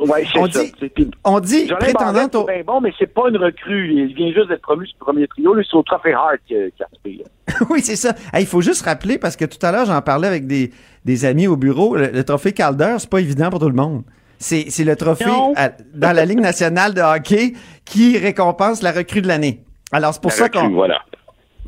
Ouais, 0.00 0.24
c'est 0.32 0.38
On 0.40 0.50
ça. 0.50 0.62
dit- 0.64 0.72
puis 0.94 1.10
On 1.24 1.38
dit 1.40 1.66
au... 2.34 2.44
bien 2.44 2.62
bon, 2.64 2.80
mais 2.80 2.92
c'est 2.98 3.12
pas 3.12 3.28
une 3.28 3.36
recrue. 3.36 3.92
Il 3.92 4.14
vient 4.14 4.32
juste 4.32 4.48
d'être 4.48 4.62
promu 4.62 4.84
sur 4.86 4.96
le 5.00 5.04
premier 5.04 5.26
trio. 5.28 5.54
Lui, 5.54 5.64
c'est 5.68 5.76
au 5.76 5.82
Trophée 5.82 6.12
Hart 6.12 6.38
qui 6.46 6.56
a 6.56 6.66
oui, 7.70 7.80
c'est 7.82 7.96
ça. 7.96 8.14
Hey, 8.32 8.42
Il 8.42 8.46
faut 8.46 8.60
juste 8.62 8.84
rappeler, 8.84 9.18
parce 9.18 9.36
que 9.36 9.44
tout 9.44 9.64
à 9.64 9.70
l'heure, 9.70 9.86
j'en 9.86 10.00
parlais 10.00 10.26
avec 10.26 10.46
des, 10.46 10.72
des 11.04 11.24
amis 11.24 11.46
au 11.46 11.56
bureau, 11.56 11.96
le, 11.96 12.06
le 12.08 12.24
trophée 12.24 12.52
Calder, 12.52 12.96
c'est 12.98 13.10
pas 13.10 13.20
évident 13.20 13.50
pour 13.50 13.60
tout 13.60 13.68
le 13.68 13.74
monde. 13.76 14.02
C'est 14.38 14.66
le 14.84 14.96
trophée 14.96 15.24
à- 15.56 15.70
dans 15.94 16.12
la 16.16 16.24
Ligue 16.24 16.40
nationale 16.40 16.94
de 16.94 17.00
hockey 17.00 17.52
qui 17.84 18.18
récompense 18.18 18.82
la 18.82 18.90
recrue 18.90 19.22
de 19.22 19.28
l'année. 19.28 19.62
Alors, 19.92 20.14
c'est 20.14 20.22
pour 20.22 20.32
ça 20.32 20.48
qu'on. 20.48 20.68
Voilà. 20.70 21.02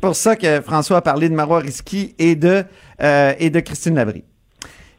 pour 0.01 0.15
ça 0.15 0.35
que 0.35 0.61
François 0.61 0.97
a 0.97 1.01
parlé 1.01 1.29
de 1.29 1.33
Marois 1.35 1.59
Risky 1.59 2.15
et 2.19 2.35
de, 2.35 2.63
euh, 3.01 3.33
et 3.39 3.49
de 3.49 3.59
Christine 3.59 3.95
Labrie. 3.95 4.23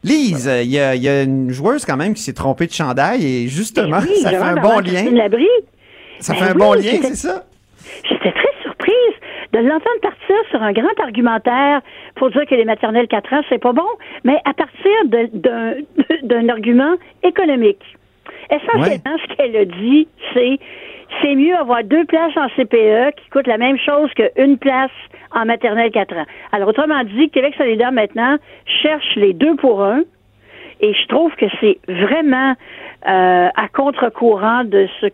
Lise, 0.03 0.49
il 0.63 0.69
y, 0.69 0.79
a, 0.79 0.95
il 0.95 1.01
y 1.01 1.09
a 1.09 1.23
une 1.23 1.49
joueuse 1.51 1.83
quand 1.85 1.97
même 1.97 2.13
qui 2.13 2.21
s'est 2.21 2.33
trompée 2.33 2.67
de 2.67 2.71
chandail 2.71 3.25
et 3.25 3.47
justement, 3.47 3.97
oui, 3.99 4.15
ça 4.21 4.29
fait 4.29 4.35
un 4.37 4.55
bon 4.55 4.77
Christine 4.77 5.15
lien. 5.15 5.23
Labrie. 5.23 5.47
Ça 6.19 6.33
Ben 6.33 6.39
fait 6.39 6.45
un 6.45 6.53
oui, 6.53 6.59
bon 6.59 6.73
lien, 6.73 6.99
c'est 7.01 7.15
ça? 7.15 7.43
J'étais 8.09 8.31
très 8.31 8.53
surprise 8.63 9.15
de 9.53 9.59
l'entendre 9.59 9.99
partir 10.01 10.35
sur 10.51 10.61
un 10.61 10.71
grand 10.71 10.99
argumentaire 11.03 11.81
pour 12.15 12.29
dire 12.31 12.45
que 12.45 12.55
les 12.55 12.65
maternelles 12.65 13.07
4 13.07 13.33
ans, 13.33 13.41
c'est 13.49 13.57
pas 13.59 13.73
bon, 13.73 13.87
mais 14.23 14.37
à 14.45 14.53
partir 14.53 14.91
d'un 16.23 16.49
argument 16.49 16.95
économique. 17.23 17.83
Essentiellement, 18.49 19.17
ce 19.27 19.35
qu'elle 19.35 19.55
a 19.55 19.65
dit, 19.65 20.07
c'est 20.33 20.59
c'est 21.21 21.35
mieux 21.35 21.55
avoir 21.55 21.83
deux 21.83 22.05
places 22.05 22.35
en 22.37 22.47
CPE 22.49 23.15
qui 23.15 23.29
coûtent 23.29 23.47
la 23.47 23.57
même 23.57 23.77
chose 23.77 24.09
qu'une 24.13 24.57
place 24.57 24.91
en 25.31 25.45
maternelle 25.45 25.91
4 25.91 26.15
ans. 26.15 26.25
Alors, 26.51 26.69
autrement 26.69 27.03
dit, 27.03 27.29
Québec 27.29 27.53
solidaire 27.57 27.91
maintenant 27.91 28.37
cherche 28.81 29.15
les 29.15 29.33
deux 29.33 29.55
pour 29.55 29.83
un. 29.83 30.01
Et 30.79 30.93
je 30.93 31.07
trouve 31.07 31.33
que 31.35 31.45
c'est 31.59 31.79
vraiment 31.87 32.53
euh, 33.07 33.47
à 33.55 33.67
contre-courant 33.73 34.63
de 34.63 34.87
ce 35.01 35.07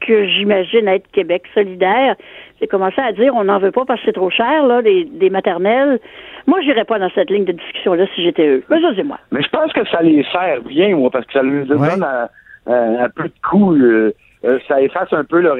que 0.00 0.26
j'imagine 0.28 0.86
être 0.86 1.10
Québec 1.12 1.44
solidaire. 1.54 2.14
J'ai 2.60 2.66
commencé 2.68 3.00
à 3.00 3.10
dire 3.12 3.34
on 3.34 3.44
n'en 3.44 3.58
veut 3.58 3.72
pas 3.72 3.84
parce 3.84 3.98
que 4.00 4.06
c'est 4.06 4.12
trop 4.12 4.30
cher, 4.30 4.66
là, 4.66 4.82
des, 4.82 5.04
des 5.04 5.30
maternelles. 5.30 5.98
Moi, 6.46 6.60
j'irais 6.60 6.84
pas 6.84 6.98
dans 6.98 7.10
cette 7.14 7.30
ligne 7.30 7.44
de 7.44 7.52
discussion-là 7.52 8.06
si 8.14 8.22
j'étais 8.22 8.46
eux. 8.46 8.62
Mais 8.70 8.80
ça, 8.80 8.88
c'est 8.94 9.02
moi. 9.02 9.18
Mais 9.32 9.42
je 9.42 9.48
pense 9.48 9.72
que 9.72 9.84
ça 9.88 10.00
les 10.02 10.22
sert 10.30 10.60
bien, 10.62 10.94
moi, 10.94 11.10
parce 11.10 11.24
que 11.26 11.32
ça 11.32 11.42
leur 11.42 11.66
donne 11.66 11.82
un, 12.04 12.28
un- 12.72 13.04
un 13.04 13.08
peu 13.08 13.24
de 13.24 13.32
coup. 13.48 13.74
euh, 13.74 14.12
euh, 14.44 14.58
ça 14.68 14.80
efface 14.80 15.12
un 15.12 15.24
peu 15.24 15.40
leur, 15.40 15.56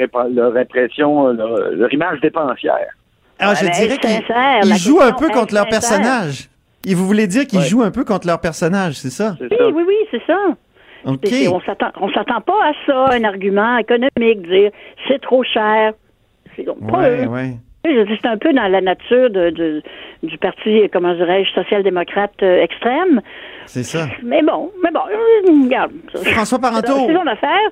impression, 0.56 1.28
euh, 1.28 1.32
leur, 1.32 1.70
leur 1.70 1.92
image 1.92 2.20
dépensière. 2.20 2.88
Alors, 3.38 3.54
je 3.54 3.64
ben, 3.64 3.72
dirais 3.72 3.98
qu'ils 3.98 4.76
jouent 4.76 5.00
un 5.00 5.12
peu 5.12 5.28
contre 5.30 5.54
leur 5.54 5.68
personnage. 5.68 6.48
Et 6.86 6.94
vous 6.94 7.06
voulez 7.06 7.26
dire 7.26 7.46
qu'ils 7.46 7.62
jouent 7.62 7.82
un 7.82 7.90
peu 7.90 8.04
contre 8.04 8.26
leur 8.26 8.40
personnage, 8.40 8.94
c'est 8.94 9.10
ça? 9.10 9.36
Oui, 9.40 9.48
oui, 9.74 9.84
oui, 9.86 9.96
c'est 10.10 10.22
ça. 10.26 10.38
On 11.06 11.60
s'attend, 11.60 11.90
on 12.00 12.10
s'attend 12.10 12.40
pas 12.40 12.58
à 12.64 12.72
ça, 12.86 13.14
un 13.14 13.24
argument 13.24 13.76
économique, 13.78 14.48
dire 14.48 14.70
c'est 15.08 15.20
trop 15.20 15.42
cher. 15.42 15.92
C'est 16.56 16.62
donc 16.62 16.78
pas 16.90 16.98
Ouais, 16.98 17.24
eux. 17.24 17.28
ouais. 17.28 17.50
Je 17.84 18.02
dis, 18.04 18.18
C'est 18.22 18.28
un 18.28 18.38
peu 18.38 18.52
dans 18.52 18.66
la 18.68 18.80
nature 18.80 19.28
de, 19.30 19.50
de- 19.50 19.82
du 20.22 20.38
parti, 20.38 20.82
comment 20.92 21.14
dirais-je, 21.14 21.50
social-démocrate 21.52 22.32
euh, 22.42 22.62
extrême. 22.62 23.20
C'est 23.66 23.82
ça. 23.82 24.06
Mais 24.22 24.42
bon, 24.42 24.70
mais 24.82 24.90
bon, 24.90 25.00
euh, 25.00 25.64
regarde. 25.64 25.92
François 26.24 26.58
Parenteau. 26.58 27.06
C'est 27.06 27.14
son 27.14 27.26
affaire. 27.26 27.70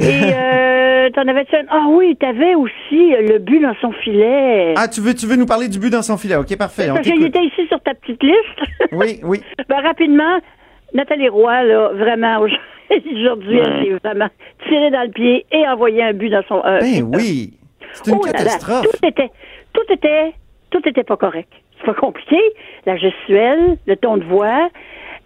Et 0.00 0.32
euh, 0.32 1.10
t'en 1.10 1.26
avais-tu 1.26 1.56
un- 1.56 1.64
Ah 1.70 1.86
oui, 1.88 2.16
t'avais 2.20 2.54
aussi 2.54 3.12
le 3.20 3.38
but 3.38 3.60
dans 3.60 3.74
son 3.80 3.90
filet. 3.92 4.74
Ah, 4.76 4.86
tu 4.88 5.00
veux, 5.00 5.14
tu 5.14 5.26
veux 5.26 5.36
nous 5.36 5.46
parler 5.46 5.68
du 5.68 5.78
but 5.80 5.90
dans 5.90 6.02
son 6.02 6.16
filet? 6.16 6.36
OK, 6.36 6.56
parfait. 6.56 6.86
Parce 6.88 7.00
qu'il 7.00 7.24
était 7.24 7.44
ici 7.44 7.66
sur 7.68 7.80
ta 7.80 7.94
petite 7.94 8.22
liste. 8.22 8.60
Oui, 8.92 9.20
oui. 9.24 9.40
Ben, 9.68 9.80
rapidement, 9.82 10.38
Nathalie 10.94 11.28
Roy, 11.28 11.62
là, 11.64 11.90
vraiment, 11.94 12.38
aujourd'hui, 12.40 13.58
elle 13.58 13.84
s'est 13.84 13.98
vraiment 14.04 14.28
tirée 14.68 14.90
dans 14.90 15.02
le 15.02 15.10
pied 15.10 15.44
et 15.52 15.66
envoyé 15.68 16.02
un 16.02 16.12
but 16.14 16.30
dans 16.30 16.42
son... 16.48 16.62
euh, 16.64 16.78
Ben 16.80 17.02
oui. 17.14 17.54
C'est 17.92 18.10
une 18.10 18.18
Oh 18.20 18.26
là 18.26 18.32
là, 18.32 18.38
catastrophe. 18.38 18.86
tout 18.90 19.06
était, 19.06 19.30
tout 19.72 19.92
était, 19.92 20.32
tout 20.70 20.88
était 20.88 21.04
pas 21.04 21.16
correct. 21.16 21.52
C'est 21.78 21.86
pas 21.86 21.94
compliqué. 21.94 22.38
La 22.86 22.96
gestuelle, 22.96 23.76
le 23.86 23.96
ton 23.96 24.16
de 24.16 24.24
voix, 24.24 24.68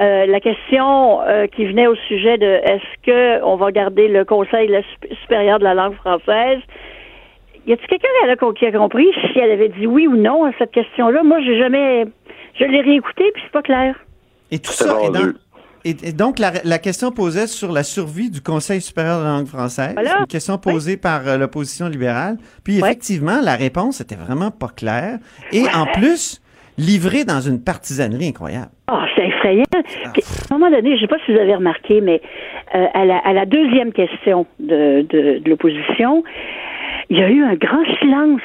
euh, 0.00 0.26
la 0.26 0.40
question 0.40 1.20
euh, 1.22 1.46
qui 1.46 1.64
venait 1.66 1.86
au 1.86 1.94
sujet 2.08 2.36
de 2.38 2.46
est-ce 2.46 3.06
que 3.06 3.42
on 3.44 3.56
va 3.56 3.70
garder 3.72 4.08
le 4.08 4.24
Conseil 4.24 4.66
de 4.68 4.72
la 4.72 4.82
sup- 4.82 5.14
supérieur 5.22 5.58
de 5.58 5.64
la 5.64 5.74
langue 5.74 5.94
française. 5.94 6.58
Y 7.66 7.72
a-t-il 7.74 7.86
quelqu'un 7.88 8.08
là, 8.26 8.34
qui 8.54 8.66
a 8.66 8.72
compris 8.72 9.06
si 9.32 9.38
elle 9.38 9.52
avait 9.52 9.68
dit 9.68 9.86
oui 9.86 10.06
ou 10.08 10.16
non 10.16 10.44
à 10.44 10.50
cette 10.58 10.72
question-là? 10.72 11.22
Moi, 11.22 11.40
j'ai 11.42 11.56
jamais, 11.58 12.06
je 12.58 12.64
l'ai 12.64 12.80
réécouté 12.80 13.30
puis 13.32 13.42
c'est 13.46 13.52
pas 13.52 13.62
clair. 13.62 13.94
Et 14.50 14.58
tout 14.58 14.72
ça 14.72 14.96
est 15.04 15.10
dans... 15.10 15.32
Et, 15.84 15.96
et 16.04 16.12
donc, 16.12 16.38
la, 16.38 16.52
la 16.64 16.78
question 16.78 17.10
posait 17.10 17.46
sur 17.46 17.72
la 17.72 17.82
survie 17.82 18.30
du 18.30 18.40
Conseil 18.40 18.80
supérieur 18.80 19.18
de 19.18 19.24
la 19.24 19.30
langue 19.30 19.46
française. 19.46 19.94
Voilà. 19.94 20.20
Une 20.20 20.26
question 20.26 20.56
posée 20.58 20.96
par 20.96 21.26
euh, 21.26 21.36
l'opposition 21.36 21.88
libérale. 21.88 22.36
Puis, 22.62 22.78
effectivement, 22.78 23.40
la 23.42 23.56
réponse 23.56 24.00
était 24.00 24.14
vraiment 24.14 24.50
pas 24.50 24.68
claire. 24.68 25.18
Et 25.52 25.64
en 25.74 25.86
plus, 25.86 26.40
livrée 26.78 27.24
dans 27.24 27.40
une 27.40 27.62
partisanerie 27.62 28.28
incroyable. 28.28 28.70
Ah, 28.86 29.06
c'est 29.16 29.26
effrayant. 29.26 29.64
Puis, 30.12 30.22
à 30.50 30.54
un 30.54 30.58
moment 30.58 30.70
donné, 30.70 30.96
je 30.96 31.00
sais 31.00 31.08
pas 31.08 31.18
si 31.26 31.32
vous 31.32 31.38
avez 31.38 31.56
remarqué, 31.56 32.00
mais 32.00 32.22
euh, 32.74 32.86
à, 32.94 33.04
la, 33.04 33.18
à 33.18 33.32
la 33.32 33.44
deuxième 33.44 33.92
question 33.92 34.46
de, 34.60 35.02
de, 35.02 35.38
de 35.40 35.50
l'opposition, 35.50 36.22
il 37.10 37.18
y 37.18 37.22
a 37.22 37.28
eu 37.28 37.42
un 37.42 37.56
grand 37.56 37.84
silence. 38.00 38.40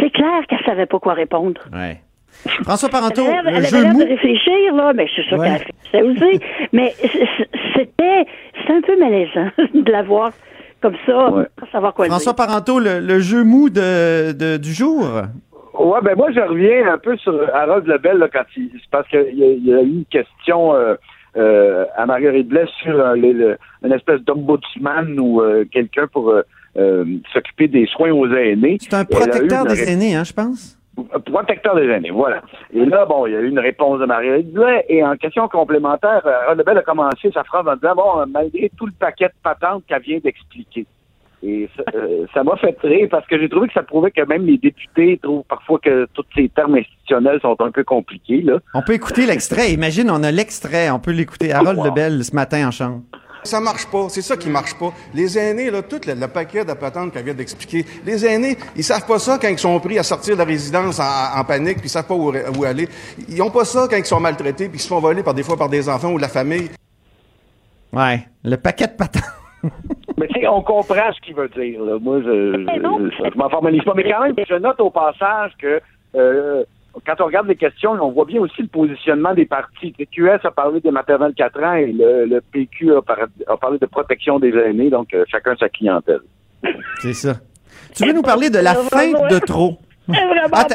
C'est 0.00 0.10
clair 0.10 0.46
qu'elle 0.48 0.64
savait 0.64 0.86
pas 0.86 0.98
quoi 0.98 1.14
répondre. 1.14 1.60
Ouais. 1.72 2.00
François 2.64 2.88
Parenteau, 2.88 3.22
elle 3.26 3.46
avait 3.46 3.50
le 3.50 3.56
elle 3.58 3.66
jeu 3.66 3.76
avait 3.76 3.84
l'air 3.86 3.92
mou. 3.94 4.02
de 4.04 4.08
réfléchir, 4.08 4.74
là, 4.74 4.92
mais 4.94 5.06
c'est 5.14 5.22
sûr 5.22 5.38
Ouais. 5.38 5.46
qu'elle 5.46 5.54
a 5.56 5.58
fait 5.58 5.74
ça 5.92 6.04
aussi. 6.04 6.40
mais 6.72 6.94
c'était, 7.76 8.26
un 8.68 8.80
peu 8.82 8.98
malaisant 8.98 9.50
de 9.74 9.90
la 9.92 10.02
voir 10.02 10.32
comme 10.80 10.94
ça, 11.06 11.12
pas 11.60 11.66
savoir 11.72 11.92
quoi 11.94 12.06
François 12.06 12.32
dire. 12.32 12.46
Parenteau, 12.46 12.78
le, 12.80 13.00
le 13.00 13.20
jeu 13.20 13.44
mou 13.44 13.68
de, 13.68 14.32
de- 14.32 14.56
du 14.56 14.72
jour. 14.72 15.04
Ouais, 15.78 15.98
ben 16.02 16.14
moi, 16.16 16.30
je 16.32 16.40
reviens 16.40 16.92
un 16.92 16.98
peu 16.98 17.16
sur 17.18 17.34
Harold 17.54 17.86
Lebel, 17.86 18.18
là, 18.18 18.28
quand 18.32 18.42
il, 18.56 18.70
parce 18.90 19.06
qu'il 19.08 19.34
y, 19.34 19.68
y 19.68 19.74
a 19.74 19.80
eu 19.82 19.86
une 19.86 20.04
question 20.10 20.74
euh, 20.74 20.94
euh, 21.36 21.84
à 21.96 22.06
Marguerite 22.06 22.48
Blais 22.48 22.66
sur 22.82 22.98
euh, 22.98 23.14
le- 23.14 23.32
le- 23.32 23.58
une 23.84 23.92
espèce 23.92 24.20
d'ombudsman 24.22 25.18
ou 25.20 25.40
euh, 25.42 25.64
quelqu'un 25.70 26.06
pour 26.06 26.30
euh, 26.30 26.42
euh, 26.76 27.04
s'occuper 27.32 27.68
des 27.68 27.86
soins 27.86 28.10
aux 28.12 28.26
aînés. 28.32 28.78
C'est 28.80 28.94
un 28.94 29.02
eu 29.02 29.06
protecteur 29.06 29.64
des 29.66 29.90
aînés, 29.92 30.14
hein, 30.16 30.24
je 30.24 30.32
pense. 30.32 30.76
Protecteur 31.24 31.76
des 31.76 31.88
aînés, 31.88 32.10
voilà. 32.10 32.42
Et 32.72 32.84
là, 32.84 33.06
bon, 33.06 33.26
il 33.26 33.32
y 33.32 33.36
a 33.36 33.40
eu 33.40 33.48
une 33.48 33.58
réponse 33.58 34.00
de 34.00 34.06
Marguerite 34.06 34.52
Blais. 34.52 34.84
Et 34.88 35.04
en 35.04 35.16
question 35.16 35.48
complémentaire, 35.48 36.22
euh, 36.26 36.42
Harold 36.42 36.58
Lebel 36.58 36.78
a 36.78 36.82
commencé 36.82 37.30
sa 37.32 37.44
phrase 37.44 37.66
en 37.66 37.76
disant, 37.76 37.94
bon, 37.94 38.26
malgré 38.28 38.70
tout 38.76 38.86
le 38.86 38.92
paquet 38.92 39.26
de 39.26 39.32
patentes 39.42 39.84
qu'elle 39.86 40.02
vient 40.02 40.18
d'expliquer. 40.18 40.86
Et 41.42 41.68
ça 41.76 41.82
euh, 41.94 42.26
ça 42.34 42.44
m'a 42.44 42.56
fait 42.56 42.76
rire 42.82 43.08
parce 43.10 43.26
que 43.26 43.38
j'ai 43.38 43.48
trouvé 43.48 43.68
que 43.68 43.74
ça 43.74 43.82
prouvait 43.82 44.10
que 44.10 44.22
même 44.22 44.44
les 44.44 44.58
députés 44.58 45.18
trouvent 45.22 45.44
parfois 45.48 45.78
que 45.78 46.06
tous 46.12 46.24
ces 46.34 46.48
termes 46.50 46.74
institutionnels 46.74 47.40
sont 47.40 47.56
un 47.60 47.70
peu 47.70 47.84
compliqués, 47.84 48.42
là. 48.42 48.58
On 48.74 48.82
peut 48.82 48.94
écouter 48.94 49.26
l'extrait. 49.26 49.72
Imagine, 49.72 50.10
on 50.10 50.22
a 50.22 50.30
l'extrait. 50.30 50.90
On 50.90 50.98
peut 50.98 51.12
l'écouter. 51.12 51.52
Harold 51.52 51.78
Lebel, 51.82 52.24
ce 52.24 52.34
matin 52.34 52.68
en 52.68 52.70
chambre. 52.70 53.02
Ça 53.44 53.60
marche 53.60 53.86
pas, 53.86 54.08
c'est 54.08 54.22
ça 54.22 54.36
qui 54.36 54.48
marche 54.48 54.74
pas. 54.78 54.92
Les 55.14 55.38
aînés, 55.38 55.70
là, 55.70 55.82
tout 55.82 56.00
le, 56.06 56.14
le 56.14 56.28
paquet 56.28 56.64
de 56.64 56.72
patentes 56.72 57.12
qu'elle 57.12 57.24
vient 57.24 57.34
d'expliquer, 57.34 57.84
les 58.04 58.26
aînés, 58.26 58.56
ils 58.76 58.84
savent 58.84 59.06
pas 59.06 59.18
ça 59.18 59.38
quand 59.40 59.48
ils 59.48 59.58
sont 59.58 59.78
pris 59.80 59.98
à 59.98 60.02
sortir 60.02 60.34
de 60.34 60.38
la 60.40 60.44
résidence 60.44 61.00
en, 61.00 61.38
en 61.40 61.44
panique, 61.44 61.78
puis 61.78 61.86
ils 61.86 61.90
savent 61.90 62.06
pas 62.06 62.14
où, 62.14 62.32
où 62.32 62.64
aller. 62.64 62.88
Ils 63.28 63.40
ont 63.42 63.50
pas 63.50 63.64
ça 63.64 63.86
quand 63.90 63.96
ils 63.96 64.04
sont 64.04 64.20
maltraités, 64.20 64.68
puis 64.68 64.78
ils 64.78 64.82
se 64.82 64.88
font 64.88 65.00
voler 65.00 65.22
par 65.22 65.34
des 65.34 65.42
fois 65.42 65.56
par 65.56 65.68
des 65.68 65.88
enfants 65.88 66.12
ou 66.12 66.16
de 66.16 66.22
la 66.22 66.28
famille. 66.28 66.70
Ouais, 67.92 68.20
le 68.44 68.56
paquet 68.56 68.86
de 68.86 68.92
patentes. 68.92 69.22
Mais 70.18 70.28
tu 70.28 70.40
sais, 70.40 70.46
on 70.48 70.62
comprend 70.62 71.12
ce 71.14 71.20
qu'il 71.20 71.34
veut 71.34 71.48
dire. 71.48 71.82
Là. 71.82 71.98
Moi, 72.00 72.20
je, 72.20 72.52
je, 72.52 73.30
je 73.32 73.38
m'en 73.38 73.48
formalise 73.48 73.82
pas. 73.84 73.94
Mais 73.94 74.04
quand 74.10 74.22
même, 74.22 74.34
je 74.36 74.54
note 74.54 74.80
au 74.80 74.90
passage 74.90 75.52
que 75.58 75.80
euh, 76.14 76.62
quand 77.06 77.20
on 77.20 77.26
regarde 77.26 77.46
les 77.48 77.56
questions, 77.56 77.92
on 77.92 78.10
voit 78.10 78.24
bien 78.24 78.40
aussi 78.40 78.62
le 78.62 78.68
positionnement 78.68 79.34
des 79.34 79.46
partis. 79.46 79.94
Le 79.98 80.04
QS 80.06 80.44
a 80.46 80.50
parlé 80.50 80.80
des 80.80 80.90
maternelles 80.90 81.34
4 81.36 81.62
ans 81.62 81.74
et 81.74 81.86
le, 81.92 82.26
le 82.26 82.40
PQ 82.40 82.96
a, 82.96 83.02
par- 83.02 83.26
a 83.46 83.56
parlé 83.56 83.78
de 83.78 83.86
protection 83.86 84.38
des 84.38 84.50
aînés, 84.50 84.90
donc 84.90 85.12
euh, 85.14 85.24
chacun 85.28 85.54
sa 85.58 85.68
clientèle. 85.68 86.20
C'est 87.00 87.12
ça. 87.14 87.34
Tu 87.96 88.04
veux 88.06 88.12
nous 88.12 88.22
parler 88.22 88.50
de 88.50 88.58
la 88.58 88.74
feinte 88.74 89.30
de 89.30 89.38
trop? 89.38 89.78
C'est 90.12 90.24
vraiment 90.24 90.48
Ah. 90.52 90.66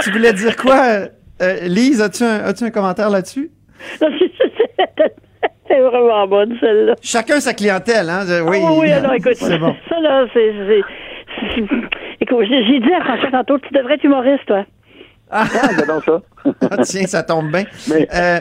Tu 0.00 0.10
voulais 0.10 0.32
dire 0.32 0.56
quoi? 0.56 0.80
euh, 0.86 1.06
euh, 1.42 1.54
Lise, 1.62 2.00
as-tu 2.00 2.22
un, 2.24 2.44
as-tu 2.44 2.64
un 2.64 2.70
commentaire 2.70 3.10
là-dessus? 3.10 3.50
C'est 5.68 5.80
vraiment 5.80 6.26
bonne, 6.26 6.56
celle-là. 6.60 6.94
Chacun 7.00 7.40
sa 7.40 7.54
clientèle, 7.54 8.08
hein? 8.10 8.24
Oui, 8.46 8.58
Ah 8.62 8.70
oui, 8.72 8.78
oui, 8.80 8.92
alors 8.92 9.14
écoute, 9.14 9.34
c'est 9.36 9.58
bon. 9.58 9.74
ça 9.88 10.00
là, 10.00 10.26
c'est... 10.34 10.52
Écoute, 12.20 12.44
j'ai 12.48 12.80
dit 12.80 12.92
à 12.92 13.02
François 13.04 13.30
tantôt, 13.30 13.58
tu 13.58 13.72
devrais 13.74 13.94
être 13.94 14.04
humoriste, 14.04 14.46
toi. 14.46 14.64
Ah, 15.30 15.44
donc 15.88 16.04
ça. 16.04 16.20
Ah, 16.70 16.76
tiens, 16.82 17.06
ça 17.06 17.22
tombe 17.22 17.50
bien. 17.50 17.64
Mais, 17.88 18.08
Euh, 18.14 18.40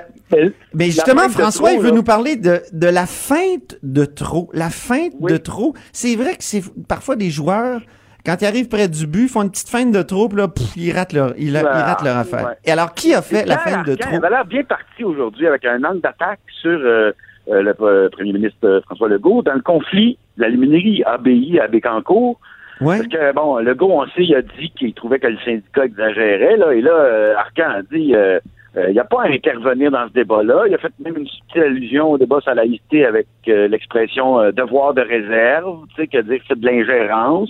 mais 0.74 0.86
justement, 0.86 1.30
François, 1.30 1.70
trop, 1.70 1.78
il 1.80 1.82
veut 1.84 1.90
là. 1.90 1.96
nous 1.96 2.04
parler 2.04 2.36
de, 2.36 2.62
de 2.74 2.88
la 2.88 3.06
feinte 3.06 3.78
de 3.84 4.06
trop. 4.06 4.50
La 4.54 4.70
feinte 4.70 5.14
de 5.22 5.38
trop. 5.38 5.74
C'est 5.92 6.16
vrai 6.16 6.32
que 6.32 6.44
c'est 6.44 6.62
parfois 6.88 7.16
des 7.16 7.30
joueurs, 7.30 7.82
quand 8.26 8.36
ils 8.42 8.46
arrivent 8.46 8.68
près 8.70 8.88
du 8.88 9.08
but, 9.08 9.28
font 9.30 9.44
une 9.44 9.52
petite 9.52 9.70
feinte 9.70 9.92
de 9.92 10.02
trop, 10.02 10.28
puis 10.30 10.38
là, 10.40 10.48
pff, 10.48 10.76
ils 10.78 10.92
ratent 10.92 11.14
leur, 11.14 11.34
ils, 11.38 11.50
ils 11.50 11.58
ratent 11.58 12.04
leur 12.04 12.18
affaire. 12.18 12.46
ouais. 12.48 12.54
Et 12.66 12.72
alors, 12.72 12.94
qui 12.94 13.14
a 13.14 13.22
fait 13.22 13.46
la 13.46 13.58
feinte 13.58 13.86
de 13.86 13.96
trop? 13.96 14.16
avait 14.16 14.30
l'air 14.30 14.46
bien 14.46 14.64
parti 14.64 15.04
aujourd'hui 15.04 15.48
avec 15.48 15.64
un 15.66 15.84
angle 15.84 16.02
d'attaque 16.02 16.40
sur 16.62 16.72
euh, 16.72 17.12
euh, 17.50 17.62
le 17.62 17.74
euh, 17.82 18.10
premier 18.10 18.34
ministre 18.34 18.58
euh, 18.66 18.82
François 18.82 19.08
Legault 19.10 19.42
dans 19.44 19.54
le 19.54 19.62
conflit 19.62 20.18
de 20.38 20.42
la 20.44 20.50
luminerie 20.50 21.04
ABI 21.06 21.60
à 21.60 21.68
Bécancourt. 21.68 22.40
Parce 22.84 23.08
que, 23.08 23.34
bon, 23.34 23.58
Legault, 23.58 23.92
on 23.92 24.06
sait, 24.08 24.24
il 24.24 24.36
a 24.36 24.42
dit 24.42 24.72
qu'il 24.72 24.94
trouvait 24.94 25.20
que 25.20 25.28
le 25.28 25.38
syndicat 25.46 25.86
exagérait, 25.86 26.58
là, 26.58 26.74
et 26.74 26.82
là, 26.82 26.92
euh, 26.92 27.36
Arcan 27.36 27.70
a 27.70 27.82
dit, 27.84 28.16
euh, 28.16 28.40
euh, 28.78 28.86
il 28.88 28.94
n'y 28.94 29.00
a 29.00 29.04
pas 29.04 29.24
à 29.24 29.28
intervenir 29.28 29.92
dans 29.92 30.08
ce 30.08 30.14
débat-là. 30.14 30.64
Il 30.68 30.74
a 30.74 30.78
fait 30.78 30.94
même 31.04 31.18
une 31.18 31.28
subtile 31.28 31.64
allusion 31.64 32.12
au 32.12 32.18
débat 32.18 32.40
sur 32.40 32.54
la 32.54 32.64
laïcité 32.64 33.06
avec 33.06 33.28
euh, 33.50 33.68
l'expression 33.68 34.40
euh, 34.40 34.52
devoir 34.52 34.94
de 34.94 35.02
réserve, 35.02 35.86
tu 35.90 35.96
sais, 35.96 36.08
que 36.08 36.22
dire 36.22 36.40
que 36.40 36.46
c'est 36.48 36.60
de 36.60 36.66
l'ingérence. 36.66 37.50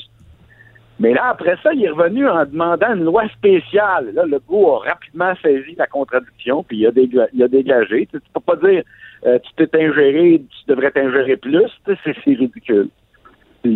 Mais 1.00 1.14
là, 1.14 1.30
après 1.30 1.58
ça, 1.62 1.74
il 1.74 1.84
est 1.84 1.90
revenu 1.90 2.28
en 2.28 2.46
demandant 2.46 2.96
une 2.96 3.04
loi 3.04 3.28
spéciale. 3.30 4.12
Là, 4.14 4.26
le 4.26 4.40
goût 4.40 4.68
a 4.70 4.80
rapidement 4.80 5.34
saisi 5.42 5.76
la 5.78 5.88
contradiction, 5.88 6.64
puis 6.64 6.78
il 6.78 6.88
a, 6.88 7.28
il 7.34 7.44
a 7.44 7.48
dégagé. 7.48 8.08
Tu, 8.12 8.20
peux 8.34 8.40
pas 8.40 8.56
dire 8.56 8.84
tu 9.24 9.54
t'es 9.56 9.70
ingéré, 9.76 10.42
tu 10.50 10.72
devrais 10.72 10.92
t'ingérer 10.92 11.38
plus. 11.38 11.70
C'est 11.86 12.16
ridicule. 12.26 12.90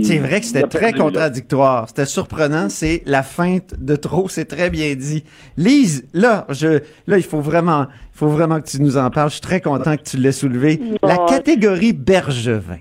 C'est 0.01 0.17
vrai 0.17 0.39
que 0.39 0.45
c'était 0.47 0.63
très 0.67 0.93
contradictoire. 0.93 1.88
C'était 1.88 2.05
surprenant. 2.05 2.69
C'est 2.69 3.03
la 3.05 3.21
feinte 3.21 3.75
de 3.79 3.95
trop. 3.95 4.27
C'est 4.29 4.45
très 4.45 4.69
bien 4.71 4.95
dit. 4.95 5.23
Lise, 5.57 6.09
là, 6.13 6.45
je, 6.49 6.79
là, 7.05 7.17
il 7.17 7.23
faut 7.23 7.39
vraiment, 7.39 7.86
il 8.13 8.17
faut 8.17 8.27
vraiment 8.27 8.59
que 8.59 8.65
tu 8.67 8.81
nous 8.81 8.97
en 8.97 9.11
parles. 9.11 9.29
Je 9.29 9.36
suis 9.36 9.41
très 9.41 9.61
content 9.61 9.95
que 9.95 10.03
tu 10.03 10.17
l'aies 10.17 10.31
soulevé. 10.31 10.79
La 11.03 11.17
catégorie 11.27 11.93
Bergevin. 11.93 12.79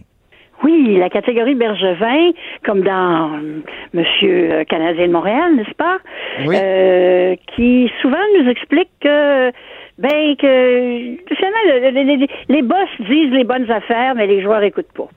Oui, 0.63 0.97
la 0.99 1.11
catégorie 1.11 1.55
Bergevin, 1.55 2.31
comme 2.65 2.81
dans 2.83 3.35
euh, 3.35 3.61
Monsieur 3.93 4.51
euh, 4.53 4.65
Canadien 4.65 5.09
de 5.09 5.13
Montréal, 5.13 5.57
n'est-ce 5.57 5.75
pas? 5.75 5.99
Oui. 6.47 6.57
Euh, 6.59 7.37
qui 7.55 7.91
souvent 8.01 8.17
nous 8.41 8.49
explique 8.49 8.89
que 9.03 9.51
ben 9.99 10.35
que 10.39 11.17
finalement 11.35 11.65
le- 11.67 11.91
le- 11.91 12.17
les, 12.17 12.27
les- 12.49 12.63
boss 12.63 12.89
disent 13.01 13.31
les 13.33 13.45
bonnes 13.45 13.71
affaires, 13.71 14.15
mais 14.15 14.27
les 14.27 14.41
joueurs 14.43 14.63
écoutent 14.63 14.91
pas. 14.97 15.09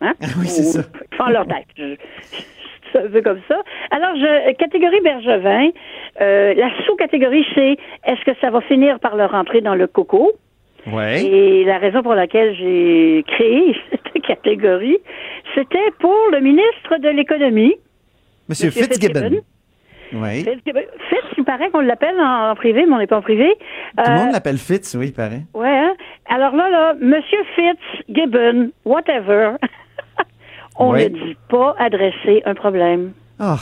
Hein? 0.00 0.14
oui, 0.38 0.46
c'est 0.46 0.62
ça. 0.62 0.82
Ils 1.12 1.16
font 1.18 1.26
leur 1.30 1.46
tête. 1.46 1.66
Je- 1.76 1.96
un 2.98 3.08
peu 3.08 3.22
comme 3.22 3.38
ça. 3.46 3.56
Alors, 3.92 4.16
je, 4.16 4.52
catégorie 4.54 5.00
Bergevin, 5.04 5.68
euh, 6.20 6.54
la 6.54 6.70
sous-catégorie, 6.84 7.46
c'est 7.54 7.76
est-ce 8.04 8.24
que 8.24 8.32
ça 8.40 8.50
va 8.50 8.60
finir 8.62 8.98
par 8.98 9.14
leur 9.14 9.30
rentrer 9.30 9.60
dans 9.60 9.76
le 9.76 9.86
coco? 9.86 10.32
Ouais. 10.90 11.22
Et 11.24 11.64
la 11.64 11.78
raison 11.78 12.02
pour 12.02 12.14
laquelle 12.16 12.52
j'ai 12.56 13.22
créé 13.28 13.76
cette 14.12 14.22
catégorie, 14.26 14.98
c'était 15.54 15.90
pour 16.00 16.16
le 16.32 16.40
ministre 16.40 16.96
de 16.98 17.10
l'Économie. 17.10 17.74
Monsieur 18.48 18.68
Monsieur 18.68 18.82
Fitzgibbon. 18.82 19.36
Oui. 20.12 20.42
Fitzgibbon. 20.42 20.80
Fitz, 21.08 21.34
il 21.38 21.44
paraît 21.44 21.70
qu'on 21.70 21.80
l'appelle 21.82 22.18
en, 22.18 22.50
en 22.50 22.54
privé, 22.56 22.86
mais 22.86 22.92
on 22.94 22.98
n'est 22.98 23.06
pas 23.06 23.18
en 23.18 23.22
privé. 23.22 23.54
Tout 23.96 24.02
le 24.04 24.10
Euh, 24.10 24.16
monde 24.16 24.32
l'appelle 24.32 24.58
Fitz, 24.58 24.96
oui, 24.98 25.08
il 25.08 25.12
paraît. 25.12 25.42
Ouais. 25.54 25.68
hein? 25.68 25.94
Alors 26.28 26.56
là, 26.56 26.68
là, 26.70 26.94
Monsieur 27.00 27.38
Fitzgibbon, 27.54 28.70
whatever, 28.84 29.52
on 30.80 30.90
Ouais. 30.92 31.08
ne 31.08 31.14
dit 31.14 31.36
pas 31.48 31.74
adresser 31.78 32.42
un 32.44 32.54
problème. 32.54 33.12
Ah. 33.38 33.56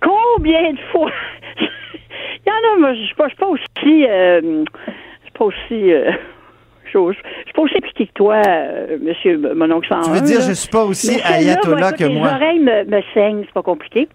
Combien 0.00 0.72
de 0.72 0.78
fois? 0.90 1.10
Il 1.60 2.48
y 2.48 2.50
en 2.50 2.74
a, 2.74 2.78
moi, 2.80 2.94
je 2.94 3.00
je 3.00 3.06
suis 3.06 3.14
pas 3.36 3.46
aussi, 3.46 4.06
euh, 4.08 4.40
je 4.88 5.22
suis 5.24 5.32
pas 5.38 5.44
aussi, 5.44 5.92
euh, 5.92 6.10
je 6.84 6.90
je- 7.12 7.12
suis 7.44 7.52
pas 7.54 7.62
aussi 7.62 7.80
piqué 7.80 8.06
que 8.06 8.12
toi, 8.14 8.42
euh, 8.46 8.98
Monsieur 9.00 9.38
mon 9.54 9.70
oncle 9.70 9.88
Tu 9.88 9.94
101, 10.04 10.14
veux 10.14 10.20
dire, 10.26 10.38
là. 10.40 10.46
je 10.48 10.52
suis 10.52 10.68
pas 10.68 10.84
aussi 10.84 11.16
Mais 11.16 11.22
ayatollah 11.22 11.78
moi, 11.80 11.92
que 11.92 12.04
moi. 12.04 12.28
Les 12.28 12.34
oreilles 12.34 12.58
me, 12.60 12.84
me 12.84 13.02
saignent, 13.14 13.42
c'est 13.44 13.52
pas 13.54 13.62
compliqué. 13.62 14.08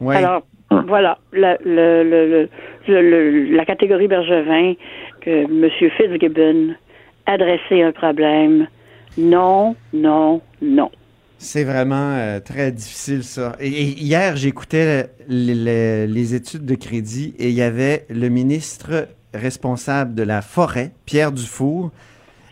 Ouais. 0.00 0.16
Alors, 0.16 0.42
voilà, 0.88 1.18
la, 1.32 1.56
le, 1.64 2.02
le, 2.02 2.26
le- 2.28 2.48
le- 2.88 3.02
le- 3.10 3.56
la 3.56 3.64
catégorie 3.64 4.08
Bergevin, 4.08 4.74
que 5.20 5.30
M. 5.30 5.70
Fitzgibbon 5.96 6.74
adressait 7.26 7.82
un 7.82 7.92
problème. 7.92 8.66
Non, 9.18 9.76
non, 9.92 10.40
non. 10.60 10.90
C'est 11.38 11.64
vraiment 11.64 12.14
euh, 12.14 12.40
très 12.40 12.70
difficile, 12.72 13.24
ça. 13.24 13.56
Et, 13.60 13.68
et 13.68 14.00
hier, 14.00 14.36
j'écoutais 14.36 15.10
le- 15.28 15.54
le- 16.06 16.12
les 16.12 16.34
études 16.34 16.64
de 16.64 16.74
crédit 16.76 17.34
et 17.38 17.48
il 17.48 17.54
y 17.54 17.62
avait 17.62 18.06
le 18.08 18.28
ministre 18.28 19.08
responsable 19.34 20.14
de 20.14 20.22
la 20.22 20.40
forêt, 20.40 20.92
Pierre 21.04 21.32
Dufour. 21.32 21.90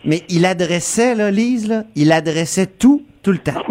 Mais 0.03 0.23
il 0.29 0.45
adressait, 0.45 1.15
là, 1.15 1.31
Lise, 1.31 1.67
là, 1.67 1.85
il 1.95 2.11
adressait 2.11 2.65
tout, 2.67 3.03
tout 3.21 3.31
le 3.31 3.37
temps. 3.37 3.63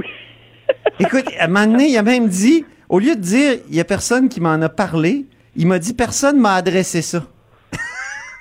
Écoute, 1.01 1.27
à 1.39 1.45
un 1.45 1.49
moment 1.49 1.67
donné, 1.67 1.89
il 1.89 1.97
a 1.99 2.03
même 2.03 2.29
dit, 2.29 2.65
au 2.89 2.99
lieu 2.99 3.15
de 3.17 3.21
dire, 3.21 3.59
il 3.69 3.75
y 3.75 3.81
a 3.81 3.85
personne 3.85 4.29
qui 4.29 4.41
m'en 4.41 4.53
a 4.63 4.69
parlé, 4.69 5.27
il 5.57 5.67
m'a 5.67 5.79
dit, 5.79 5.93
personne 5.93 6.39
m'a 6.39 6.55
adressé 6.55 7.03
ça. 7.03 7.27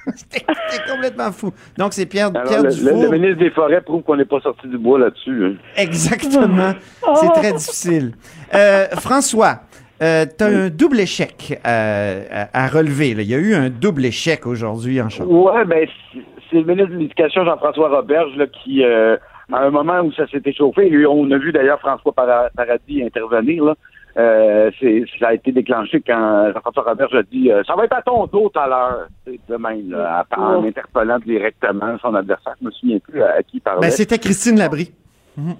C'était 0.15 0.91
complètement 0.91 1.31
fou. 1.31 1.51
Donc, 1.77 1.93
c'est 1.93 2.05
Pierre, 2.05 2.27
Alors, 2.33 2.43
Pierre 2.43 2.63
le, 2.63 2.69
Dufour. 2.69 3.01
le- 3.03 3.09
ministre 3.17 3.39
des 3.39 3.49
Forêts 3.51 3.81
prouve 3.81 4.03
qu'on 4.03 4.15
n'est 4.15 4.25
pas 4.25 4.39
sorti 4.41 4.67
du 4.67 4.77
bois 4.77 4.99
là-dessus. 4.99 5.45
hein. 5.45 5.53
Exactement. 5.75 6.73
C'est 7.15 7.29
très 7.33 7.53
difficile. 7.53 8.11
Euh, 8.53 8.85
François, 8.97 9.61
euh, 10.01 10.25
tu 10.37 10.43
as 10.43 10.47
un 10.47 10.69
double 10.69 10.99
échec 10.99 11.59
euh, 11.65 12.23
à, 12.31 12.63
à 12.65 12.67
relever. 12.67 13.13
là. 13.13 13.21
Il 13.21 13.29
y 13.29 13.35
a 13.35 13.37
eu 13.37 13.53
un 13.53 13.69
double 13.69 14.05
échec 14.05 14.45
aujourd'hui 14.47 15.01
en 15.01 15.09
chambre. 15.09 15.31
Ouais, 15.31 15.65
ben 15.65 15.87
c'est- 16.13 16.19
le 16.57 16.63
ministre 16.63 16.93
de 16.93 16.97
l'Éducation, 16.97 17.45
Jean-François 17.45 17.89
Roberge, 17.89 18.35
là, 18.35 18.47
qui, 18.47 18.83
euh, 18.83 19.17
à 19.53 19.59
un 19.59 19.69
moment 19.69 19.99
où 20.01 20.11
ça 20.13 20.25
s'est 20.31 20.41
échauffé, 20.45 20.87
et 20.87 21.05
on 21.05 21.29
a 21.31 21.37
vu 21.37 21.51
d'ailleurs 21.51 21.79
François 21.79 22.11
Para- 22.11 22.49
Paradis 22.55 23.03
intervenir, 23.03 23.63
là, 23.65 23.75
euh, 24.17 24.71
ça 25.19 25.27
a 25.27 25.33
été 25.33 25.51
déclenché 25.51 26.01
quand 26.05 26.51
Jean-François 26.53 26.83
Roberge 26.83 27.15
a 27.15 27.23
dit 27.23 27.51
euh, 27.51 27.63
Ça 27.65 27.75
va 27.75 27.85
être 27.85 27.93
à 27.95 28.01
ton 28.01 28.25
dos 28.25 28.49
tout 28.49 28.59
à 28.59 28.67
l'heure, 28.67 29.07
C'est 29.25 29.39
de 29.47 29.55
même, 29.57 29.91
là, 29.91 30.25
à- 30.31 30.39
en 30.39 30.63
interpellant 30.63 31.19
directement 31.19 31.97
son 32.01 32.15
adversaire. 32.15 32.53
Je 32.59 32.65
me 32.65 32.71
souviens 32.71 32.99
plus 32.99 33.21
à, 33.21 33.41
qui 33.43 33.57
il 33.57 33.61
parlait. 33.61 33.81
Ben, 33.81 33.91
C'était 33.91 34.17
Christine 34.17 34.57
Labrie. 34.57 34.91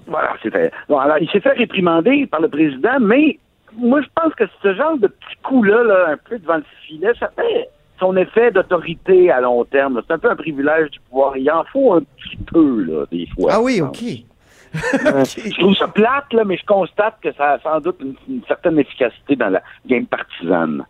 Voilà, 0.08 0.34
c'était. 0.44 0.72
Bon, 0.90 0.98
alors, 0.98 1.18
il 1.22 1.30
s'est 1.30 1.40
fait 1.40 1.52
réprimander 1.54 2.28
par 2.28 2.42
le 2.42 2.50
président, 2.50 3.00
mais 3.00 3.38
moi, 3.78 4.02
je 4.02 4.08
pense 4.14 4.34
que 4.34 4.44
ce 4.62 4.74
genre 4.74 4.98
de 4.98 5.08
petit 5.08 5.36
coup-là, 5.44 5.84
là, 5.84 6.08
un 6.10 6.18
peu 6.18 6.38
devant 6.38 6.58
le 6.58 6.64
filet, 6.86 7.12
ça 7.20 7.30
fait 7.36 7.70
son 7.98 8.18
effet 8.18 8.52
d'autorité 8.52 9.32
à 9.32 9.40
long 9.42 9.64
terme. 9.66 10.02
C'est 10.06 10.14
un 10.14 10.18
peu 10.20 10.30
un 10.30 10.36
privilège 10.36 10.90
du 10.92 11.00
pouvoir. 11.10 11.38
Il 11.38 11.50
en 11.52 11.64
faut 11.66 11.94
un 11.94 12.02
petit 12.02 12.38
peu, 12.52 12.82
là, 12.84 13.06
des 13.12 13.28
fois. 13.28 13.52
Ah 13.54 13.62
oui, 13.62 13.80
OK. 13.82 14.00
Euh, 15.06 15.24
Je 15.26 15.60
trouve 15.60 15.76
ça 15.76 15.88
plate, 15.88 16.32
là, 16.34 16.44
mais 16.46 16.58
je 16.58 16.66
constate 16.66 17.16
que 17.22 17.32
ça 17.34 17.54
a 17.54 17.60
sans 17.60 17.80
doute 17.80 17.98
une, 18.02 18.16
une 18.30 18.42
certaine 18.48 18.78
efficacité 18.80 19.36
dans 19.36 19.50
la 19.50 19.62
game 19.86 20.06
partisane. 20.06 20.84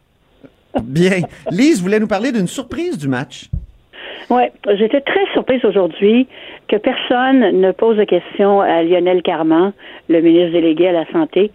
Bien. 0.83 1.21
Lise 1.51 1.81
voulait 1.81 1.99
nous 1.99 2.07
parler 2.07 2.31
d'une 2.31 2.47
surprise 2.47 2.97
du 2.97 3.07
match. 3.07 3.49
Oui, 4.29 4.43
j'étais 4.77 5.01
très 5.01 5.25
surprise 5.33 5.63
aujourd'hui 5.65 6.27
que 6.67 6.75
personne 6.75 7.59
ne 7.59 7.71
pose 7.71 7.97
de 7.97 8.03
questions 8.03 8.61
à 8.61 8.83
Lionel 8.83 9.23
Carman, 9.23 9.73
le 10.07 10.21
ministre 10.21 10.51
délégué 10.51 10.89
à 10.89 10.91
la 10.91 11.05
Santé, 11.11 11.51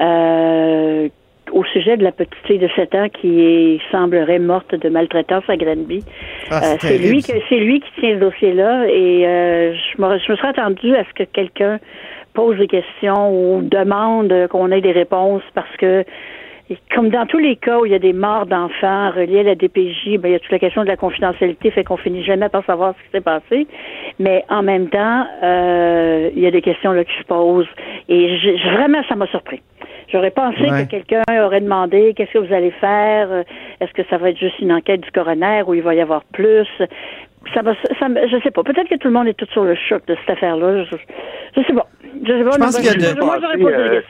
euh, 0.00 1.08
au 1.52 1.64
sujet 1.64 1.96
de 1.96 2.04
la 2.04 2.12
petite 2.12 2.34
fille 2.46 2.58
de 2.58 2.68
7 2.76 2.94
ans 2.94 3.08
qui 3.08 3.40
est- 3.40 3.80
semblerait 3.90 4.38
morte 4.38 4.74
de 4.74 4.88
maltraitance 4.88 5.44
à 5.48 5.56
Granby. 5.56 6.04
Ah, 6.50 6.60
Euh, 6.62 6.76
c'est 6.80 6.98
lui 6.98 7.22
ça. 7.22 7.32
que 7.32 7.38
c'est 7.48 7.58
lui 7.58 7.80
qui 7.80 7.90
tient 8.00 8.14
ce 8.14 8.20
dossier-là 8.20 8.86
et 8.88 9.26
euh, 9.26 9.72
je, 9.74 10.02
me, 10.02 10.18
je 10.18 10.32
me 10.32 10.36
serais 10.36 10.48
attendue 10.48 10.94
à 10.94 11.04
ce 11.04 11.12
que 11.14 11.24
quelqu'un 11.24 11.78
pose 12.34 12.56
des 12.58 12.66
questions 12.68 13.30
ou 13.32 13.62
demande 13.62 14.32
qu'on 14.50 14.70
ait 14.70 14.80
des 14.80 14.92
réponses 14.92 15.42
parce 15.54 15.74
que 15.78 16.04
et 16.70 16.76
comme 16.94 17.08
dans 17.08 17.24
tous 17.24 17.38
les 17.38 17.56
cas 17.56 17.78
où 17.78 17.86
il 17.86 17.92
y 17.92 17.94
a 17.94 17.98
des 17.98 18.12
morts 18.12 18.44
d'enfants 18.44 19.10
reliés 19.12 19.40
à 19.40 19.42
la 19.42 19.54
DPJ, 19.54 20.18
ben, 20.18 20.28
il 20.28 20.32
y 20.32 20.34
a 20.34 20.38
toute 20.38 20.52
la 20.52 20.58
question 20.58 20.82
de 20.82 20.86
la 20.88 20.98
confidentialité, 20.98 21.70
fait 21.70 21.82
qu'on 21.82 21.96
finit 21.96 22.22
jamais 22.24 22.50
par 22.50 22.62
savoir 22.66 22.92
ce 22.98 23.04
qui 23.04 23.10
s'est 23.12 23.20
passé. 23.22 23.66
Mais 24.18 24.44
en 24.50 24.62
même 24.62 24.88
temps, 24.90 25.24
euh, 25.42 26.28
il 26.36 26.42
y 26.42 26.46
a 26.46 26.50
des 26.50 26.60
questions 26.60 26.92
là 26.92 27.04
qui 27.04 27.16
se 27.18 27.24
posent. 27.24 27.66
Et 28.10 28.36
je- 28.38 28.70
vraiment, 28.76 29.02
ça 29.08 29.14
m'a 29.14 29.26
surpris. 29.28 29.62
J'aurais 30.10 30.30
pensé 30.30 30.62
Ouais. 30.62 30.86
que 30.86 30.90
quelqu'un 30.90 31.22
aurait 31.44 31.60
demandé 31.60 32.14
qu'est-ce 32.16 32.32
que 32.32 32.38
vous 32.38 32.52
allez 32.54 32.70
faire, 32.72 33.30
euh, 33.30 33.42
est-ce 33.80 33.92
que 33.92 34.02
ça 34.08 34.16
va 34.16 34.30
être 34.30 34.38
juste 34.38 34.58
une 34.60 34.72
enquête 34.72 35.00
du 35.02 35.10
coroner 35.10 35.62
ou 35.66 35.74
il 35.74 35.82
va 35.82 35.94
y 35.94 36.00
avoir 36.00 36.24
plus? 36.32 36.66
Ça 37.54 37.62
va, 37.62 37.72
ça, 38.00 38.08
me- 38.08 38.26
je 38.28 38.42
sais 38.42 38.50
pas. 38.50 38.62
Peut-être 38.62 38.88
que 38.88 38.96
tout 38.96 39.08
le 39.08 39.14
monde 39.14 39.28
est 39.28 39.34
tout 39.34 39.46
sur 39.52 39.64
le 39.64 39.74
choc 39.74 40.02
de 40.06 40.16
cette 40.20 40.30
affaire-là. 40.36 40.84
Je, 40.84 40.96
je 41.56 41.66
sais 41.66 41.72
pas. 41.74 41.86
Je 42.22 42.32
sais 42.32 42.44
pas. 42.44 42.50
Je 42.52 42.58
pense 42.58 42.76
qu'il 42.76 42.86
y 42.86 42.88
a 42.88 42.94
de- 43.14 43.20
moi, 43.24 43.36
Euh, 43.36 44.00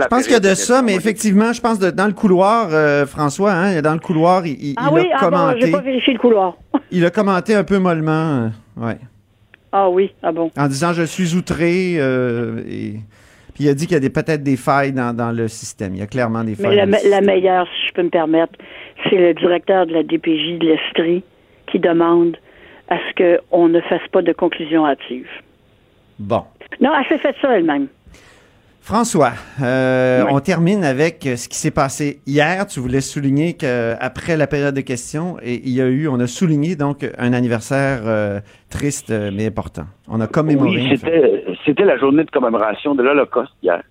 Je 0.00 0.06
pense 0.08 0.26
qu'il 0.26 0.32
y 0.44 0.46
a 0.48 0.54
ça, 0.54 0.82
mais 0.82 0.94
effectivement, 0.94 1.52
je 1.52 1.60
pense 1.60 1.78
que 1.78 1.90
dans 1.90 2.06
le 2.06 2.12
couloir, 2.12 2.68
euh, 2.72 3.06
François, 3.06 3.52
hein, 3.52 3.80
dans 3.80 3.94
le 3.94 3.98
couloir, 4.00 4.46
il, 4.46 4.74
Ah 4.76 4.88
il 4.90 4.94
oui, 4.94 5.00
a 5.12 5.16
ah 5.20 5.30
bon, 5.30 5.36
commenté. 5.36 5.60
j'ai 5.62 5.70
pas 5.72 5.80
vérifié 5.80 6.12
le 6.14 6.18
couloir. 6.18 6.54
il 6.90 7.04
a 7.04 7.10
commenté 7.10 7.54
un 7.54 7.64
peu 7.64 7.78
mollement, 7.78 8.50
euh, 8.80 8.84
ouais, 8.86 8.98
Ah 9.72 9.88
oui, 9.88 10.12
ah 10.22 10.32
bon. 10.32 10.50
en 10.56 10.66
disant 10.66 10.92
je 10.92 11.02
suis 11.04 11.34
outré. 11.36 11.94
euh, 11.98 12.60
et... 12.68 12.94
Puis 13.58 13.64
il 13.66 13.70
a 13.70 13.74
dit 13.74 13.86
qu'il 13.88 13.94
y 13.94 13.96
a 13.96 14.00
des- 14.00 14.08
peut-être 14.08 14.44
des 14.44 14.56
failles 14.56 14.92
dans, 14.92 15.12
dans 15.12 15.32
le 15.32 15.48
système. 15.48 15.92
Il 15.96 15.98
y 15.98 16.02
a 16.02 16.06
clairement 16.06 16.44
des 16.44 16.54
failles. 16.54 16.68
Mais 16.68 16.76
la, 16.76 16.86
dans 16.86 16.98
le 17.02 17.10
la 17.10 17.20
meilleure, 17.20 17.66
si 17.66 17.88
je 17.88 17.92
peux 17.92 18.04
me 18.04 18.08
permettre, 18.08 18.52
c'est 19.10 19.16
le 19.16 19.34
directeur 19.34 19.84
de 19.84 19.94
la 19.94 20.04
DPJ 20.04 20.60
de 20.60 20.66
l'Estrie 20.68 21.24
qui 21.66 21.80
demande 21.80 22.36
à 22.88 22.98
ce 22.98 23.42
qu'on 23.50 23.66
ne 23.68 23.80
fasse 23.80 24.06
pas 24.12 24.22
de 24.22 24.32
conclusion 24.32 24.86
hâtive. 24.86 25.26
Bon. 26.20 26.44
Non, 26.80 26.92
elle 26.96 27.06
s'est 27.08 27.18
fait 27.18 27.34
ça 27.42 27.56
elle-même. 27.58 27.88
François, 28.88 29.32
euh, 29.62 30.24
on 30.30 30.40
termine 30.40 30.82
avec 30.82 31.26
euh, 31.26 31.36
ce 31.36 31.46
qui 31.50 31.58
s'est 31.58 31.70
passé 31.70 32.20
hier. 32.26 32.66
Tu 32.66 32.80
voulais 32.80 33.02
souligner 33.02 33.52
qu'après 33.52 34.38
la 34.38 34.46
période 34.46 34.74
de 34.74 34.80
questions, 34.80 35.36
et 35.42 35.60
il 35.62 35.74
y 35.74 35.82
a 35.82 35.88
eu, 35.88 36.08
on 36.08 36.18
a 36.20 36.26
souligné 36.26 36.74
donc 36.74 37.06
un 37.18 37.34
anniversaire 37.34 38.00
euh, 38.06 38.40
triste 38.70 39.10
mais 39.10 39.44
important. 39.44 39.82
On 40.08 40.22
a 40.22 40.26
commémoré. 40.26 40.70
Oui, 40.70 40.88
c'était, 40.90 41.44
c'était 41.66 41.84
la 41.84 41.98
journée 41.98 42.24
de 42.24 42.30
commémoration 42.30 42.94
de 42.94 43.02
l'Holocauste 43.02 43.52
hier. 43.62 43.82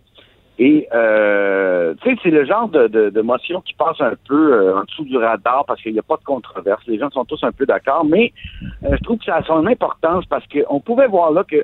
Et, 0.58 0.88
euh, 0.92 1.94
tu 2.02 2.10
sais, 2.10 2.20
c'est 2.24 2.32
le 2.32 2.46
genre 2.46 2.68
de, 2.68 2.88
de, 2.88 3.12
de 3.12 3.22
motion 3.22 3.62
qui 3.62 3.76
passe 3.76 4.02
un 4.02 4.14
peu 4.28 4.76
en 4.76 4.84
dessous 4.84 5.06
du 5.06 5.18
radar 5.18 5.64
parce 5.68 5.80
qu'il 5.80 5.94
n'y 5.94 6.00
a 6.00 6.02
pas 6.10 6.18
de 6.18 6.24
controverse. 6.24 6.82
Les 6.88 6.98
gens 6.98 7.12
sont 7.12 7.26
tous 7.26 7.44
un 7.44 7.52
peu 7.52 7.68
d'accord, 7.68 8.04
mais 8.04 8.34
je 8.82 9.04
trouve 9.04 9.20
que 9.20 9.26
ça 9.26 9.36
a 9.36 9.44
son 9.44 9.68
importance 9.68 10.26
parce 10.26 10.46
qu'on 10.48 10.80
pouvait 10.80 11.08
voir 11.08 11.30
là 11.30 11.44
que 11.44 11.64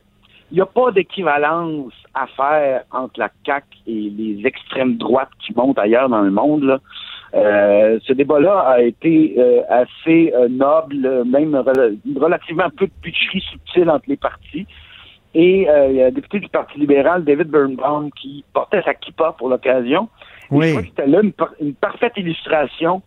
n'y 0.56 0.62
a 0.62 0.66
pas 0.66 0.92
d'équivalence 0.92 1.94
affaire 2.14 2.84
entre 2.92 3.20
la 3.20 3.30
CAQ 3.46 3.66
et 3.88 4.12
les 4.18 4.42
extrêmes 4.46 4.98
droites 4.98 5.30
qui 5.46 5.54
montent 5.56 5.80
ailleurs 5.80 6.10
dans 6.10 6.22
le 6.22 6.32
monde. 6.32 6.64
Là. 6.64 6.80
Euh, 7.34 8.00
ce 8.04 8.14
débat-là 8.14 8.60
a 8.60 8.82
été 8.82 9.36
euh, 9.40 9.62
assez 9.68 10.32
euh, 10.36 10.48
noble, 10.48 11.24
même 11.26 11.56
rela- 11.56 11.98
relativement 12.20 12.70
peu 12.78 12.86
de 12.86 12.92
pitcherie 13.02 13.42
subtile 13.42 13.90
entre 13.90 14.06
les 14.08 14.18
partis. 14.18 14.68
Et 15.34 15.68
euh, 15.68 15.90
il 15.90 15.96
y 15.96 16.02
a 16.04 16.06
un 16.08 16.12
député 16.12 16.40
du 16.40 16.48
Parti 16.48 16.78
libéral, 16.80 17.24
David 17.24 17.48
Birnbaum, 17.48 18.12
qui 18.12 18.46
portait 18.54 18.84
sa 18.84 18.94
kippa 18.94 19.32
pour 19.36 19.50
l'occasion. 19.50 20.08
Oui. 20.52 20.68
Je 20.68 20.72
crois 20.74 20.82
que 20.84 20.88
c'était 20.90 21.08
là 21.08 21.22
une, 21.24 21.32
par- 21.34 21.56
une 21.60 21.74
parfaite 21.74 22.14
illustration 22.18 23.02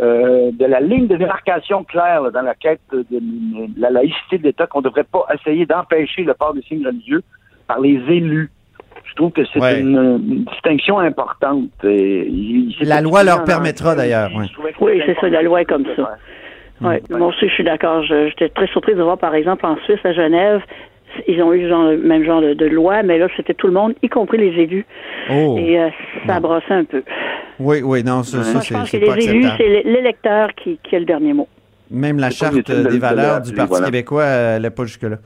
euh, 0.00 0.50
de 0.52 0.64
la 0.64 0.80
ligne 0.80 1.06
de 1.06 1.16
démarcation 1.16 1.84
claire 1.84 2.22
là, 2.22 2.30
dans 2.30 2.42
la 2.42 2.54
quête 2.54 2.80
de, 2.92 3.02
de 3.10 3.20
la 3.80 3.90
laïcité 3.90 4.38
de 4.38 4.44
l'État, 4.44 4.66
qu'on 4.66 4.78
ne 4.80 4.84
devrait 4.84 5.04
pas 5.04 5.26
essayer 5.34 5.66
d'empêcher 5.66 6.22
le 6.22 6.34
port 6.34 6.54
des 6.54 6.62
signes 6.62 6.86
religieux 6.86 7.22
par 7.66 7.80
les 7.80 8.00
élus. 8.08 8.50
Je 9.04 9.14
trouve 9.14 9.32
que 9.32 9.44
c'est 9.52 9.60
Ouais. 9.60 9.80
une, 9.80 9.96
une 10.28 10.44
distinction 10.44 10.98
importante. 10.98 11.68
Et 11.84 12.26
il- 12.26 12.74
La 12.82 13.00
loi 13.02 13.24
leur 13.24 13.44
permettra 13.44 13.94
d'ailleurs. 13.94 14.30
Oui, 14.80 15.02
c'est 15.04 15.18
ça, 15.20 15.28
la 15.28 15.42
loi 15.42 15.60
est 15.62 15.66
comme 15.66 15.84
ça. 15.96 16.16
Ouais. 16.80 17.02
Moi 17.10 17.28
aussi, 17.28 17.48
je 17.48 17.52
suis 17.54 17.64
d'accord. 17.64 18.02
J'étais 18.04 18.48
très 18.48 18.66
surprise 18.68 18.96
de 18.96 19.02
voir, 19.02 19.18
par 19.18 19.34
exemple, 19.34 19.64
en 19.66 19.76
Suisse, 19.84 20.00
à 20.04 20.12
Genève, 20.12 20.62
ils 21.28 21.42
ont 21.42 21.52
eu 21.52 21.68
genre, 21.68 21.90
le 21.90 21.98
même 21.98 22.24
genre 22.24 22.40
de, 22.40 22.54
de 22.54 22.66
loi, 22.66 23.02
mais 23.02 23.18
là, 23.18 23.28
c'était 23.36 23.54
tout 23.54 23.66
le 23.66 23.72
monde, 23.72 23.94
y 24.02 24.08
compris 24.08 24.38
les 24.38 24.62
élus. 24.62 24.86
Oh. 25.30 25.56
Et 25.58 25.78
euh, 25.78 25.88
ça 26.26 26.40
brossait 26.40 26.74
un 26.74 26.84
peu. 26.84 27.02
Oui, 27.58 27.82
oui, 27.82 28.02
non, 28.02 28.22
ça, 28.22 28.42
ça, 28.42 28.60
je 28.60 28.66
c'est 28.66 28.74
pense 28.74 28.90
que 28.90 28.98
c'est 28.98 29.06
pas 29.06 29.16
les 29.16 29.28
élus, 29.28 29.48
c'est 29.56 29.82
l'électeur 29.84 30.54
qui, 30.54 30.78
qui 30.82 30.96
a 30.96 30.98
le 30.98 31.04
dernier 31.04 31.32
mot. 31.32 31.48
Même 31.90 32.18
la 32.18 32.30
charte 32.30 32.54
des 32.54 32.62
de 32.62 32.98
valeurs 32.98 33.40
du 33.42 33.52
Parti 33.52 33.68
voilà. 33.70 33.86
québécois, 33.86 34.24
elle 34.24 34.62
n'est 34.62 34.70
pas 34.70 34.84
jusque-là. 34.84 35.18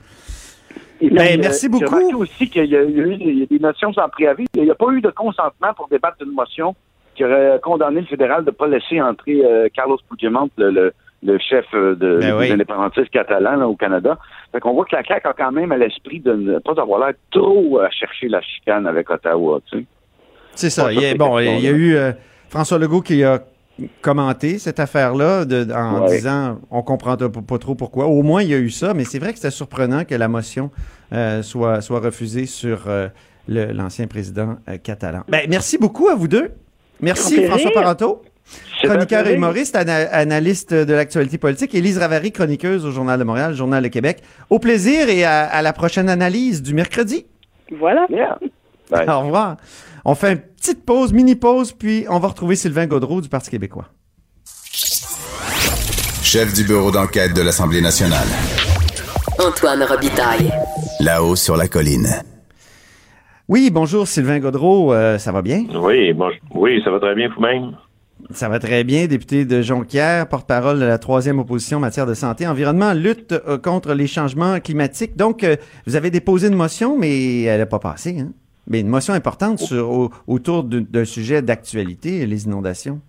Et 0.99 1.09
Ben, 1.09 1.27
puis, 1.27 1.37
merci 1.37 1.67
euh, 1.67 1.69
beaucoup. 1.69 1.99
J'ai 2.09 2.15
aussi 2.15 2.49
qu'il 2.49 2.65
y, 2.65 2.69
y 2.69 2.75
a 2.75 2.83
eu 2.83 3.45
des 3.45 3.59
motions 3.59 3.93
sans 3.93 4.09
préavis. 4.09 4.45
Il 4.55 4.63
n'y 4.63 4.71
a 4.71 4.75
pas 4.75 4.91
eu 4.91 4.99
de 4.99 5.09
consentement 5.11 5.73
pour 5.75 5.87
débattre 5.87 6.17
d'une 6.19 6.33
motion 6.33 6.75
qui 7.15 7.23
aurait 7.23 7.59
condamné 7.63 8.01
le 8.01 8.07
fédéral 8.07 8.43
de 8.43 8.51
ne 8.51 8.55
pas 8.55 8.67
laisser 8.67 9.01
entrer 9.01 9.43
euh, 9.43 9.67
Carlos 9.73 9.97
Puigdemont, 10.07 10.49
le, 10.57 10.69
le, 10.71 10.93
le 11.27 11.37
chef 11.39 11.65
euh, 11.73 11.93
de, 11.95 12.19
Ben 12.19 12.27
des 12.27 12.31
oui. 12.33 12.51
indépendantistes 12.51 13.09
catalans 13.11 13.55
là, 13.57 13.67
au 13.67 13.75
Canada. 13.75 14.17
Fait 14.51 14.59
qu'on 14.59 14.73
voit 14.73 14.85
que 14.85 14.95
la 14.95 15.03
CAQ 15.03 15.27
a 15.27 15.33
quand 15.33 15.51
même 15.51 15.71
à 15.71 15.77
l'esprit 15.77 16.19
de 16.19 16.33
ne 16.33 16.59
pas 16.59 16.79
avoir 16.81 16.99
l'air 16.99 17.13
trop 17.31 17.79
à 17.79 17.89
chercher 17.91 18.27
la 18.29 18.41
chicane 18.41 18.87
avec 18.87 19.09
Ottawa. 19.09 19.59
Tu 19.69 19.79
sais. 19.79 19.85
C'est 20.55 20.69
ça. 20.69 20.91
Il 20.91 20.99
y 21.01 21.05
a, 21.05 21.13
bon, 21.15 21.37
il 21.39 21.59
y 21.59 21.67
a 21.67 21.71
eu 21.71 21.95
euh, 21.95 22.11
François 22.49 22.79
Legault 22.79 23.01
qui 23.01 23.23
a 23.23 23.39
commenté 24.01 24.57
cette 24.57 24.79
affaire-là 24.79 25.43
en 25.75 26.01
Ouais. 26.01 26.07
disant 26.15 26.59
on 26.71 26.81
comprend 26.81 27.15
pas, 27.17 27.57
trop 27.59 27.75
pourquoi. 27.75 28.07
Au 28.07 28.23
moins, 28.23 28.41
il 28.41 28.49
y 28.49 28.53
a 28.55 28.57
eu 28.57 28.69
ça, 28.71 28.93
mais 28.95 29.03
c'est 29.03 29.19
vrai 29.19 29.31
que 29.33 29.37
c'était 29.37 29.51
surprenant 29.51 30.03
que 30.03 30.15
la 30.15 30.27
motion 30.27 30.71
euh, 31.13 31.43
soit, 31.43 31.81
soit 31.81 31.99
refusée 31.99 32.45
sur 32.47 32.85
euh, 32.87 33.07
l'ancien 33.47 34.07
président 34.07 34.55
euh, 34.67 34.77
catalan. 34.77 35.21
Ben, 35.27 35.45
merci 35.49 35.77
beaucoup 35.77 36.07
à 36.09 36.15
vous 36.15 36.27
deux. 36.27 36.51
Merci. 37.01 37.45
François 37.45 37.71
Parenteau. 37.71 38.23
Chroniqueur 38.83 39.27
et 39.27 39.33
humoriste, 39.33 39.75
ana- 39.75 40.07
analyste 40.11 40.73
de 40.73 40.93
l'actualité 40.93 41.37
politique. 41.37 41.73
Élise 41.73 41.97
Ravary, 41.97 42.31
chroniqueuse 42.31 42.85
au 42.85 42.91
Journal 42.91 43.17
de 43.19 43.23
Montréal, 43.23 43.53
Journal 43.55 43.81
de 43.83 43.87
Québec. 43.87 44.21
Au 44.49 44.59
plaisir 44.59 45.09
et 45.09 45.23
à, 45.23 45.45
à 45.45 45.61
la 45.61 45.73
prochaine 45.73 46.09
analyse 46.09 46.61
du 46.61 46.73
mercredi. 46.73 47.25
Voilà. 47.79 48.05
Yeah. 48.09 48.37
Au 49.17 49.21
revoir. 49.21 49.57
On 50.05 50.15
fait 50.15 50.33
une 50.33 50.39
petite 50.39 50.85
pause, 50.85 51.11
mini-pause, 51.11 51.73
puis 51.73 52.05
on 52.09 52.19
va 52.19 52.29
retrouver 52.29 52.55
Sylvain 52.55 52.85
Gaudreau 52.85 53.19
du 53.19 53.29
Parti 53.29 53.49
québécois. 53.49 53.85
Chef 56.23 56.53
du 56.53 56.63
bureau 56.63 56.91
d'enquête 56.91 57.33
de 57.33 57.41
l'Assemblée 57.41 57.81
nationale. 57.81 58.27
Antoine 59.39 59.83
Robitaille. 59.83 60.51
Là-haut 60.99 61.35
sur 61.35 61.57
la 61.57 61.67
colline. 61.67 62.07
Oui, 63.47 63.69
bonjour 63.71 64.07
Sylvain 64.07 64.39
Gaudreau, 64.39 64.93
euh, 64.93 65.17
ça 65.17 65.31
va 65.31 65.41
bien? 65.41 65.63
Oui, 65.73 66.11
bon, 66.13 66.29
oui, 66.53 66.81
ça 66.83 66.91
va 66.91 66.99
très 66.99 67.15
bien 67.15 67.29
vous-même? 67.33 67.71
Ça 68.31 68.49
va 68.49 68.59
très 68.59 68.83
bien, 68.83 69.05
député 69.05 69.45
de 69.45 69.61
Jonquière, 69.61 70.27
porte-parole 70.27 70.79
de 70.79 70.85
la 70.85 70.97
troisième 70.97 71.39
opposition 71.39 71.77
en 71.77 71.81
matière 71.81 72.05
de 72.07 72.13
santé, 72.15 72.47
environnement, 72.47 72.93
lutte 72.93 73.31
euh, 73.31 73.57
contre 73.57 73.93
les 73.93 74.07
changements 74.07 74.59
climatiques. 74.59 75.15
Donc, 75.15 75.43
euh, 75.43 75.55
vous 75.85 75.95
avez 75.95 76.09
déposé 76.09 76.47
une 76.47 76.55
motion, 76.55 76.97
mais 76.97 77.43
elle 77.43 77.59
n'a 77.59 77.65
pas 77.67 77.79
passé. 77.79 78.17
Hein? 78.19 78.29
Mais 78.69 78.81
une 78.81 78.87
motion 78.89 79.13
importante 79.13 79.59
sur, 79.59 79.89
au- 79.89 80.11
autour 80.25 80.63
d'un 80.63 81.05
sujet 81.05 81.41
d'actualité, 81.41 82.25
les 82.25 82.45
inondations. 82.45 82.99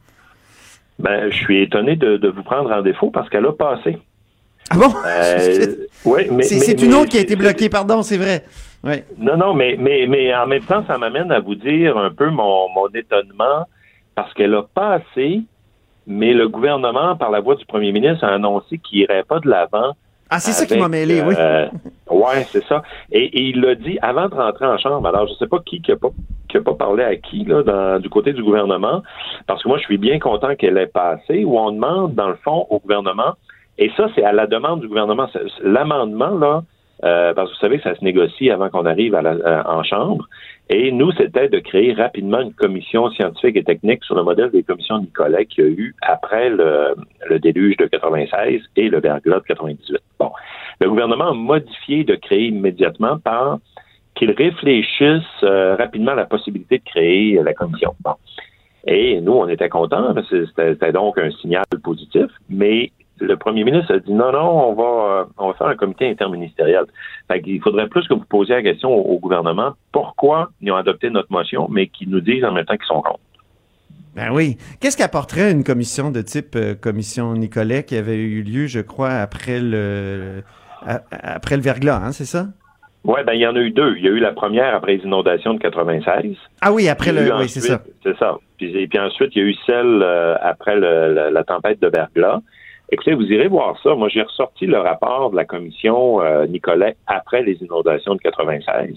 Ben, 0.99 1.31
je 1.31 1.37
suis 1.37 1.63
étonné 1.63 1.97
de, 1.97 2.17
de 2.17 2.29
vous 2.29 2.43
prendre 2.43 2.71
en 2.71 2.83
défaut 2.83 3.11
parce 3.11 3.29
qu'elle 3.31 3.47
a 3.47 3.53
passé. 3.53 3.99
Ah 4.71 4.77
bon? 4.77 4.93
Euh, 5.07 5.75
ouais, 6.05 6.29
mais 6.31 6.43
c'est 6.43 6.81
une 6.83 6.91
mais 6.91 6.95
autre 6.97 7.09
qui 7.09 7.19
a 7.19 7.23
été 7.23 7.35
bloquée, 7.35 7.69
pardon, 7.71 8.03
c'est 8.03 8.19
vrai. 8.19 8.45
Non, 9.19 9.37
non, 9.37 9.55
mais, 9.55 9.77
mais, 9.81 10.07
mais 10.07 10.33
en 10.35 10.47
même 10.47 10.63
temps, 10.63 10.85
ça 10.87 10.99
m'amène 10.99 11.33
à 11.33 11.41
vous 11.41 11.55
dire 11.57 11.97
un 11.97 12.11
peu 12.11 12.31
mon, 12.31 12.69
mon 12.75 12.87
étonnement 12.95 13.67
parce 14.19 14.35
qu'elle 14.35 14.55
a 14.57 14.65
passé, 14.75 15.43
mais 16.09 16.33
le 16.33 16.49
gouvernement, 16.49 17.15
par 17.15 17.31
la 17.31 17.39
voix 17.41 17.55
du 17.55 17.65
premier 17.67 17.93
ministre, 17.93 18.25
a 18.25 18.35
annoncé 18.35 18.79
qu'il 18.79 18.99
irait 18.99 19.23
pas 19.23 19.39
de 19.39 19.49
l'avant. 19.49 19.93
Ah, 20.29 20.41
c'est 20.41 20.51
ça 20.51 20.67
qui 20.67 20.77
m'a 20.77 20.89
mêlé, 20.89 21.23
oui. 21.23 21.35
euh, 21.39 21.69
ouais, 22.11 22.43
c'est 22.51 22.65
ça. 22.65 22.83
Et, 23.13 23.25
et 23.39 23.43
il 23.51 23.61
l'a 23.61 23.77
dit 23.77 23.97
avant 24.03 24.29
de 24.29 24.35
rentrer 24.35 24.67
en 24.67 24.77
chambre. 24.77 25.07
Alors, 25.07 25.29
je 25.29 25.35
sais 25.35 25.47
pas 25.47 25.61
qui 25.65 25.81
qui 25.81 25.93
a 25.93 25.97
pas, 25.97 26.09
qui 26.49 26.57
a 26.57 26.61
pas 26.63 26.75
parlé 26.75 27.05
à 27.05 27.15
qui 27.15 27.45
là, 27.45 27.63
dans- 27.63 28.01
du 28.03 28.09
côté 28.11 28.33
du 28.33 28.43
gouvernement, 28.43 29.03
parce 29.47 29.63
que 29.63 29.69
moi, 29.69 29.79
je 29.79 29.85
suis 29.85 29.99
bien 29.99 30.19
content 30.19 30.57
qu'elle 30.57 30.79
ait 30.79 30.89
passé. 30.89 31.45
Où 31.45 31.57
on 31.57 31.71
demande, 31.71 32.15
dans 32.17 32.29
le 32.29 32.39
fond, 32.45 32.67
au 32.71 32.81
gouvernement, 32.81 33.35
et 33.79 33.89
ça, 33.97 34.09
c'est 34.17 34.25
à 34.25 34.33
la 34.33 34.49
demande 34.49 34.81
du 34.81 34.89
gouvernement. 34.89 35.29
L'amendement 35.63 36.31
là, 36.45 36.63
euh, 37.05 37.33
parce 37.35 37.51
que 37.51 37.55
vous 37.55 37.61
savez, 37.61 37.81
ça 37.81 37.95
se 37.95 38.05
négocie 38.05 38.51
avant 38.51 38.69
qu'on 38.71 38.87
arrive 38.87 39.15
à 39.15 39.23
la- 39.23 39.33
euh, 39.33 39.63
en 39.65 39.83
chambre. 39.83 40.27
Et 40.71 40.93
nous, 40.93 41.13
c'était 41.13 41.49
de 41.49 41.59
créer 41.61 41.93
rapidement 41.95 42.41
une 42.41 42.53
commission 42.53 43.11
scientifique 43.11 43.57
et 43.57 43.65
technique 43.65 44.05
sur 44.05 44.15
le 44.17 44.23
modèle 44.23 44.51
des 44.51 44.63
commissions 44.63 44.99
Nicolet 44.99 45.47
qu'il 45.47 45.65
y 45.65 45.67
a 45.67 45.71
eu 45.71 45.95
après 46.03 46.51
le, 46.51 46.95
le 47.29 47.39
déluge 47.39 47.77
de 47.79 47.87
96 47.87 48.61
et 48.77 48.89
le 48.89 49.01
verglas 49.01 49.41
de 49.41 49.45
98. 49.45 49.99
Bon. 50.19 50.31
Le 50.81 50.89
gouvernement 50.89 51.29
a 51.31 51.35
modifié 51.35 52.05
de 52.05 52.17
créer 52.17 52.49
immédiatement 52.49 53.19
par 53.19 53.59
qu'il 54.15 54.33
réfléchisse 54.33 55.23
euh, 55.45 55.77
rapidement 55.77 56.13
à 56.13 56.17
la 56.17 56.27
possibilité 56.27 56.79
de 56.79 56.85
créer 56.85 57.41
la 57.43 57.55
commission. 57.55 57.95
Bon. 58.05 58.15
Et 58.87 59.21
nous, 59.21 59.33
on 59.33 59.49
était 59.49 59.69
contents, 59.69 60.15
que 60.15 60.47
c'était 60.47 60.93
donc 60.93 61.19
un 61.19 61.31
signal 61.31 61.65
positif, 61.83 62.27
mais 62.49 62.91
le 63.21 63.37
premier 63.37 63.65
ministre 63.65 63.95
a 63.95 63.99
dit 63.99 64.13
non, 64.13 64.33
non, 64.33 64.69
on 64.71 64.75
va, 64.75 65.21
euh, 65.21 65.25
on 65.39 65.49
va 65.49 65.55
faire 65.55 65.67
un 65.69 65.77
comité 65.77 66.09
interministériel. 66.09 66.85
Fait 67.31 67.41
qu'il 67.43 67.61
faudrait 67.61 67.89
plus 67.89 68.07
que 68.09 68.15
vous 68.15 68.25
posiez 68.29 68.55
la 68.57 68.63
question 68.63 68.91
au, 68.91 69.15
au 69.15 69.19
gouvernement 69.19 69.73
pourquoi 69.93 70.51
ils 70.61 70.71
ont 70.73 70.77
adopté 70.77 71.11
notre 71.11 71.31
motion, 71.33 71.69
mais 71.71 71.87
qu'ils 71.89 72.11
nous 72.11 72.21
disent 72.21 72.45
en 72.45 72.53
même 72.53 72.65
temps 72.65 72.77
qu'ils 72.77 72.87
sont 72.87 73.03
contre. 73.03 73.21
Ben 74.17 74.31
oui. 74.33 74.57
Qu'est-ce 74.81 74.97
qu'apporterait 74.97 75.53
une 75.53 75.63
commission 75.65 76.11
de 76.11 76.23
type 76.23 76.57
euh, 76.57 76.75
commission 76.75 77.35
Nicolet 77.35 77.85
qui 77.85 77.97
avait 77.97 78.17
eu 78.17 78.43
lieu, 78.43 78.67
je 78.67 78.81
crois, 78.81 79.11
après 79.11 79.61
le 79.61 80.43
après 81.11 81.57
le 81.57 81.63
verglas, 81.63 82.01
hein, 82.05 82.13
c'est 82.13 82.25
ça? 82.25 82.47
Oui, 83.05 83.21
ben 83.27 83.33
il 83.33 83.41
y 83.41 83.47
en 83.47 83.55
a 83.57 83.61
eu 83.61 83.71
deux. 83.71 83.95
Il 83.97 84.05
y 84.05 84.09
a 84.09 84.11
eu 84.11 84.19
la 84.19 84.33
première 84.33 84.75
après 84.75 84.97
les 84.97 85.05
inondations 85.05 85.55
de 85.55 85.59
96. 85.61 86.37
Ah 86.61 86.73
oui, 86.73 86.89
après 86.89 87.11
Il 87.11 87.17
le. 87.17 87.23
eu 87.29 87.33
Oui, 87.33 87.49
c'est 87.49 87.61
ensuite- 87.61 87.73
ça. 87.73 87.83
C'est 88.03 88.17
ça. 88.19 88.37
Puis, 88.57 88.77
et 88.77 88.87
puis 88.89 88.99
ensuite, 88.99 89.35
il 89.37 89.43
y 89.43 89.45
a 89.45 89.49
eu 89.49 89.55
celle 89.67 90.03
euh, 90.03 90.35
après 90.43 90.75
le- 90.77 91.15
la, 91.15 91.31
la 91.31 91.45
tempête 91.45 91.81
de 91.81 91.89
verglas. 91.89 92.41
Écoutez, 92.91 93.15
vous 93.15 93.31
irez 93.31 93.49
voir 93.49 93.79
ça. 93.83 93.95
Moi, 93.95 94.09
j'ai 94.09 94.23
ressorti 94.23 94.67
le 94.67 94.79
rapport 94.79 95.31
de 95.31 95.37
la 95.37 95.45
commission 95.45 96.23
euh, 96.23 96.47
Nicolet 96.47 96.97
après 97.07 97.43
les 97.43 97.55
inondations 97.63 98.15
de 98.15 98.21
96. 98.21 98.97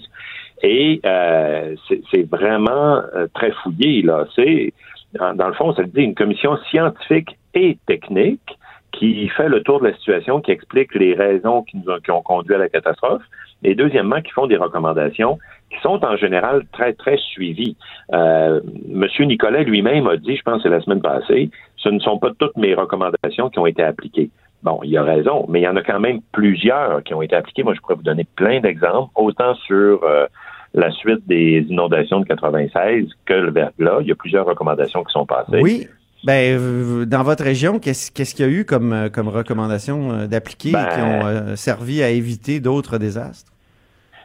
Et 0.62 1.00
euh, 1.04 1.74
c'est 2.10 2.28
vraiment 2.30 3.02
euh, 3.14 3.26
très 3.34 3.50
fouillé, 3.50 4.02
là. 4.02 4.26
C'est, 4.34 4.72
dans, 5.18 5.34
dans 5.34 5.48
le 5.48 5.54
fond, 5.54 5.74
ça 5.74 5.82
veut 5.82 5.88
dire 5.88 6.04
une 6.04 6.14
commission 6.14 6.56
scientifique 6.70 7.36
et 7.54 7.76
technique 7.86 8.58
qui 8.92 9.28
fait 9.28 9.48
le 9.48 9.62
tour 9.62 9.80
de 9.80 9.88
la 9.88 9.94
situation, 9.94 10.40
qui 10.40 10.52
explique 10.52 10.94
les 10.94 11.14
raisons 11.14 11.62
qui 11.62 11.78
nous 11.78 11.92
ont, 11.92 11.98
qui 11.98 12.10
ont 12.10 12.22
conduit 12.22 12.54
à 12.54 12.58
la 12.58 12.68
catastrophe, 12.68 13.22
et 13.64 13.74
deuxièmement, 13.74 14.20
qui 14.20 14.30
font 14.32 14.46
des 14.46 14.56
recommandations 14.56 15.38
qui 15.70 15.80
sont 15.80 16.04
en 16.04 16.16
général 16.16 16.64
très, 16.72 16.92
très 16.92 17.16
suivies. 17.16 17.76
Euh, 18.12 18.60
Monsieur 18.88 19.24
Nicolet 19.24 19.64
lui-même 19.64 20.06
a 20.06 20.16
dit, 20.16 20.36
je 20.36 20.42
pense 20.42 20.58
que 20.58 20.62
c'est 20.64 20.68
la 20.74 20.80
semaine 20.80 21.00
passée, 21.00 21.50
ce 21.82 21.88
ne 21.88 21.98
sont 22.00 22.18
pas 22.18 22.30
toutes 22.38 22.56
mes 22.56 22.74
recommandations 22.74 23.50
qui 23.50 23.58
ont 23.58 23.66
été 23.66 23.82
appliquées. 23.82 24.30
Bon, 24.62 24.80
il 24.84 24.96
a 24.96 25.02
raison, 25.02 25.46
mais 25.48 25.60
il 25.60 25.64
y 25.64 25.68
en 25.68 25.76
a 25.76 25.82
quand 25.82 25.98
même 25.98 26.20
plusieurs 26.32 27.02
qui 27.02 27.14
ont 27.14 27.22
été 27.22 27.34
appliquées. 27.34 27.64
Moi, 27.64 27.74
je 27.74 27.80
pourrais 27.80 27.96
vous 27.96 28.02
donner 28.02 28.26
plein 28.36 28.60
d'exemples, 28.60 29.10
autant 29.16 29.54
sur 29.56 30.04
euh, 30.04 30.26
la 30.74 30.90
suite 30.92 31.26
des 31.26 31.66
inondations 31.68 32.20
de 32.20 32.26
96 32.26 33.08
que 33.24 33.34
le 33.34 33.50
verglas. 33.50 33.98
Il 34.02 34.06
y 34.06 34.12
a 34.12 34.14
plusieurs 34.14 34.46
recommandations 34.46 35.02
qui 35.02 35.12
sont 35.12 35.26
passées. 35.26 35.60
Oui. 35.60 35.88
Ben, 36.24 37.04
dans 37.04 37.24
votre 37.24 37.42
région, 37.42 37.80
qu'est-ce 37.80 38.12
qu'il 38.12 38.46
y 38.46 38.48
a 38.48 38.52
eu 38.52 38.64
comme, 38.64 38.92
euh, 38.92 39.08
comme 39.08 39.26
recommandation 39.26 40.12
euh, 40.12 40.26
d'appliquer 40.28 40.68
et 40.68 40.72
qui 40.72 40.76
Ben- 40.78 41.04
ont 41.04 41.26
euh, 41.26 41.56
servi 41.56 42.00
à 42.00 42.10
éviter 42.10 42.60
d'autres 42.60 42.98
désastres? 42.98 43.51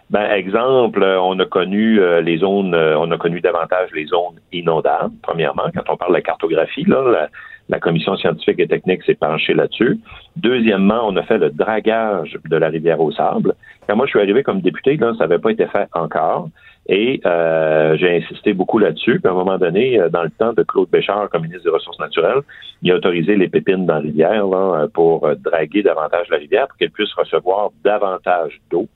Ben, 0.10 0.32
exemple, 0.32 1.03
euh, 1.03 1.20
on 1.20 1.38
a 1.39 1.45
connu 1.45 1.99
euh, 1.99 2.22
les 2.22 2.38
zones, 2.38 2.74
euh, 2.74 2.97
on 2.97 3.12
a 3.12 3.18
connu 3.18 3.41
davantage 3.41 3.89
les 3.93 4.05
zones 4.05 4.39
inondables, 4.53 5.14
premièrement, 5.22 5.66
quand 5.76 5.84
on 5.89 5.97
parle 5.97 6.16
de 6.16 6.22
cartographie, 6.22 6.86
là, 6.86 7.01
la, 7.12 7.30
La 7.70 7.80
commission 7.80 8.16
scientifique 8.16 8.60
et 8.60 8.68
technique 8.68 9.03
s'est 9.03 9.16
penchée 9.16 9.53
là-dessus. 9.53 9.99
Deuxièmement, 10.38 11.01
on 11.03 11.16
a 11.18 11.24
fait 11.24 11.38
le 11.38 11.49
dragage 11.49 12.38
de 12.45 12.55
la 12.55 12.70
rivière 12.70 13.01
au 13.01 13.12
sable. 13.12 13.55
Quand 13.86 13.97
moi 13.97 14.05
je 14.05 14.12
suis 14.12 14.22
arrivé 14.22 14.41
comme 14.41 14.62
député, 14.62 14.95
là, 14.95 15.12
ça 15.18 15.28
n'avait 15.28 15.39
pas 15.39 15.51
été 15.51 15.66
fait 15.68 15.89
encore. 15.91 16.47
Et 16.88 17.20
euh, 17.26 17.97
j'ai 17.97 18.16
insisté 18.16 18.53
beaucoup 18.53 18.80
là-dessus. 18.80 19.20
Puis 19.20 19.28
à 19.28 19.32
un 19.32 19.36
moment 19.36 19.58
donné, 19.58 19.99
dans 20.10 20.24
le 20.24 20.30
temps 20.30 20.53
de 20.53 20.64
Claude 20.64 20.89
Béchard 20.89 21.28
comme 21.30 21.41
ministre 21.41 21.66
des 21.66 21.76
Ressources 21.76 21.99
naturelles, 21.99 22.41
il 22.82 22.91
a 22.93 22.95
autorisé 22.95 23.36
les 23.36 23.49
pépines 23.49 23.86
dans 23.86 23.95
la 23.95 23.99
rivière 23.99 24.47
là, 24.47 24.88
pour 24.93 25.28
draguer 25.36 25.84
davantage 25.84 26.30
la 26.30 26.38
rivière 26.38 26.70
pour 26.70 26.78
qu'elle 26.78 26.91
puisse 26.91 27.14
recevoir 27.16 27.72
davantage 27.84 28.62
d'eau. 28.72 28.88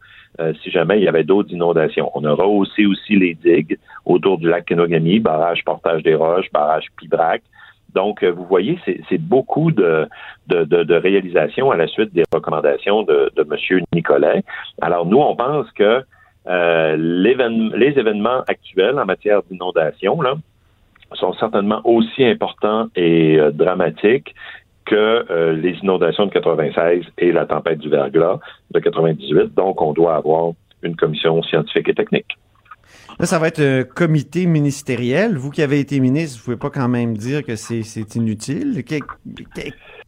Si 0.63 0.71
jamais 0.71 0.97
il 0.97 1.03
y 1.03 1.07
avait 1.07 1.23
d'autres 1.23 1.51
inondations. 1.51 2.09
On 2.15 2.23
a 2.25 2.33
rehaussé 2.33 2.85
aussi 2.85 3.15
les 3.15 3.35
digues 3.35 3.77
autour 4.05 4.37
du 4.37 4.49
lac 4.49 4.65
Kenogami, 4.65 5.19
barrage 5.19 5.63
Portage 5.63 6.03
des 6.03 6.15
Roches, 6.15 6.51
barrage 6.51 6.87
Pibrac. 6.97 7.41
Donc, 7.93 8.23
vous 8.23 8.45
voyez, 8.45 8.79
c'est 8.85 9.17
beaucoup 9.17 9.71
de, 9.71 10.07
de, 10.47 10.63
de, 10.63 10.95
réalisations 10.95 11.71
à 11.71 11.77
la 11.77 11.87
suite 11.87 12.13
des 12.13 12.23
recommandations 12.33 13.03
de, 13.03 13.31
de 13.35 13.41
M. 13.41 13.83
Nicolet. 13.93 14.43
Alors, 14.81 15.05
nous, 15.05 15.19
on 15.19 15.35
pense 15.35 15.69
que 15.71 16.03
euh, 16.47 16.95
les 16.97 17.99
événements 17.99 18.43
actuels 18.47 18.97
en 18.97 19.05
matière 19.05 19.41
d'inondation 19.43 20.19
sont 21.13 21.33
certainement 21.33 21.81
aussi 21.83 22.25
importants 22.25 22.87
et 22.95 23.37
euh, 23.37 23.51
dramatiques 23.51 24.33
que 24.91 25.25
euh, 25.31 25.53
les 25.53 25.77
inondations 25.81 26.25
de 26.25 26.31
96 26.31 27.05
et 27.17 27.31
la 27.31 27.45
tempête 27.45 27.79
du 27.79 27.89
verglas 27.89 28.39
de 28.71 28.79
98. 28.79 29.53
Donc, 29.55 29.81
on 29.81 29.93
doit 29.93 30.15
avoir 30.15 30.51
une 30.83 30.97
commission 30.97 31.41
scientifique 31.43 31.87
et 31.87 31.93
technique. 31.93 32.37
Là, 33.17 33.25
ça 33.25 33.39
va 33.39 33.47
être 33.47 33.61
un 33.61 33.83
comité 33.83 34.45
ministériel. 34.47 35.37
Vous 35.37 35.49
qui 35.49 35.61
avez 35.61 35.79
été 35.79 35.99
ministre, 35.99 36.39
vous 36.39 36.45
pouvez 36.45 36.57
pas 36.57 36.69
quand 36.69 36.89
même 36.89 37.15
dire 37.15 37.43
que 37.43 37.55
c'est 37.55 38.15
inutile. 38.15 38.83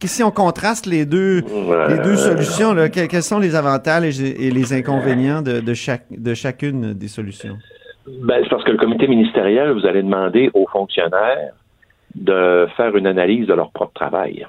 si 0.02 0.22
on 0.22 0.30
contraste 0.30 0.84
les 0.84 1.06
deux, 1.06 1.40
les 1.88 1.98
deux 2.02 2.16
solutions, 2.16 2.74
là, 2.74 2.88
quels 2.88 3.22
sont 3.22 3.38
les 3.38 3.54
avantages 3.54 4.20
et 4.20 4.50
les 4.50 4.72
inconvénients 4.74 5.42
de, 5.42 5.60
de, 5.60 5.74
chaque, 5.74 6.06
de 6.10 6.34
chacune 6.34 6.92
des 6.92 7.08
solutions? 7.08 7.56
Ben, 8.06 8.40
c'est 8.42 8.50
parce 8.50 8.64
que 8.64 8.72
le 8.72 8.78
comité 8.78 9.06
ministériel, 9.06 9.70
vous 9.70 9.86
allez 9.86 10.02
demander 10.02 10.50
aux 10.52 10.66
fonctionnaires 10.66 11.54
de 12.14 12.66
faire 12.76 12.94
une 12.96 13.06
analyse 13.06 13.46
de 13.46 13.54
leur 13.54 13.70
propre 13.70 13.94
travail. 13.94 14.46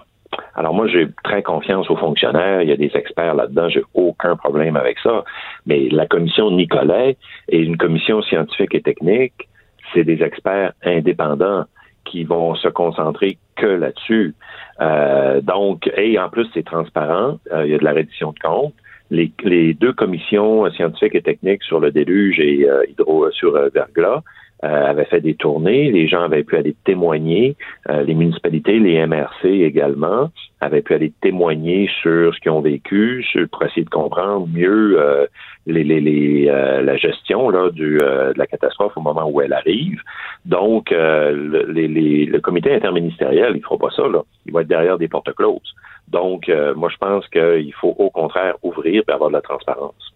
Alors 0.55 0.73
moi, 0.73 0.87
j'ai 0.87 1.07
très 1.23 1.43
confiance 1.43 1.89
aux 1.89 1.97
fonctionnaires. 1.97 2.61
Il 2.61 2.69
y 2.69 2.71
a 2.71 2.77
des 2.77 2.91
experts 2.95 3.35
là-dedans. 3.35 3.69
J'ai 3.69 3.83
aucun 3.93 4.35
problème 4.35 4.75
avec 4.75 4.97
ça. 4.99 5.23
Mais 5.65 5.89
la 5.89 6.05
commission 6.05 6.51
Nicolet 6.51 7.17
est 7.49 7.59
une 7.59 7.77
commission 7.77 8.21
scientifique 8.21 8.73
et 8.73 8.81
technique. 8.81 9.49
C'est 9.93 10.03
des 10.03 10.23
experts 10.23 10.73
indépendants 10.83 11.65
qui 12.05 12.23
vont 12.23 12.55
se 12.55 12.67
concentrer 12.67 13.37
que 13.55 13.65
là-dessus. 13.65 14.35
Euh, 14.81 15.41
donc, 15.41 15.89
et 15.97 16.17
en 16.19 16.29
plus, 16.29 16.47
c'est 16.53 16.65
transparent. 16.65 17.39
Euh, 17.51 17.65
il 17.65 17.71
y 17.71 17.75
a 17.75 17.77
de 17.77 17.83
la 17.83 17.93
reddition 17.93 18.31
de 18.31 18.39
comptes. 18.39 18.73
Les, 19.11 19.31
deux 19.75 19.93
commissions 19.93 20.69
scientifiques 20.71 21.15
et 21.15 21.21
techniques 21.21 21.63
sur 21.63 21.79
le 21.79 21.91
déluge 21.91 22.39
et 22.39 22.67
euh, 22.67 22.83
hydro 22.89 23.29
sur 23.31 23.53
Verglas 23.71 24.21
euh, 24.65 24.89
avaient 24.89 25.05
fait 25.05 25.21
des 25.21 25.35
tournées, 25.35 25.91
les 25.91 26.07
gens 26.07 26.23
avaient 26.23 26.43
pu 26.43 26.57
aller 26.57 26.75
témoigner, 26.85 27.55
euh, 27.87 28.01
les 28.01 28.15
municipalités, 28.15 28.79
les 28.79 29.05
MRC 29.05 29.45
également, 29.45 30.31
avaient 30.59 30.81
pu 30.81 30.95
aller 30.95 31.13
témoigner 31.21 31.87
sur 32.01 32.33
ce 32.33 32.39
qu'ils 32.39 32.49
ont 32.49 32.61
vécu, 32.61 33.23
sur, 33.31 33.47
pour 33.49 33.61
essayer 33.63 33.83
de 33.83 33.89
comprendre 33.91 34.47
mieux 34.47 34.99
euh, 34.99 35.27
les, 35.67 35.83
les, 35.83 36.01
les 36.01 36.45
la 36.45 36.97
gestion 36.97 37.49
là, 37.49 37.69
du, 37.69 37.97
de 37.99 38.33
la 38.35 38.47
catastrophe 38.47 38.97
au 38.97 39.01
moment 39.01 39.29
où 39.29 39.39
elle 39.39 39.53
arrive. 39.53 40.01
Donc, 40.45 40.89
le, 40.91 41.71
les, 41.71 42.25
le 42.25 42.39
comité 42.39 42.73
interministériel, 42.73 43.51
il 43.53 43.57
ne 43.57 43.63
fera 43.63 43.77
pas 43.77 43.91
ça, 43.95 44.07
là. 44.07 44.21
il 44.47 44.53
va 44.53 44.61
être 44.61 44.67
derrière 44.67 44.97
des 44.97 45.07
portes 45.07 45.33
closes. 45.33 45.75
Donc, 46.07 46.51
moi, 46.75 46.89
je 46.89 46.97
pense 46.97 47.27
qu'il 47.27 47.73
faut 47.73 47.95
au 47.97 48.09
contraire 48.09 48.55
ouvrir 48.63 49.03
et 49.07 49.11
avoir 49.11 49.29
de 49.29 49.35
la 49.35 49.41
transparence. 49.41 50.14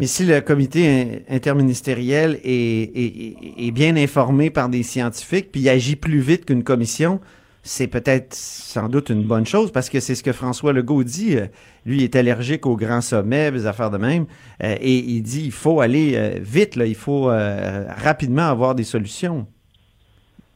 Mais 0.00 0.06
si 0.06 0.24
le 0.24 0.40
comité 0.40 1.22
interministériel 1.28 2.40
est, 2.44 3.70
bien 3.72 3.96
informé 3.96 4.50
par 4.50 4.68
des 4.68 4.82
scientifiques, 4.82 5.52
puis 5.52 5.60
il 5.60 5.68
agit 5.68 5.94
plus 5.94 6.18
vite 6.18 6.46
qu'une 6.46 6.64
commission, 6.64 7.20
c'est 7.62 7.86
peut-être 7.86 8.34
sans 8.34 8.88
doute 8.88 9.08
une 9.08 9.22
bonne 9.22 9.46
chose 9.46 9.70
parce 9.70 9.88
que 9.88 10.00
c'est 10.00 10.14
ce 10.14 10.22
que 10.22 10.32
François 10.32 10.72
Legault 10.72 11.04
dit. 11.04 11.36
Euh, 11.36 11.46
lui 11.86 12.02
est 12.02 12.16
allergique 12.16 12.66
aux 12.66 12.76
grands 12.76 13.02
sommets, 13.02 13.50
des 13.50 13.66
affaires 13.66 13.90
de 13.90 13.98
même, 13.98 14.24
euh, 14.62 14.74
et 14.80 14.96
il 14.96 15.22
dit 15.22 15.44
il 15.44 15.52
faut 15.52 15.80
aller 15.80 16.14
euh, 16.14 16.38
vite, 16.40 16.76
il 16.76 16.94
faut 16.94 17.26
rapidement 17.26 18.48
avoir 18.48 18.74
des 18.74 18.84
solutions. 18.84 19.46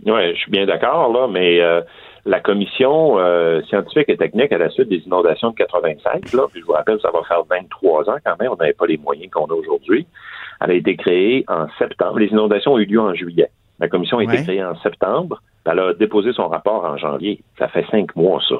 Oui, 0.06 0.34
je 0.34 0.38
suis 0.38 0.50
bien 0.50 0.64
d'accord, 0.64 1.12
là, 1.12 1.28
mais 1.28 1.60
la 2.24 2.40
commission 2.40 3.18
euh, 3.18 3.62
scientifique 3.62 4.08
et 4.08 4.16
technique 4.16 4.52
à 4.52 4.58
la 4.58 4.70
suite 4.70 4.88
des 4.88 5.02
inondations 5.06 5.50
de 5.50 5.56
85, 5.56 6.32
là, 6.32 6.46
puis 6.50 6.60
je 6.60 6.66
vous 6.66 6.72
rappelle, 6.72 7.00
ça 7.00 7.10
va 7.10 7.22
faire 7.24 7.42
23 7.48 8.10
ans 8.10 8.16
quand 8.24 8.38
même, 8.40 8.50
on 8.52 8.56
n'avait 8.56 8.72
pas 8.72 8.86
les 8.86 8.98
moyens 8.98 9.30
qu'on 9.30 9.46
a 9.46 9.54
aujourd'hui. 9.54 10.06
Elle 10.60 10.70
a 10.72 10.74
été 10.74 10.96
créée 10.96 11.44
en 11.48 11.66
septembre. 11.78 12.18
Les 12.18 12.26
inondations 12.26 12.72
ont 12.72 12.78
eu 12.78 12.84
lieu 12.84 13.00
en 13.00 13.14
juillet. 13.14 13.50
La 13.78 13.88
commission 13.88 14.18
a 14.18 14.24
été 14.24 14.42
créée 14.42 14.64
en 14.64 14.76
septembre. 14.80 15.40
Elle 15.64 15.78
a 15.78 15.94
déposé 15.94 16.32
son 16.32 16.48
rapport 16.48 16.84
en 16.84 16.96
janvier. 16.96 17.40
Ça 17.58 17.68
fait 17.68 17.86
cinq 17.90 18.16
mois, 18.16 18.40
ça. 18.48 18.56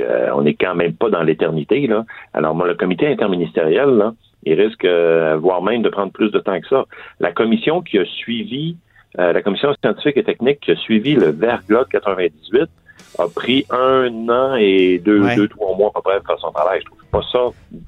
Euh, 0.00 0.30
on 0.34 0.42
n'est 0.42 0.54
quand 0.54 0.74
même 0.74 0.94
pas 0.94 1.10
dans 1.10 1.22
l'éternité. 1.22 1.86
là. 1.86 2.04
Alors, 2.34 2.54
moi, 2.54 2.66
le 2.66 2.74
comité 2.74 3.06
interministériel, 3.06 3.90
là, 3.90 4.12
il 4.44 4.60
risque, 4.60 4.84
euh, 4.84 5.36
voire 5.40 5.62
même 5.62 5.82
de 5.82 5.88
prendre 5.88 6.12
plus 6.12 6.30
de 6.30 6.38
temps 6.38 6.60
que 6.60 6.66
ça. 6.68 6.84
La 7.20 7.32
commission 7.32 7.80
qui 7.82 7.98
a 7.98 8.04
suivi 8.04 8.76
euh, 9.18 9.32
la 9.32 9.42
commission 9.42 9.74
scientifique 9.82 10.16
et 10.16 10.24
technique 10.24 10.60
qui 10.60 10.72
a 10.72 10.76
suivi 10.76 11.14
le 11.14 11.30
verglas 11.30 11.84
98 11.90 12.68
a 13.18 13.26
pris 13.28 13.66
un 13.70 14.28
an 14.28 14.54
et 14.56 14.98
deux, 14.98 15.22
deux, 15.34 15.48
trois 15.48 15.76
mois 15.76 15.90
à 15.94 15.98
peu 15.98 16.02
près 16.02 16.20
de 16.20 16.24
faire 16.24 16.38
son 16.38 16.52
travail. 16.52 16.80
Je 16.80 16.86
trouve 16.86 17.04
pas 17.10 17.22
ça 17.32 17.38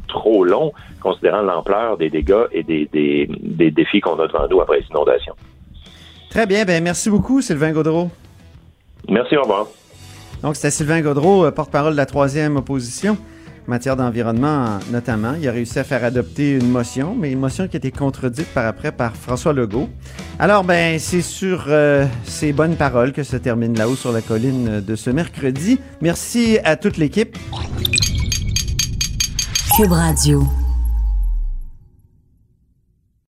trop 0.09 0.45
long, 0.45 0.73
considérant 1.01 1.43
l'ampleur 1.43 1.97
des 1.99 2.11
dégâts 2.11 2.47
et 2.53 2.63
des, 2.63 2.87
des, 2.93 3.29
des 3.41 3.71
défis 3.71 4.01
qu'on 4.01 4.19
a 4.19 4.27
devant 4.27 4.49
nous 4.49 4.61
après 4.61 4.81
les 4.81 4.87
inondations. 4.87 5.35
Très 6.31 6.47
bien. 6.47 6.65
Ben, 6.65 6.83
merci 6.83 7.11
beaucoup, 7.11 7.41
Sylvain 7.43 7.73
Gaudreau. 7.73 8.11
Merci, 9.09 9.37
au 9.37 9.43
revoir. 9.43 9.67
Donc, 10.43 10.57
c'était 10.57 10.71
Sylvain 10.71 11.01
Gaudreau, 11.01 11.45
euh, 11.45 11.51
porte-parole 11.51 11.93
de 11.93 11.97
la 11.97 12.07
troisième 12.07 12.57
opposition 12.57 13.17
matière 13.71 13.97
d'environnement 13.97 14.81
notamment. 14.91 15.35
Il 15.41 15.49
a 15.49 15.53
réussi 15.53 15.79
à 15.79 15.85
faire 15.85 16.05
adopter 16.05 16.53
une 16.53 16.69
motion, 16.69 17.17
mais 17.19 17.33
une 17.33 17.39
motion 17.39 17.69
qui 17.69 17.77
a 17.77 17.79
été 17.79 17.91
contredite 17.91 18.49
par 18.49 18.67
après 18.67 18.93
par 18.93 19.17
François 19.17 19.53
Legault. 19.53 19.89
Alors, 20.39 20.65
ben, 20.65 20.99
c'est 20.99 21.23
sur 21.23 21.67
euh, 21.69 22.05
ces 22.25 22.53
bonnes 22.53 22.77
paroles 22.77 23.13
que 23.13 23.23
se 23.23 23.37
termine 23.37 23.79
là-haut 23.79 23.97
sur 23.97 24.13
la 24.13 24.21
colline 24.21 24.81
de 24.81 24.97
ce 24.97 25.11
mercredi. 25.11 25.79
Merci 26.03 26.59
à 26.65 26.77
toute 26.77 26.97
l'équipe. 26.97 27.39
Cube 29.77 29.93
Radio. 29.93 30.45